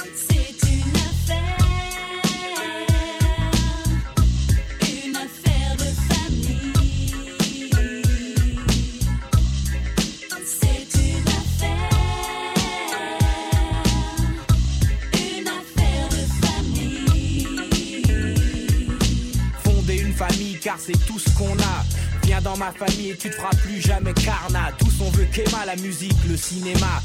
C'est 20.78 20.98
tout 21.06 21.18
ce 21.18 21.30
qu'on 21.36 21.54
a. 21.58 21.84
Viens 22.24 22.40
dans 22.40 22.56
ma 22.56 22.72
famille 22.72 23.10
et 23.10 23.16
tu 23.16 23.30
te 23.30 23.34
feras 23.34 23.54
plus 23.62 23.80
jamais 23.80 24.12
carnat. 24.14 24.72
Tous 24.78 25.00
on 25.00 25.10
veut 25.10 25.26
qu'Emma, 25.26 25.66
la 25.66 25.76
musique, 25.76 26.16
le 26.28 26.36
cinéma. 26.36 27.02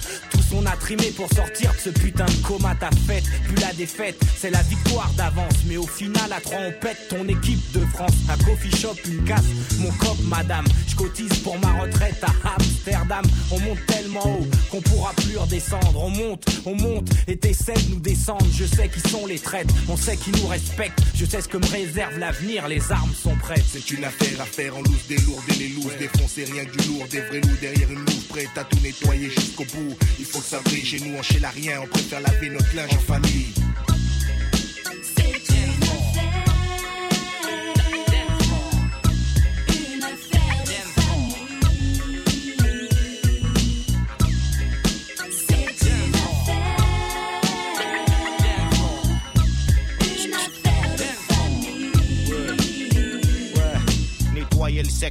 On 0.53 0.65
a 0.65 0.75
trimé 0.77 1.11
pour 1.11 1.29
sortir 1.33 1.73
de 1.73 1.79
ce 1.79 1.89
putain 1.89 2.25
de 2.25 2.45
coma. 2.45 2.75
Ta 2.75 2.89
fête, 3.07 3.23
plus 3.47 3.55
la 3.61 3.73
défaite, 3.73 4.17
c'est 4.37 4.51
la 4.51 4.61
victoire 4.63 5.11
d'avance. 5.17 5.53
Mais 5.65 5.77
au 5.77 5.87
final, 5.87 6.31
à 6.31 6.39
trois 6.39 6.59
on 6.59 6.71
pète 6.71 7.07
ton 7.09 7.27
équipe 7.27 7.71
de 7.73 7.85
France. 7.93 8.13
Un 8.29 8.37
coffee 8.43 8.75
shop, 8.75 8.95
une 9.07 9.23
casse, 9.23 9.45
mon 9.79 9.91
cop, 9.91 10.17
madame. 10.23 10.65
Je 10.87 10.95
cotise 10.95 11.33
pour 11.43 11.57
ma 11.59 11.73
retraite 11.73 12.23
à 12.23 12.55
Amsterdam. 12.55 13.25
On 13.51 13.59
monte 13.59 13.85
tellement 13.87 14.25
haut 14.25 14.47
qu'on 14.71 14.81
pourra 14.81 15.13
plus 15.13 15.37
redescendre. 15.37 16.03
On 16.03 16.09
monte, 16.09 16.45
on 16.65 16.75
monte 16.75 17.09
et 17.27 17.37
t'essaies 17.37 17.73
de 17.73 17.95
nous 17.95 17.99
descendre. 17.99 18.45
Je 18.53 18.65
sais 18.65 18.89
qui 18.89 18.99
sont 19.09 19.25
les 19.25 19.39
traites, 19.39 19.69
on 19.89 19.97
sait 19.97 20.17
qui 20.17 20.31
nous 20.31 20.47
respectent. 20.47 20.99
Je 21.15 21.25
sais 21.25 21.41
ce 21.41 21.47
que 21.47 21.57
me 21.57 21.65
réserve 21.65 22.17
l'avenir, 22.19 22.67
les 22.67 22.91
armes 22.91 23.13
sont 23.13 23.35
prêtes. 23.35 23.65
C'est 23.67 23.91
une 23.91 24.03
affaire 24.03 24.41
à 24.41 24.45
faire 24.45 24.75
en 24.75 24.81
loose, 24.81 25.07
des 25.07 25.17
lourds 25.17 25.43
et 25.49 25.55
les 25.55 25.69
looses. 25.69 25.97
Défoncer 25.99 26.45
rien 26.45 26.65
que 26.65 26.77
du 26.77 26.87
lourd, 26.89 27.05
des 27.09 27.21
vrais 27.21 27.41
loups 27.41 27.57
derrière 27.59 27.91
une 27.91 27.99
loupe. 27.99 28.27
Prête 28.29 28.57
à 28.57 28.63
tout 28.63 28.77
nettoyer 28.83 29.29
jusqu'au 29.29 29.65
bout. 29.65 29.95
Que 30.39 30.47
ça 30.47 30.59
brille 30.61 30.85
chez 30.85 30.99
nous, 30.99 31.15
on 31.17 31.23
chez 31.23 31.39
la 31.39 31.49
rien. 31.49 31.79
On 31.81 31.87
préfère 31.87 32.21
laver 32.21 32.49
notre 32.49 32.75
linge 32.75 32.93
en 32.93 32.99
famille. 32.99 33.56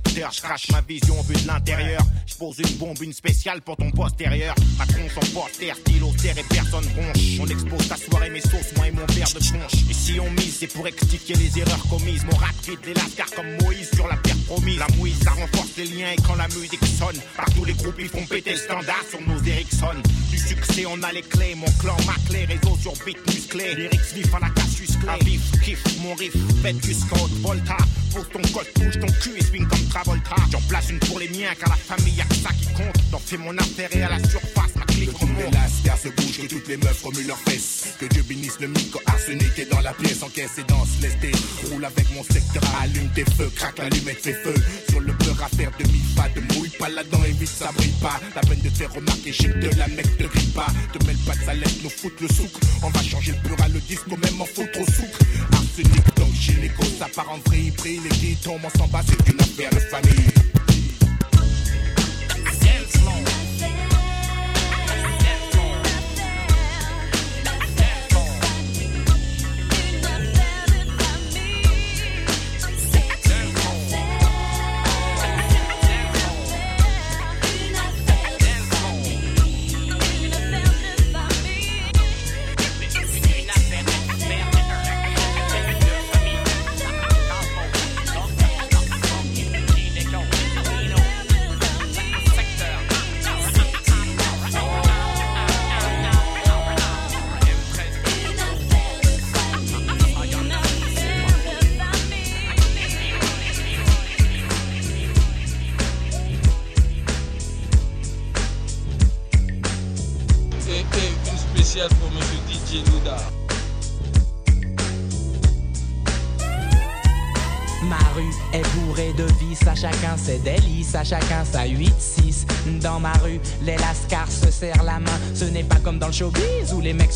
Je 0.04 0.40
crache 0.40 0.70
ma 0.70 0.80
vision 0.80 1.20
vue 1.22 1.34
de 1.34 1.46
l'intérieur. 1.46 2.02
Je 2.26 2.34
pose 2.34 2.58
une 2.58 2.76
bombe, 2.76 3.00
une 3.02 3.12
spéciale 3.12 3.60
pour 3.62 3.76
ton 3.76 3.90
postérieur. 3.90 4.54
Ma 4.78 4.86
tronche 4.86 5.16
en 5.16 5.40
poster, 5.40 5.72
stylo 5.74 6.12
terre 6.20 6.38
et 6.38 6.44
personne 6.54 6.84
bronche. 6.94 7.40
On 7.40 7.46
expose 7.46 7.88
ta 7.88 7.96
soirée, 7.96 8.30
mes 8.30 8.40
sauces, 8.40 8.74
moi 8.76 8.88
et 8.88 8.92
mon 8.92 9.06
père 9.06 9.28
de 9.28 9.38
ponche. 9.38 9.90
Et 9.90 9.94
si 9.94 10.20
on 10.20 10.30
mise, 10.30 10.56
c'est 10.60 10.72
pour 10.72 10.86
expliquer 10.86 11.34
les 11.34 11.58
erreurs 11.58 11.86
commises. 11.88 12.24
Mon 12.24 12.36
rap 12.36 12.54
quitte 12.62 12.84
les 12.86 12.94
lascars 12.94 13.30
comme 13.34 13.56
Moïse 13.62 13.90
sur 13.94 14.06
la 14.08 14.16
terre 14.16 14.36
promise. 14.46 14.78
La 14.78 14.88
mouise, 14.96 15.18
ça 15.22 15.30
renforce 15.30 15.76
les 15.78 15.86
liens 15.86 16.12
et 16.12 16.22
quand 16.22 16.36
la 16.36 16.48
musique 16.48 16.84
sonne, 16.84 17.20
partout 17.36 17.64
les 17.64 17.74
groupes 17.74 17.98
ils 17.98 18.08
font 18.08 18.26
péter 18.26 18.52
le 18.52 18.58
standard 18.58 19.04
sur 19.08 19.20
nos 19.22 19.42
Ericsson. 19.42 19.96
Du 20.30 20.38
succès, 20.38 20.84
on 20.86 21.02
a 21.02 21.12
les 21.12 21.22
clés, 21.22 21.54
mon 21.54 21.70
clan, 21.80 21.96
ma 22.06 22.14
clé, 22.28 22.44
réseau 22.44 22.76
sur 22.80 22.92
beat 23.04 23.18
musclé. 23.26 23.74
Lyrics 23.74 24.12
vifs 24.14 24.34
à 24.34 24.40
la 24.40 24.50
casus 24.50 24.96
clé. 24.96 25.24
Vif, 25.24 25.60
kiff, 25.62 25.82
mon 26.02 26.14
riff, 26.14 26.34
faites 26.62 26.80
du 26.80 26.92
scout, 26.92 27.30
Volta. 27.40 27.76
Pose 28.14 28.28
ton 28.32 28.42
code, 28.52 28.66
bouge 28.76 28.98
ton 28.98 29.12
cul 29.20 29.36
et 29.36 29.44
swing 29.44 29.66
comme 29.66 29.88
Travolta. 29.96 30.36
J'en 30.52 30.60
place 30.68 30.90
une 30.90 30.98
pour 30.98 31.18
les 31.18 31.28
miens, 31.30 31.54
car 31.58 31.70
la 31.70 31.76
famille 31.76 32.12
y'a 32.12 32.24
que 32.24 32.34
ça 32.34 32.50
qui 32.52 32.66
compte. 32.74 32.94
J'en 33.10 33.18
fais 33.18 33.38
mon 33.38 33.54
et 33.54 34.02
à 34.02 34.10
la 34.10 34.18
surface, 34.28 34.74
ma 34.76 34.84
clique 34.84 35.10
Que 35.10 35.20
remonte. 35.24 35.54
lascars 35.54 35.96
se 35.96 36.08
bougent, 36.08 36.42
que 36.42 36.46
toutes 36.48 36.68
les 36.68 36.76
meufs 36.76 37.02
remuent 37.02 37.26
leurs 37.26 37.38
fesses. 37.38 37.94
Que 37.98 38.04
Dieu 38.04 38.22
bénisse 38.28 38.60
le 38.60 38.68
micro 38.68 39.00
arsenic 39.06 39.58
est 39.58 39.70
dans 39.70 39.80
la 39.80 39.94
pièce, 39.94 40.22
encaisse 40.22 40.58
et 40.58 40.64
danse, 40.64 40.88
tes 41.00 41.32
roule 41.70 41.82
avec 41.82 42.10
mon 42.14 42.22
secteur, 42.24 42.62
allume 42.82 43.08
tes 43.14 43.24
feux, 43.24 43.50
craque 43.56 43.78
l'allumette, 43.78 44.20
fait 44.20 44.34
feu. 44.34 44.54
Sur 44.90 45.00
le 45.00 45.14
beurre 45.14 45.42
à 45.42 45.48
faire 45.56 45.70
demi 45.78 46.02
pas 46.14 46.28
de 46.28 46.40
mouille 46.54 46.70
pas 46.78 46.90
là-dedans, 46.90 47.24
évite 47.24 47.48
ça 47.48 47.72
brille 47.74 47.94
pas. 48.02 48.20
La 48.34 48.42
peine 48.42 48.60
de 48.60 48.68
te 48.68 48.76
faire 48.76 48.92
remarquer, 48.92 49.32
chic 49.32 49.48
de 49.48 49.70
la 49.78 49.88
mec 49.88 50.16
te 50.18 50.24
grille 50.24 50.52
pas. 50.52 50.66
Te 50.92 51.04
mêle 51.06 51.16
pas 51.26 51.34
de 51.36 51.44
sa 51.44 51.54
lettre, 51.54 51.76
nous 51.82 51.90
foutre 51.90 52.16
le 52.20 52.28
souk. 52.28 52.50
On 52.82 52.90
va 52.90 53.02
changer 53.02 53.32
le 53.32 53.48
pur 53.48 53.64
à 53.64 53.68
le 53.68 53.80
disco, 53.80 54.16
même 54.16 54.40
en 54.40 54.44
foutre 54.44 54.78
au 54.78 54.84
souk. 54.84 55.12
Arsenic, 55.52 56.04
gynéco, 56.66 56.84
ça 56.98 57.06
part 57.14 57.30
en 57.30 57.38
les 57.84 58.08
qui 58.08 58.36
tombent, 58.36 58.60
on 58.64 58.78
s'en 58.78 58.88
bat, 58.88 59.00
c'est 59.06 59.32
une 59.32 59.40
affaire 59.40 59.70
de 59.70 59.80
famille. 59.80 60.36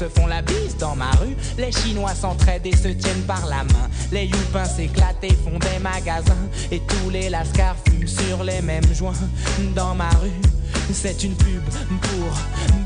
Se 0.01 0.09
font 0.09 0.26
la 0.26 0.40
bise. 0.40 0.76
Dans 0.78 0.96
ma 0.96 1.11
rue, 1.11 1.36
les 1.59 1.72
Chinois 1.72 2.14
s'entraident 2.14 2.66
et 2.66 2.76
se 2.76 2.88
tiennent 2.88 3.26
par 3.26 3.46
la 3.46 3.64
main. 3.64 3.88
Les 4.11 4.24
youpins 4.24 4.64
s'éclatent 4.64 5.22
et 5.22 5.34
font 5.44 5.59
des 5.59 5.78
magasins. 5.78 6.48
Et 6.70 6.80
tous 6.80 7.11
les 7.11 7.28
lascars 7.28 7.76
fument 7.86 8.07
sur 8.09 8.42
les 8.42 8.62
mêmes 8.62 8.94
joints. 8.94 9.12
Dans 9.74 9.94
ma 9.94 10.09
rue, 10.22 10.40
c'est 10.92 11.22
une 11.22 11.34
pub 11.34 11.62
pour 11.88 12.30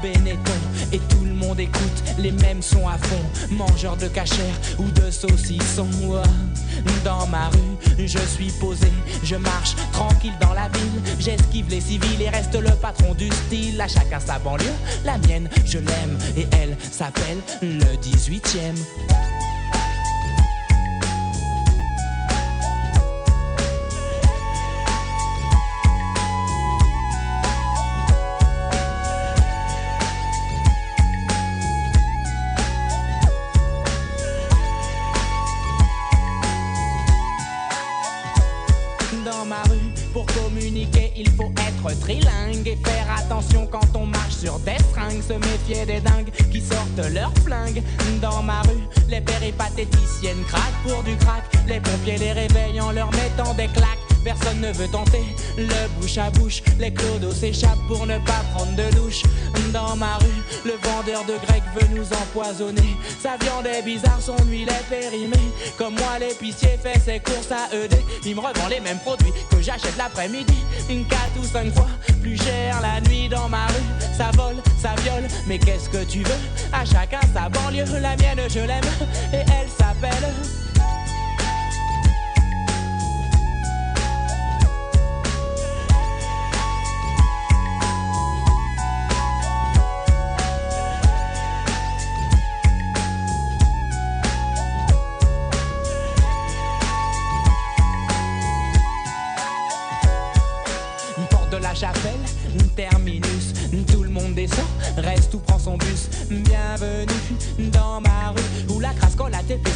Benetton 0.03 0.61
Et 0.93 0.99
tout 0.99 1.25
le 1.25 1.33
monde 1.33 1.61
écoute 1.61 2.03
les 2.19 2.33
mêmes 2.33 2.63
sons 2.63 2.89
à 2.89 2.99
fond 2.99 3.55
Mangeur 3.55 3.97
de 3.97 4.09
cachère 4.09 4.55
ou 4.79 4.85
de 4.91 5.11
saucisson 5.11 5.89
Ouais. 6.03 6.23
Dans 7.05 7.27
ma 7.29 7.49
rue, 7.49 8.07
je 8.07 8.19
suis 8.19 8.51
posé 8.61 8.89
Je 9.23 9.37
marche 9.37 9.77
tranquille 9.93 10.14
dans 10.41 10.55
la 10.55 10.69
ville. 10.69 11.03
J'esquive 11.19 11.69
les 11.69 11.81
civils 11.81 12.23
et 12.23 12.29
reste 12.29 12.55
le 12.55 12.71
patron 12.71 13.15
du 13.15 13.29
style. 13.29 13.81
À 13.81 13.89
chacun 13.89 14.21
sa 14.21 14.39
banlieue, 14.39 14.73
la 15.05 15.19
mienne 15.19 15.49
je 15.65 15.79
l'aime. 15.79 16.19
Et 16.37 16.47
elle 16.53 16.77
s'appelle 16.91 17.39
le 17.63 17.97
18ème 17.97 18.77
Dans 19.09 19.14
Sa 63.23 63.37
viande 63.39 63.67
est 63.67 63.83
bizarre, 63.83 64.21
son 64.21 64.37
huile 64.45 64.69
est 64.69 64.89
périmée. 64.91 65.53
Comme 65.79 65.95
moi, 65.95 66.19
l'épicier 66.21 66.79
fait 66.83 67.01
ses 67.01 67.19
courses 67.19 67.51
à 67.51 67.75
ED. 67.75 67.97
Il 68.27 68.35
me 68.35 68.41
revend 68.41 68.69
les 68.69 68.81
mêmes 68.81 68.99
produits 68.99 69.33
que 69.51 69.63
j'achète 69.63 69.97
l'après-midi. 69.97 70.55
Une 70.91 71.07
4 71.07 71.21
ou 71.41 71.45
5 71.45 71.73
fois 71.73 71.89
plus 72.21 72.37
cher 72.37 72.81
la 72.83 73.01
nuit 73.09 73.31
dans 73.31 73.49
ma 73.49 73.67
rue. 73.67 74.15
Ça 74.17 74.31
vole, 74.35 74.57
ça 74.79 74.95
viole, 75.03 75.27
mais 75.47 75.59
qu'est-ce 75.59 75.89
que 75.89 76.05
tu 76.05 76.19
veux? 76.19 76.41
À 76.73 76.85
chacun 76.85 77.21
sa 77.33 77.49
banlieue, 77.49 77.99
la 78.01 78.15
mienne 78.17 78.41
je 78.49 78.61
l'aime. 78.61 78.85
Et 79.33 79.37
elle 79.39 79.71
s'appelle. 79.71 80.64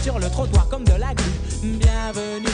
Sur 0.09 0.19
le 0.19 0.31
trottoir 0.31 0.67
comme 0.71 0.85
de 0.85 0.95
la 0.95 1.13
glu. 1.13 1.33
Bienvenue 1.63 2.49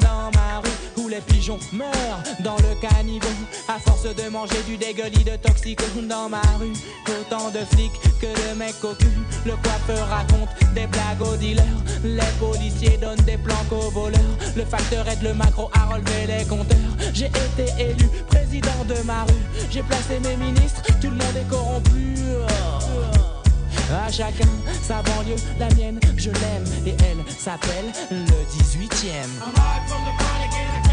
dans 0.00 0.32
ma 0.34 0.58
rue, 0.58 1.00
où 1.00 1.06
les 1.06 1.20
pigeons 1.20 1.60
meurent 1.72 2.22
dans 2.40 2.56
le 2.56 2.74
caniveau. 2.80 3.28
À 3.68 3.78
force 3.78 4.02
de 4.02 4.28
manger 4.28 4.60
du 4.66 4.76
dégueulis 4.76 5.22
de 5.22 5.36
toxiques 5.36 5.80
dans 6.08 6.28
ma 6.28 6.42
rue, 6.58 6.72
autant 7.06 7.50
de 7.50 7.60
flics 7.72 8.00
que 8.20 8.26
de 8.26 8.58
mecs 8.58 8.82
au 8.82 8.94
cul. 8.94 9.06
Le 9.46 9.52
coiffeur 9.62 10.08
raconte 10.08 10.48
des 10.74 10.88
blagues 10.88 11.22
aux 11.22 11.36
dealers, 11.36 11.82
les 12.02 12.32
policiers 12.40 12.98
donnent 13.00 13.24
des 13.24 13.38
planques 13.38 13.70
aux 13.70 13.90
voleurs. 13.90 14.34
Le 14.56 14.64
facteur 14.64 15.06
aide 15.08 15.22
le 15.22 15.34
macro 15.34 15.70
à 15.74 15.94
relever 15.94 16.26
les 16.26 16.44
compteurs. 16.46 16.94
J'ai 17.14 17.26
été 17.26 17.66
élu 17.78 18.08
président 18.26 18.84
de 18.88 19.00
ma 19.06 19.22
rue, 19.22 19.44
j'ai 19.70 19.84
placé 19.84 20.18
mes 20.18 20.36
ministres, 20.36 20.82
tout 21.00 21.10
le 21.10 21.16
monde 21.16 21.36
est 21.36 21.48
corrompu. 21.48 22.16
À 23.90 24.10
chacun 24.12 24.48
sa 24.82 25.02
banlieue, 25.02 25.36
la 25.58 25.68
mienne, 25.74 25.98
je 26.16 26.30
l'aime 26.30 26.64
et 26.86 26.94
elle 27.04 27.24
s'appelle 27.32 27.86
le 28.10 28.44
18ème. 28.52 29.30
On 29.40 30.87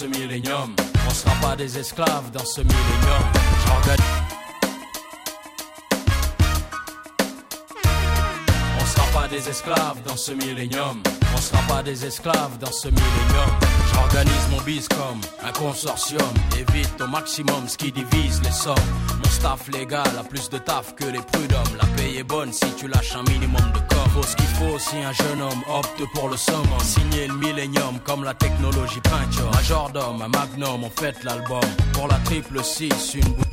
ce. 0.00 0.06
On 1.06 1.10
sera 1.10 1.34
pas 1.42 1.56
des 1.56 1.78
esclaves 1.78 2.30
dans 2.32 2.44
ce 2.44 2.62
millénium. 2.62 3.24
J'organise. 3.66 4.04
On 8.80 8.86
sera 8.86 9.20
pas 9.20 9.28
des 9.28 9.48
esclaves 9.48 10.02
dans 10.06 10.16
ce 10.16 10.32
millénium. 10.32 11.02
On 11.34 11.40
sera 11.40 11.60
pas 11.68 11.82
des 11.82 12.06
esclaves 12.06 12.56
dans 12.58 12.72
ce 12.72 12.88
millénium. 12.88 13.50
J'organise 13.92 14.48
mon 14.50 14.62
biz 14.62 14.88
comme 14.88 15.20
un 15.46 15.52
consortium. 15.52 16.32
Évite 16.58 16.98
au 17.02 17.06
maximum 17.06 17.68
ce 17.68 17.76
qui 17.76 17.92
divise 17.92 18.40
les 18.42 18.52
sommes. 18.52 18.76
Mon 19.22 19.30
staff 19.30 19.68
légal 19.68 20.08
a 20.18 20.24
plus 20.24 20.48
de 20.48 20.56
taf 20.56 20.94
que 20.94 21.04
les 21.04 21.20
prud'hommes. 21.20 21.76
La 21.78 21.86
paye 21.96 22.16
est 22.18 22.24
bonne 22.24 22.54
si 22.54 22.72
tu 22.78 22.88
lâches 22.88 23.16
un 23.16 23.30
minimum 23.30 23.70
de. 23.74 23.89
Faut 24.14 24.22
ce 24.22 24.34
qu'il 24.34 24.46
faut 24.46 24.78
si 24.78 24.96
un 24.96 25.12
jeune 25.12 25.40
homme 25.40 25.62
opte 25.68 26.02
pour 26.14 26.28
le 26.28 26.36
summum. 26.36 26.80
Signer 26.82 27.28
le 27.28 27.34
millénium 27.34 27.98
comme 28.04 28.24
la 28.24 28.34
technologie 28.34 29.00
peinture. 29.00 29.50
Majordome, 29.52 30.22
un 30.22 30.28
magnum, 30.28 30.84
on 30.84 30.90
fête 30.90 31.22
l'album. 31.22 31.60
Pour 31.92 32.08
la 32.08 32.16
triple 32.24 32.62
6, 32.62 33.14
une 33.14 33.22
bouteille 33.22 33.49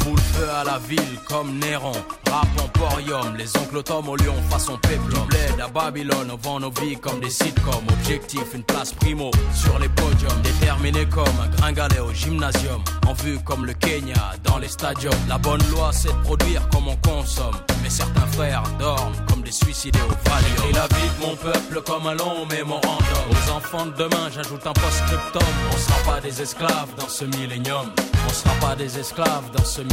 fout 0.00 0.16
le 0.16 0.22
feu 0.22 0.48
à 0.50 0.64
la 0.64 0.78
ville 0.78 1.18
comme 1.28 1.58
Néron. 1.58 1.92
Rap 2.30 2.46
emporium, 2.62 3.36
les 3.36 3.56
oncles 3.56 3.82
Tom 3.82 4.08
au 4.08 4.16
lion 4.16 4.34
façon 4.50 4.78
péplum. 4.78 5.26
Bled 5.28 5.60
à 5.60 5.68
Babylone, 5.68 6.30
on 6.32 6.36
vend 6.36 6.60
nos 6.60 6.70
vies 6.70 6.96
comme 6.96 7.20
des 7.20 7.30
sitcoms. 7.30 7.86
Objectif, 7.92 8.42
une 8.54 8.62
place 8.62 8.92
primo 8.92 9.30
sur 9.54 9.78
les 9.78 9.88
podiums. 9.88 10.40
Déterminé 10.42 11.06
comme 11.06 11.24
un 11.42 11.48
gringalet 11.56 12.00
au 12.00 12.12
gymnasium. 12.12 12.82
En 13.06 13.14
vue 13.14 13.38
comme 13.44 13.66
le 13.66 13.74
Kenya 13.74 14.32
dans 14.44 14.58
les 14.58 14.68
stadiums. 14.68 15.12
La 15.28 15.38
bonne 15.38 15.62
loi, 15.70 15.90
c'est 15.92 16.12
de 16.12 16.22
produire 16.22 16.68
comme 16.70 16.88
on 16.88 16.96
consomme. 16.96 17.56
Mais 17.82 17.90
certains 17.90 18.26
frères 18.32 18.62
dorment 18.78 19.16
comme 19.28 19.42
des 19.42 19.52
suicidés 19.52 19.98
au 20.00 20.28
Valium. 20.28 20.70
Et 20.70 20.72
la 20.72 20.86
vie 20.86 21.10
mon 21.20 21.34
peuple 21.36 21.82
comme 21.82 22.06
un 22.06 22.14
long 22.14 22.46
mémorandum. 22.46 23.26
Aux 23.30 23.50
enfants 23.52 23.86
de 23.86 23.92
demain, 23.92 24.30
j'ajoute 24.34 24.66
un 24.66 24.72
post-scriptum. 24.72 25.42
On 25.72 25.76
sera 25.76 26.14
pas 26.14 26.20
des 26.20 26.40
esclaves 26.40 26.94
dans 26.96 27.08
ce 27.08 27.24
millénium. 27.24 27.90
On 28.28 28.32
sera 28.32 28.54
pas 28.54 28.76
des 28.76 28.98
esclaves 28.98 29.50
dans 29.56 29.64
ce 29.64 29.80
millénium. 29.80 29.89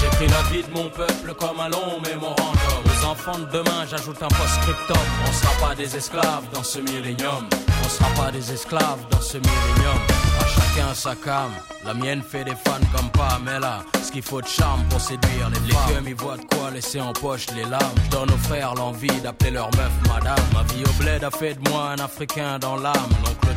J'écris 0.00 0.28
la 0.28 0.42
vie 0.50 0.62
de 0.62 0.70
mon 0.74 0.88
peuple 0.88 1.34
comme 1.38 1.60
un 1.60 1.68
long 1.68 2.00
mémorandum. 2.04 2.56
Aux 2.84 3.04
enfants 3.06 3.38
de 3.38 3.46
demain, 3.46 3.84
j'ajoute 3.90 4.22
un 4.22 4.28
post-scriptum. 4.28 4.96
On 5.26 5.32
sera 5.32 5.68
pas 5.68 5.74
des 5.74 5.96
esclaves 5.96 6.44
dans 6.52 6.62
ce 6.62 6.78
millénium. 6.78 7.48
On 7.84 7.88
sera 7.88 8.08
pas 8.10 8.30
des 8.30 8.52
esclaves 8.52 9.00
dans 9.10 9.20
ce 9.20 9.38
millénium. 9.38 9.98
À 10.40 10.46
chacun 10.46 10.94
sa 10.94 11.14
cam. 11.14 11.50
La 11.84 11.94
mienne 11.94 12.22
fait 12.22 12.44
des 12.44 12.54
fans 12.54 12.86
comme 12.94 13.10
Pamela. 13.10 13.82
Ce 14.02 14.10
qu'il 14.10 14.22
faut 14.22 14.40
de 14.40 14.46
charme 14.46 14.82
pour 14.90 15.00
séduire 15.00 15.50
les 15.50 15.72
femmes. 15.72 16.04
Les 16.04 16.10
ils 16.10 16.16
voient 16.16 16.36
de 16.36 16.44
quoi 16.54 16.70
laisser 16.70 17.00
en 17.00 17.12
poche 17.12 17.46
les 17.54 17.64
larmes. 17.64 17.94
Je 18.04 18.10
donne 18.10 18.30
aux 18.30 18.48
frères 18.48 18.74
l'envie 18.74 19.20
d'appeler 19.22 19.50
leur 19.52 19.70
meuf 19.76 19.92
madame. 20.08 20.44
Ma 20.52 20.62
vie 20.72 20.84
au 20.84 21.02
bled 21.02 21.24
a 21.24 21.30
fait 21.30 21.54
de 21.54 21.70
moi 21.70 21.90
un 21.90 22.02
africain 22.02 22.58
dans 22.58 22.76
l'âme. 22.76 23.10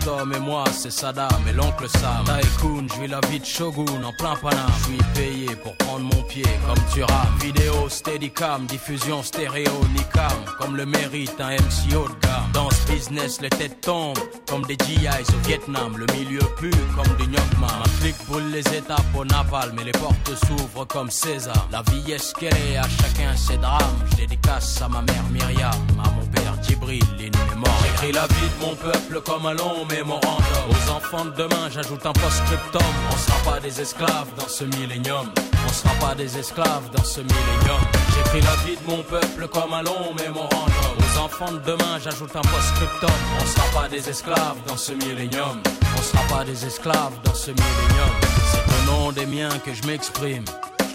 Tom 0.04 0.34
et 0.34 0.40
moi, 0.40 0.64
c'est 0.72 0.92
Saddam 0.92 1.30
et 1.48 1.54
l'oncle 1.54 1.88
Sam. 1.90 2.26
Tycoon, 2.42 2.88
je 2.94 3.02
vis 3.02 3.08
la 3.08 3.20
vie 3.30 3.40
de 3.40 3.46
Shogun 3.46 4.04
en 4.04 4.14
plein 4.14 4.36
Paname. 4.36 4.70
Je 4.80 4.84
suis 4.86 4.98
payé 5.14 5.56
pour 5.56 5.76
prendre 5.78 6.06
mon 6.06 6.24
pied 6.24 6.44
comme 6.68 6.84
tu 6.94 7.04
rames. 7.04 7.38
Vidéo, 7.42 7.90
steadicam, 7.90 8.66
diffusion 8.66 9.24
stéréo, 9.24 9.72
nicam. 9.96 10.38
Comme 10.60 10.76
le 10.76 10.86
mérite 10.86 11.36
un 11.40 11.52
MC 11.52 11.96
haut 11.96 12.08
de 12.08 12.28
gamme. 12.28 12.52
Dans 12.54 12.70
ce 12.70 12.92
business, 12.92 13.42
les 13.42 13.50
têtes 13.50 13.82
tombent 13.82 14.18
comme 14.50 14.66
des 14.66 14.78
GIs 14.86 15.08
au 15.08 15.48
Vietnam. 15.48 15.98
Le 15.98 16.06
milieu 16.14 16.42
pue 16.58 16.72
comme 16.96 17.16
du 17.18 17.28
Nyokma. 17.28 17.68
Ma 17.68 17.90
clique 18.02 18.28
brûle 18.28 18.52
les 18.52 18.68
étapes 18.76 19.16
au 19.16 19.26
naval, 19.26 19.72
mais 19.76 19.84
les 19.84 19.92
portes 19.92 20.32
s'ouvrent 20.46 20.86
comme 20.86 21.10
César. 21.10 21.68
La 21.72 21.82
vie 21.84 22.12
est 22.12 22.18
ce 22.18 22.34
qu'elle 22.34 22.56
est, 22.72 22.78
à 22.78 22.84
chacun 22.84 23.36
ses 23.36 23.58
drames. 23.58 24.00
Je 24.12 24.18
dédicace 24.18 24.82
à 24.82 24.88
ma 24.88 25.02
mère 25.02 25.24
Myriam, 25.32 25.72
à 26.04 26.10
mon 26.12 26.26
père 26.28 26.56
Djibril, 26.64 27.04
in 27.20 27.50
mémoire. 27.50 27.74
J'écris 27.84 28.12
la 28.12 28.28
vie 28.28 28.50
de 28.60 28.66
mon 28.66 28.76
peuple 28.76 29.22
comme 29.26 29.46
un 29.46 29.54
long 29.54 29.86
Aux 29.92 30.92
enfants 30.92 31.26
de 31.26 31.32
demain, 31.32 31.68
j'ajoute 31.72 32.06
un 32.06 32.14
post-scriptum. 32.14 32.82
On 33.12 33.18
sera 33.18 33.54
pas 33.54 33.60
des 33.60 33.82
esclaves 33.82 34.28
dans 34.38 34.48
ce 34.48 34.64
millénium. 34.64 35.32
On 35.68 35.74
sera 35.74 35.94
pas 35.96 36.14
des 36.14 36.38
esclaves 36.38 36.92
dans 36.96 37.04
ce 37.04 37.22
millénium. 37.22 37.82
J'écris 38.16 38.42
la 38.42 38.56
vie 38.66 38.78
de 38.78 38.92
mon 38.92 39.02
peuple 39.02 39.48
comme 39.48 39.74
un 39.74 39.82
long 39.82 40.14
mémorandum. 40.16 40.94
Aux 41.00 41.20
enfants 41.20 41.52
de 41.52 41.58
demain, 41.60 41.98
j'ajoute 42.04 42.36
un 42.36 42.42
post-scriptum. 42.42 43.10
On 43.42 43.46
sera 43.48 43.82
pas 43.82 43.90
des 43.90 44.08
esclaves 44.08 44.58
dans 44.68 44.78
ce 44.78 44.92
millénium. 44.92 45.60
On 45.98 46.02
sera 46.04 46.22
pas 46.28 46.44
des 46.44 46.66
esclaves 46.66 47.20
dans 47.24 47.34
ce 47.34 47.50
millénium. 47.50 48.14
C'est 48.52 48.92
au 48.92 48.92
nom 48.92 49.12
des 49.12 49.26
miens 49.26 49.58
que 49.66 49.74
je 49.74 49.88
m'exprime. 49.88 50.46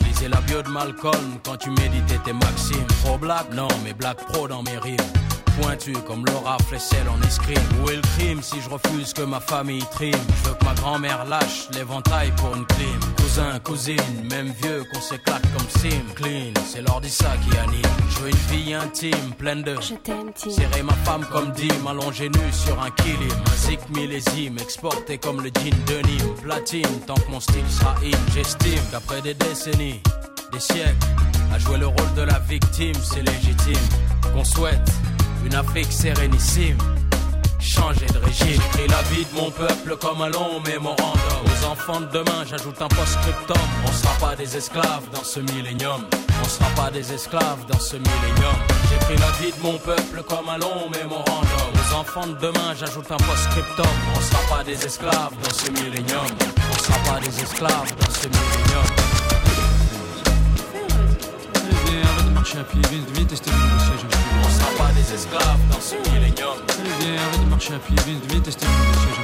Je 0.01 0.07
lisais 0.07 0.28
la 0.28 0.40
bio 0.42 0.62
de 0.62 0.68
Malcolm 0.68 1.40
quand 1.45 1.57
tu 1.57 1.70
méditais 1.70 2.18
tes 2.24 2.32
maximes. 2.32 2.86
Pro 3.03 3.18
black, 3.18 3.53
non, 3.53 3.68
mais 3.84 3.92
black 3.92 4.18
pro 4.28 4.47
dans 4.47 4.62
mes 4.62 4.78
rimes. 4.78 5.24
Pointu 5.61 5.92
comme 6.07 6.24
Laura 6.26 6.57
Flessel 6.68 7.07
en 7.09 7.20
escrime. 7.26 7.57
Où 7.82 7.90
est 7.90 7.96
le 7.96 8.02
crime 8.16 8.42
si 8.42 8.61
je 8.61 8.68
refuse 8.68 9.12
que 9.12 9.22
ma 9.22 9.40
famille 9.40 9.84
trime? 9.92 10.12
Je 10.12 10.48
veux 10.48 10.55
que 10.55 10.64
ma 10.64 10.74
grand-mère 10.74 11.24
lâche 11.24 11.68
l'éventail 11.72 12.32
pour 12.36 12.55
une 12.55 12.66
clim. 12.66 13.00
Cousin, 13.16 13.59
cousine, 13.61 14.28
même 14.30 14.52
vieux 14.62 14.84
qu'on 14.92 15.00
s'éclate 15.00 15.42
comme 15.57 15.68
sim. 15.80 16.02
Clean, 16.14 16.52
c'est 16.66 16.82
l'ordi 16.82 17.11
ça 17.11 17.32
qui 17.42 17.57
anime. 17.59 17.82
Je 18.11 18.18
veux 18.20 18.30
une 18.30 18.36
vie 18.36 18.74
intime, 18.74 19.32
pleine 19.38 19.62
de. 19.62 19.76
Je 19.80 19.94
t'aime, 19.94 20.32
Tim. 20.34 20.50
Serrer 20.50 20.82
ma 20.82 20.94
femme 21.05 21.24
comme 21.32 21.52
Dim, 21.52 21.86
allongé 21.86 22.28
nu 22.28 22.52
sur 22.52 22.80
un 22.82 22.90
kilim. 22.90 23.30
Un 23.46 23.68
zik 23.68 23.80
millésime, 23.90 24.59
exporté 24.59 25.18
comme 25.18 25.40
le 25.42 25.50
jean 25.55 25.74
de 25.86 26.07
Nîmes. 26.07 26.34
Platine, 26.42 27.00
tant 27.07 27.14
que 27.14 27.30
mon 27.30 27.40
style 27.40 27.68
sera 27.68 27.94
in. 28.05 28.32
J'estime 28.34 28.82
qu'après 28.90 29.20
des 29.22 29.34
décennies, 29.34 30.00
des 30.52 30.61
siècles, 30.61 31.07
à 31.52 31.59
jouer 31.59 31.78
le 31.78 31.86
rôle 31.86 32.14
de 32.16 32.22
la 32.22 32.38
victime, 32.40 32.94
c'est 33.02 33.22
légitime. 33.22 33.74
Qu'on 34.32 34.44
souhaite 34.44 34.90
une 35.45 35.55
Afrique 35.55 35.92
sérénissime. 35.92 36.78
Changer 37.61 38.07
de 38.07 38.18
régime, 38.18 38.61
j'écris 38.62 38.88
la 38.88 39.03
vie 39.03 39.24
de 39.24 39.40
mon 39.40 39.51
peuple 39.51 39.97
comme 39.97 40.20
un 40.20 40.28
long 40.28 40.61
mémorandum. 40.61 41.45
Aux 41.47 41.66
enfants 41.66 42.01
de 42.01 42.07
demain, 42.07 42.45
j'ajoute 42.49 42.80
un 42.80 42.88
post-scriptum. 42.88 43.57
On 43.86 43.92
sera 43.92 44.14
pas 44.20 44.36
des 44.36 44.57
esclaves 44.57 45.09
dans 45.12 45.24
ce 45.24 45.40
millénium. 45.40 46.05
On 46.42 46.49
sera 46.49 46.68
pas 46.70 46.90
des 46.90 47.12
esclaves 47.12 47.64
dans 47.68 47.78
ce 47.78 47.97
millénium. 47.97 48.57
J'écris 48.90 49.16
la 49.16 49.30
vie 49.38 49.53
de 49.53 49.62
mon 49.62 49.78
peuple 49.78 50.22
comme 50.28 50.49
un 50.49 50.59
long 50.59 50.90
mémorandum. 50.90 51.70
Aux 51.74 51.95
enfants 51.95 52.26
de 52.26 52.34
demain, 52.34 52.74
j'ajoute 52.78 53.11
un 53.11 53.16
post-scriptum. 53.16 53.86
On 54.14 54.20
sera 54.20 54.57
pas 54.57 54.64
des 54.64 54.84
esclaves 54.84 55.34
dans 55.42 55.55
ce 55.55 55.70
millénium. 55.70 56.26
On 56.70 56.78
sera 56.78 56.99
pas 57.14 57.20
des 57.20 57.40
esclaves 57.40 57.95
dans 57.99 58.11
ce 58.11 58.28
millénium. 58.28 59.03
Marcher 62.45 62.59
à 62.59 62.64
pied, 62.64 62.80
viens, 62.90 63.01
viens 63.14 63.24
tester 63.24 63.51
le 63.51 63.57
nouveau 63.57 63.78
siège. 63.78 64.05
On 64.45 64.51
sera 64.51 64.70
pas 64.76 64.92
des 64.92 65.14
esclaves 65.14 65.64
dans 65.72 65.80
ce 65.80 65.95
millénium. 66.11 66.59
Allez, 66.78 66.90
viens, 67.01 67.16
arrête 67.16 67.40
de 67.40 67.49
marcher 67.49 67.72
à 67.72 67.78
pied, 67.78 67.97
viens, 68.05 68.20
viens 68.28 68.40
tester 68.40 68.66
le 68.66 68.72
nouveau 68.72 69.01
siège. 69.01 69.20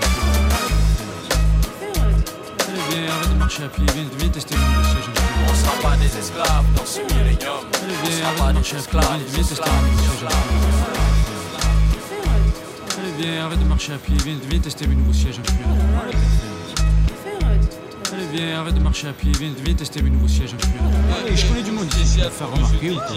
Allez, 2.66 2.80
viens, 2.88 3.12
arrête 3.12 3.28
de 3.28 3.34
marcher 3.34 3.64
à 3.64 3.68
pied, 3.68 3.84
viens, 3.92 4.04
viens 4.18 4.28
tester 4.30 4.54
le 4.54 4.60
nouveau 4.62 4.84
siège. 4.84 5.10
On 5.50 5.54
sera 5.54 5.74
pas 5.82 5.96
des 5.98 6.16
esclaves 6.16 6.64
dans 6.74 6.86
ce 6.86 7.00
millénium. 7.00 7.60
Allez, 7.82 7.98
viens, 8.04 8.24
arrête 8.24 8.48
de 8.48 8.54
marcher 8.54 8.76
à 8.76 8.88
pied, 8.88 8.96
viens, 9.04 9.18
viens 9.28 9.44
tester 9.44 9.66
le 9.66 9.74
nouveau 9.84 10.08
siège. 10.08 10.24
Allez, 12.96 13.12
viens, 13.18 13.44
arrête 13.44 13.58
de 13.58 13.64
marcher 13.64 13.92
à 13.92 13.98
pied, 13.98 14.16
viens, 14.24 14.60
tester 14.60 14.86
nouveaux 14.86 15.12
sièges. 15.12 15.40
Allez, 18.12 18.26
viens, 18.32 18.60
arrête 18.60 18.74
de 18.74 18.80
marcher 18.80 19.08
à 19.08 19.12
pied, 19.12 19.30
viens, 19.38 19.50
viens 19.64 19.74
tester 19.74 20.02
mes 20.02 20.10
nouveaux 20.10 20.28
sièges. 20.28 20.54
Allez, 21.24 21.36
je 21.36 21.46
connais 21.46 21.62
du 21.62 21.70
monde 21.70 21.86
ici, 22.02 22.18
vas 22.20 22.30
faire 22.30 22.50
remarquer 22.50 22.90
ou 22.90 22.96
quoi 22.96 23.16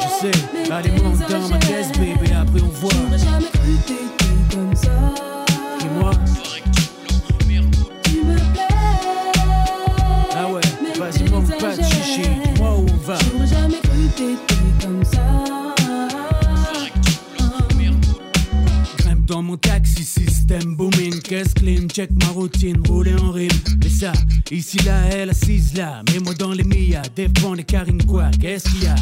Je 0.00 0.26
sais, 0.26 0.72
allez, 0.72 0.90
monte 1.02 1.18
dans 1.30 1.48
ma 1.48 1.58
caisse, 1.58 1.92
bébé, 1.92 2.32
après 2.40 2.60
on 2.62 2.68
voit. 2.68 2.90
J'aurais 2.92 3.18
jamais 3.18 3.50
cru 3.52 3.74
t'étais 3.86 4.56
comme 4.56 4.74
ça. 4.74 4.90
Et 5.80 6.00
moi, 6.00 6.10
Tu 8.08 8.22
me 8.24 8.34
plais. 8.34 8.62
ah 10.36 10.46
ouais, 10.50 10.60
vas-y, 10.98 11.28
manque 11.30 11.58
pas 11.58 11.76
de 11.76 11.82
chichi, 11.82 12.22
dis-moi 12.44 12.76
où 12.78 12.86
on 12.90 12.96
va. 13.06 13.18
J'aurais 13.32 13.46
jamais 13.46 13.80
cru 13.82 14.08
t'étais 14.16 14.54
taxi, 19.60 20.04
système 20.04 20.76
booming, 20.76 21.20
caisse 21.20 21.54
clean, 21.54 21.88
check 21.88 22.10
ma 22.22 22.28
routine, 22.28 22.80
rouler 22.86 23.14
en 23.14 23.32
rime. 23.32 23.48
Mais 23.82 23.88
ça, 23.88 24.12
ici 24.50 24.78
là, 24.84 25.04
elle 25.06 25.30
assise 25.30 25.74
là, 25.74 26.02
mets-moi 26.12 26.34
dans 26.34 26.52
les 26.52 26.64
Mia, 26.64 27.02
défends 27.14 27.54
les 27.54 27.64
carines 27.64 28.04
quoi, 28.04 28.30
qu'est-ce 28.40 28.68
qu'il 28.70 28.84
y 28.84 28.86
a? 28.86 28.96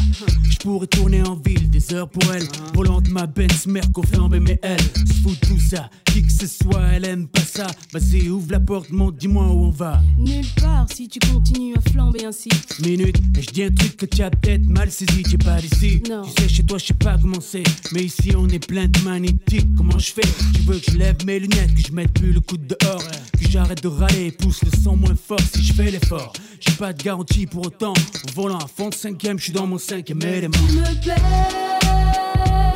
Je 0.49 0.57
pourrais 0.57 0.87
tourner 0.87 1.21
en 1.23 1.35
ville, 1.35 1.69
des 1.69 1.93
heures 1.93 2.09
pour 2.09 2.33
elle, 2.33 2.47
volante 2.73 3.09
ma 3.09 3.25
Benz, 3.27 3.67
Merco 3.67 4.03
flambé, 4.03 4.39
mais 4.39 4.59
elle 4.63 4.79
se 4.79 5.13
fout 5.21 5.39
de 5.41 5.47
tout 5.47 5.59
ça, 5.59 5.89
qui 6.05 6.23
que 6.23 6.31
ce 6.31 6.47
soit, 6.47 6.83
elle 6.93 7.05
aime 7.05 7.27
pas 7.27 7.41
ça. 7.41 7.67
Vas-y, 7.93 8.29
ouvre 8.29 8.51
la 8.51 8.59
porte, 8.59 8.89
monte, 8.91 9.17
dis-moi 9.17 9.45
où 9.47 9.65
on 9.65 9.69
va. 9.69 10.01
Nulle 10.17 10.45
part 10.59 10.87
si 10.93 11.07
tu 11.07 11.19
continues 11.19 11.75
à 11.75 11.81
flamber 11.91 12.25
ainsi. 12.25 12.49
Minute, 12.83 13.17
et 13.37 13.41
je 13.41 13.47
dis 13.51 13.63
un 13.63 13.71
truc 13.71 13.97
que 13.97 14.05
tu 14.05 14.21
as 14.23 14.29
peut-être 14.31 14.65
mal 14.65 14.91
saisi, 14.91 15.23
t'es 15.23 15.37
pas 15.37 15.61
d'ici. 15.61 16.01
Non. 16.09 16.23
Tu 16.23 16.41
sais, 16.41 16.49
chez 16.49 16.63
toi, 16.63 16.77
je 16.77 16.85
sais 16.85 16.93
pas 16.93 17.17
comment 17.21 17.41
c'est, 17.41 17.63
mais 17.93 18.05
ici 18.05 18.31
on 18.35 18.47
est 18.49 18.65
plein 18.65 18.87
de 18.87 18.99
magnétiques. 19.01 19.67
Comment 19.77 19.99
je 19.99 20.11
fais? 20.11 20.21
Tu 20.53 20.61
veux 20.61 20.79
que 20.79 20.91
je 20.91 20.97
lève 20.97 21.15
mes 21.25 21.39
lunettes, 21.39 21.75
que 21.75 21.81
je 21.81 21.91
mette 21.91 22.11
plus 22.13 22.31
le 22.31 22.39
coup 22.39 22.57
dehors, 22.57 23.03
que 23.39 23.49
j'arrête 23.49 23.81
de 23.81 23.87
râler, 23.87 24.31
pousse 24.31 24.61
le 24.63 24.71
son 24.83 24.95
moins 24.95 25.15
fort 25.15 25.39
si 25.53 25.63
je 25.63 25.73
fais 25.73 25.91
l'effort. 25.91 26.33
J'ai 26.59 26.73
pas 26.73 26.93
de 26.93 27.01
garantie 27.01 27.45
pour 27.45 27.65
autant, 27.67 27.93
en 27.93 28.31
volant 28.33 28.57
à 28.57 28.67
fond 28.67 28.89
de 28.89 28.95
cinquième, 28.95 29.37
je 29.37 29.45
suis 29.45 29.53
dans 29.53 29.67
mon 29.67 29.77
cinquième 29.77 30.21
élément. 30.21 30.57
Tu 30.67 30.73
me 30.73 31.01
plais. 31.01 31.15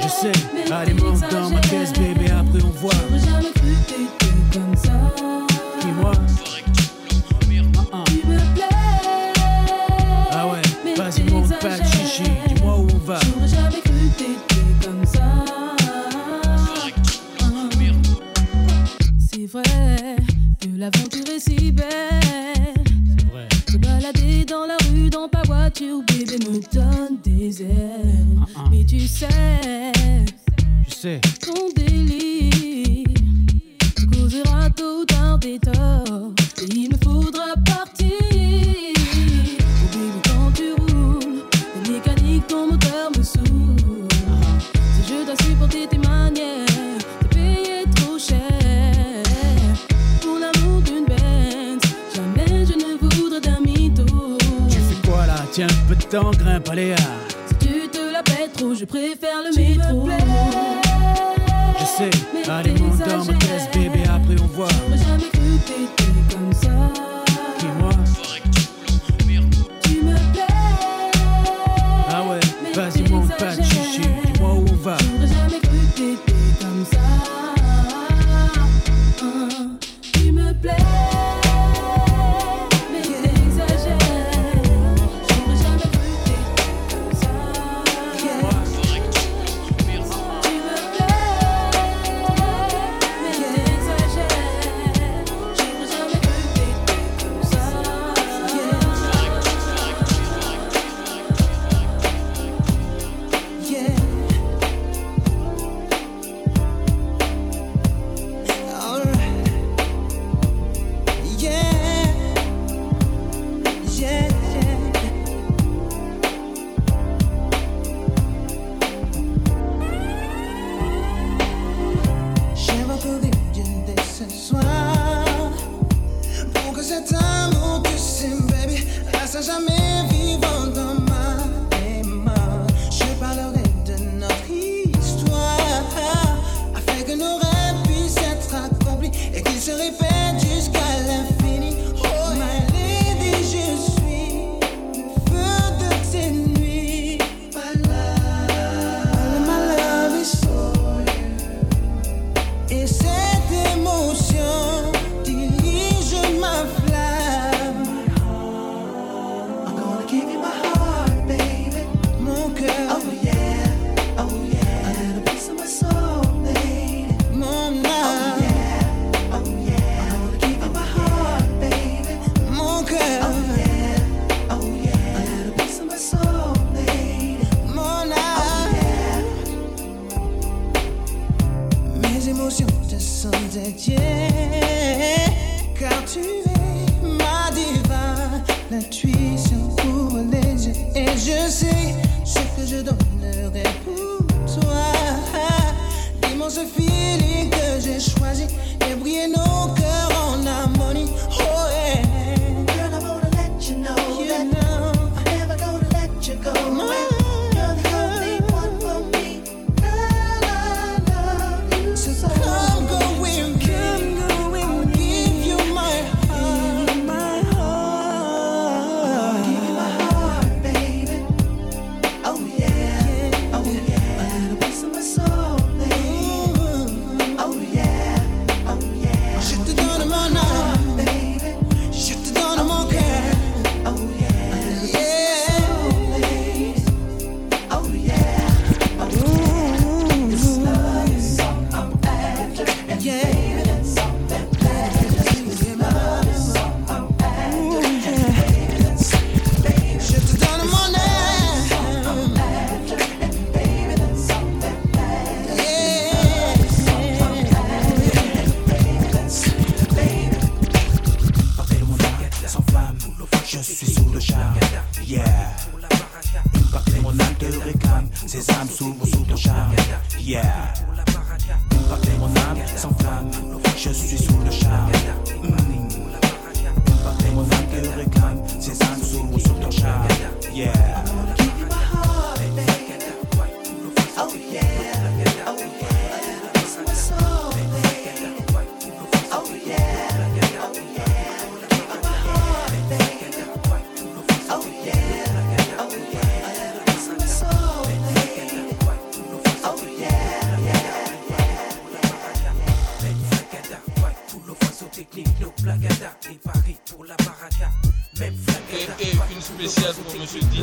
Je 0.02 0.08
sais, 0.08 0.74
allez, 0.74 0.94
monte 0.94 1.22
dans 1.32 1.50
ma 1.50 1.60
caisse, 1.62 1.94
bébé, 1.94 2.30
après 2.32 2.62
on 2.64 2.70
voit. 2.80 2.92
J'aurais 3.10 3.20
jamais 3.20 3.52
cru 3.54 3.76
t'étais 3.88 4.60
comme 4.60 4.76
ça. 4.76 4.91
Vrai 19.52 20.16
que 20.60 20.68
l'aventure 20.78 21.28
est 21.28 21.40
si 21.40 21.72
belle. 21.72 21.86
vrai. 23.32 23.48
Se 23.70 23.78
balader 23.78 24.46
dans 24.46 24.66
la 24.66 24.78
rue 24.90 25.10
dans 25.10 25.28
ta 25.28 25.42
voiture, 25.44 26.02
bébé, 26.08 26.38
me 26.50 26.60
donne 26.74 27.18
des 27.24 27.62
ailes. 27.62 28.40
Mais 28.70 28.86
tu 28.86 29.00
sais, 29.08 29.28
Je 30.88 30.94
sais, 30.94 31.22
ton 31.42 31.70
délire 31.76 33.08
causera 34.12 34.70
tôt 34.70 35.02
ou 35.02 35.06
tard 35.06 35.38
des 35.40 35.60
torts. 35.60 36.32
Et 36.62 36.74
il 36.74 36.90
me 36.92 36.98
Tiens, 55.52 55.68
un 55.68 55.88
peu 55.90 55.96
de 55.96 56.04
temps, 56.04 56.32
grimpe, 56.32 56.70
allez, 56.70 56.96
ah. 56.98 57.02
Si 57.48 57.56
tu 57.68 57.90
te 57.90 58.14
la 58.14 58.24
pètes 58.24 58.54
trop, 58.54 58.74
je 58.74 58.86
préfère 58.86 59.44
le 59.44 59.54
métro. 59.54 60.08
Je 61.78 61.86
sais, 61.86 62.10
allez, 62.50 62.72
monte 62.72 63.41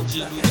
monsieur 0.09 0.23
DJ 0.23 0.48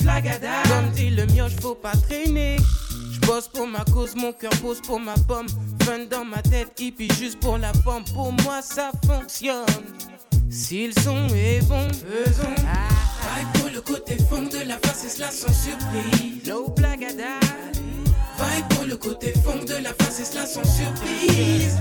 flagada. 0.00 0.62
Comme 0.68 0.90
dit 0.90 1.10
le 1.10 1.26
mioche, 1.26 1.56
faut 1.60 1.74
pas 1.74 1.92
traîner. 2.08 2.56
Je 3.12 3.20
bosse 3.26 3.48
pour 3.48 3.66
ma 3.66 3.84
cause, 3.84 4.14
mon 4.14 4.32
cœur 4.32 4.52
pose 4.62 4.80
pour 4.80 5.00
ma 5.00 5.14
pomme. 5.14 5.46
Fun 5.82 6.06
dans 6.10 6.24
ma 6.24 6.42
tête, 6.42 6.72
hippie 6.78 7.08
juste 7.18 7.38
pour 7.40 7.58
la 7.58 7.72
forme. 7.72 8.04
Pour 8.14 8.32
moi, 8.44 8.60
ça 8.62 8.90
fonctionne. 9.06 9.66
Si 10.50 10.88
le 10.88 10.92
son 11.00 11.28
est 11.28 11.60
bon, 11.68 11.86
faisons. 11.88 12.54
Vibe 12.56 13.60
pour 13.60 13.70
le 13.72 13.80
côté 13.80 14.16
fond 14.28 14.42
de 14.42 14.66
la 14.66 14.78
face 14.78 15.04
et 15.04 15.08
cela 15.08 15.30
sans 15.30 15.52
surprise. 15.52 16.46
No 16.46 16.68
blagada. 16.70 17.38
Vibe 18.38 18.68
pour 18.70 18.84
le 18.86 18.96
côté 18.96 19.32
fond 19.44 19.64
de 19.64 19.74
la 19.82 19.94
face 19.94 20.20
et 20.20 20.24
cela 20.24 20.46
sans 20.46 20.64
surprise. 20.64 21.78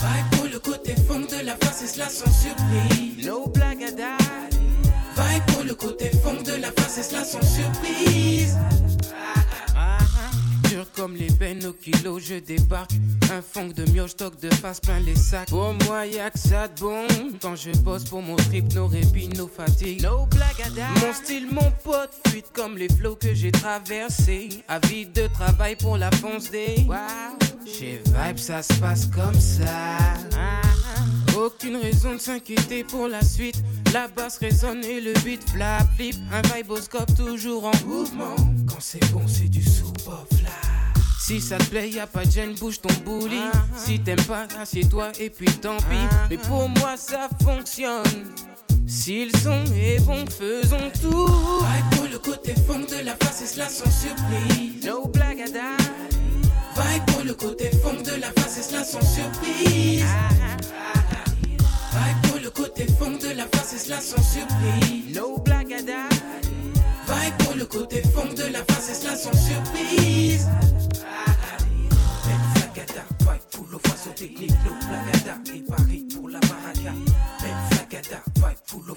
Vibe 0.00 0.30
pour 0.38 0.46
le 0.50 0.58
côté 0.58 0.94
fond 1.06 1.20
de 1.20 1.44
la 1.44 1.56
face 1.56 1.82
et 1.82 1.86
cela 1.86 2.08
sans 2.08 2.32
surprise. 2.32 3.26
No 3.26 3.46
blagada. 3.48 4.16
Pour 5.16 5.64
le 5.64 5.74
côté 5.74 6.10
fond 6.22 6.42
de 6.42 6.60
la 6.60 6.70
face 6.72 6.98
et 6.98 7.02
cela 7.02 7.24
sans 7.24 7.40
surprise. 7.40 8.56
Dur 10.68 10.86
comme 10.94 11.14
les 11.14 11.30
bennes 11.30 11.64
au 11.64 11.72
kilo, 11.72 12.18
je 12.18 12.34
débarque. 12.34 12.92
Un 13.32 13.40
fond 13.40 13.68
de 13.68 13.90
mioche, 13.90 14.10
stock 14.10 14.38
de 14.40 14.50
face 14.56 14.80
plein 14.80 15.00
les 15.00 15.16
sacs. 15.16 15.48
Pour 15.48 15.74
moi, 15.86 16.04
y'a 16.06 16.30
que 16.30 16.38
ça 16.38 16.68
de 16.68 16.78
bon. 16.80 17.06
Quand 17.40 17.56
je 17.56 17.70
bosse 17.78 18.04
pour 18.04 18.20
mon 18.20 18.36
trip, 18.36 18.72
nos 18.74 18.88
répits, 18.88 19.28
nos 19.30 19.48
fatigues. 19.48 20.02
No. 20.02 20.28
Mon 21.00 21.12
style, 21.14 21.48
mon 21.50 21.72
pote, 21.82 22.12
fuite 22.28 22.50
comme 22.52 22.76
les 22.76 22.88
flots 22.88 23.16
que 23.16 23.32
j'ai 23.32 23.52
traversés. 23.52 24.50
Avis 24.68 25.06
de 25.06 25.28
travail 25.28 25.76
pour 25.76 25.96
la 25.96 26.10
fonce 26.12 26.50
des. 26.50 26.84
Wow. 26.86 26.96
Chez 27.66 28.02
Vibe, 28.04 28.38
ça 28.38 28.62
se 28.62 28.74
passe 28.74 29.06
comme 29.06 29.40
ça. 29.40 29.96
Aucune 31.36 31.76
raison 31.76 32.14
de 32.14 32.18
s'inquiéter 32.18 32.82
pour 32.82 33.08
la 33.08 33.22
suite. 33.22 33.62
La 33.92 34.08
basse 34.08 34.38
résonne 34.38 34.82
et 34.84 35.00
le 35.00 35.12
beat 35.24 35.48
flap 35.50 35.86
flip. 35.96 36.16
Un 36.32 36.42
viboscope 36.54 37.14
toujours 37.14 37.66
en 37.66 37.86
mouvement. 37.86 38.36
Quand 38.66 38.80
c'est 38.80 39.04
bon, 39.12 39.22
c'est 39.26 39.48
du 39.48 39.62
sous-pop. 39.62 40.26
Si 41.20 41.40
ça 41.40 41.58
te 41.58 41.64
plaît, 41.64 41.90
y 41.90 41.98
a 41.98 42.06
pas 42.06 42.24
de 42.24 42.30
gêne, 42.30 42.54
bouge 42.54 42.80
ton 42.80 42.92
bouli. 43.04 43.40
Si 43.76 43.98
t'aimes 43.98 44.22
pas, 44.22 44.46
assieds-toi 44.60 45.10
et 45.18 45.28
puis 45.28 45.46
tant 45.46 45.76
pis. 45.76 46.06
Mais 46.30 46.38
pour 46.38 46.68
moi, 46.68 46.96
ça 46.96 47.28
fonctionne. 47.42 48.32
Si 48.86 49.24
le 49.26 49.36
son 49.38 49.64
est 49.74 50.00
bon, 50.06 50.24
faisons 50.26 50.90
tout. 51.02 51.26
Vibe 51.26 51.96
pour 51.96 52.06
le 52.10 52.18
côté 52.18 52.54
fond 52.66 52.78
de 52.78 53.04
la 53.04 53.16
face 53.16 53.42
et 53.42 53.46
cela 53.46 53.68
sans 53.68 53.90
surprise. 53.90 54.86
No 54.86 55.08
blagada. 55.08 55.76
Vibe 56.76 57.04
pour 57.06 57.24
le 57.24 57.34
côté 57.34 57.70
fond 57.82 58.00
de 58.00 58.20
la 58.20 58.30
face 58.32 58.58
et 58.58 58.62
cela 58.62 58.84
sans 58.84 59.02
surprise. 59.02 60.04
Vibe 61.96 62.30
pour 62.30 62.40
le 62.40 62.50
côté 62.50 62.86
fond 62.98 63.10
de 63.10 63.34
la 63.34 63.46
face 63.46 63.72
et 63.74 63.78
cela 63.78 64.00
sans 64.00 64.22
surprise. 64.22 65.14
No 65.14 65.38
blagada. 65.38 66.08
Vibe 67.08 67.36
pour 67.38 67.54
le 67.54 67.64
côté 67.64 68.02
fond 68.14 68.32
de 68.34 68.52
la 68.52 68.62
face 68.64 68.90
et 68.90 68.94
cela 68.94 69.16
sans 69.16 69.32
surprise. 69.32 70.46
Flagada, 72.54 73.04
vibe 73.20 73.46
pour 73.50 73.66
le 73.72 73.78
façon 73.78 74.10
technique, 74.14 74.50
no 74.64 74.72
blagada. 74.86 75.38
Et 75.54 75.62
Paris 75.62 76.06
pour 76.14 76.28
la 76.28 76.40
baraka. 76.40 76.92
Même 77.42 77.62
flagada, 77.70 78.22
vibe 78.36 78.58
pour 78.66 78.82
le 78.86 78.94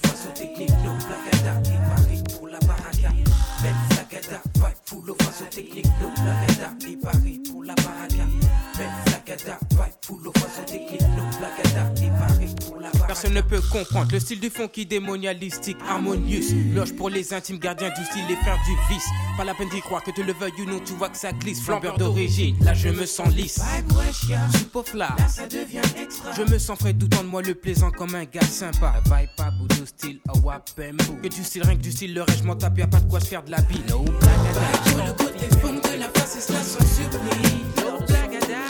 Personne 13.09 13.33
ne 13.33 13.41
peut 13.41 13.59
comprendre 13.71 14.11
le 14.11 14.19
style 14.19 14.39
du 14.39 14.51
fond 14.51 14.67
qui 14.67 14.85
démonialistique, 14.85 15.77
harmonieux. 15.89 16.41
Loge 16.75 16.93
pour 16.93 17.09
les 17.09 17.33
intimes 17.33 17.57
gardiens 17.57 17.89
du 17.89 18.05
style, 18.05 18.21
les 18.29 18.35
frères 18.35 18.59
du 18.67 18.93
vice. 18.93 19.07
Pas 19.35 19.43
la 19.43 19.55
peine 19.55 19.67
d'y 19.69 19.81
croire 19.81 20.03
que 20.03 20.11
tu 20.11 20.21
le 20.21 20.31
veuilles 20.31 20.51
ou 20.59 20.65
non, 20.65 20.79
tu 20.79 20.93
vois 20.93 21.09
que 21.09 21.17
ça 21.17 21.31
glisse. 21.31 21.59
Flambeur 21.59 21.97
d'origine, 21.97 22.55
là 22.63 22.75
je 22.75 22.89
me 22.89 23.07
sens 23.07 23.33
lisse. 23.33 23.59
Vibe 23.63 23.91
wesh, 23.93 24.29
ya. 24.29 24.41
Super 24.55 24.95
là, 24.95 25.15
ça 25.27 25.47
devient 25.47 25.81
extra. 25.99 26.33
je 26.33 26.43
me 26.43 26.59
sens 26.59 26.77
frais 26.77 26.93
doutant 26.93 27.23
de 27.23 27.29
moi 27.29 27.41
le 27.41 27.55
plaisant 27.55 27.89
comme 27.89 28.13
un 28.13 28.25
gars 28.25 28.41
sympa. 28.41 29.01
Vibe 29.05 29.29
pas 29.35 29.49
boudou 29.57 29.87
style, 29.87 30.19
a 30.27 30.37
wapembo. 30.37 31.15
Que 31.23 31.29
du 31.29 31.43
style, 31.43 31.63
rien 31.63 31.77
que 31.77 31.81
du 31.81 31.91
style, 31.91 32.13
le 32.13 32.21
reste, 32.21 32.43
je 32.43 32.43
m'en 32.43 32.55
tape, 32.57 32.77
y'a 32.77 32.85
pas 32.85 32.99
de 32.99 33.09
quoi 33.09 33.19
se 33.19 33.25
faire 33.25 33.41
de 33.41 33.49
la 33.49 33.61
bille. 33.61 33.81
No 33.89 34.05
le 34.05 35.13
côté 35.13 35.47
fond 35.59 35.73
de 35.73 35.99
la 35.99 36.09
face 36.09 36.35
et 36.35 36.41
cela 36.41 36.61
sans 36.61 36.85
surprise. 36.85 37.63
No 37.75 38.05
blagada. 38.05 38.69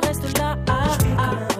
Problème, 0.00 0.14
je 0.14 0.22
reste 0.22 0.38
là. 0.38 0.56
Ah, 0.68 0.98
ah, 1.18 1.55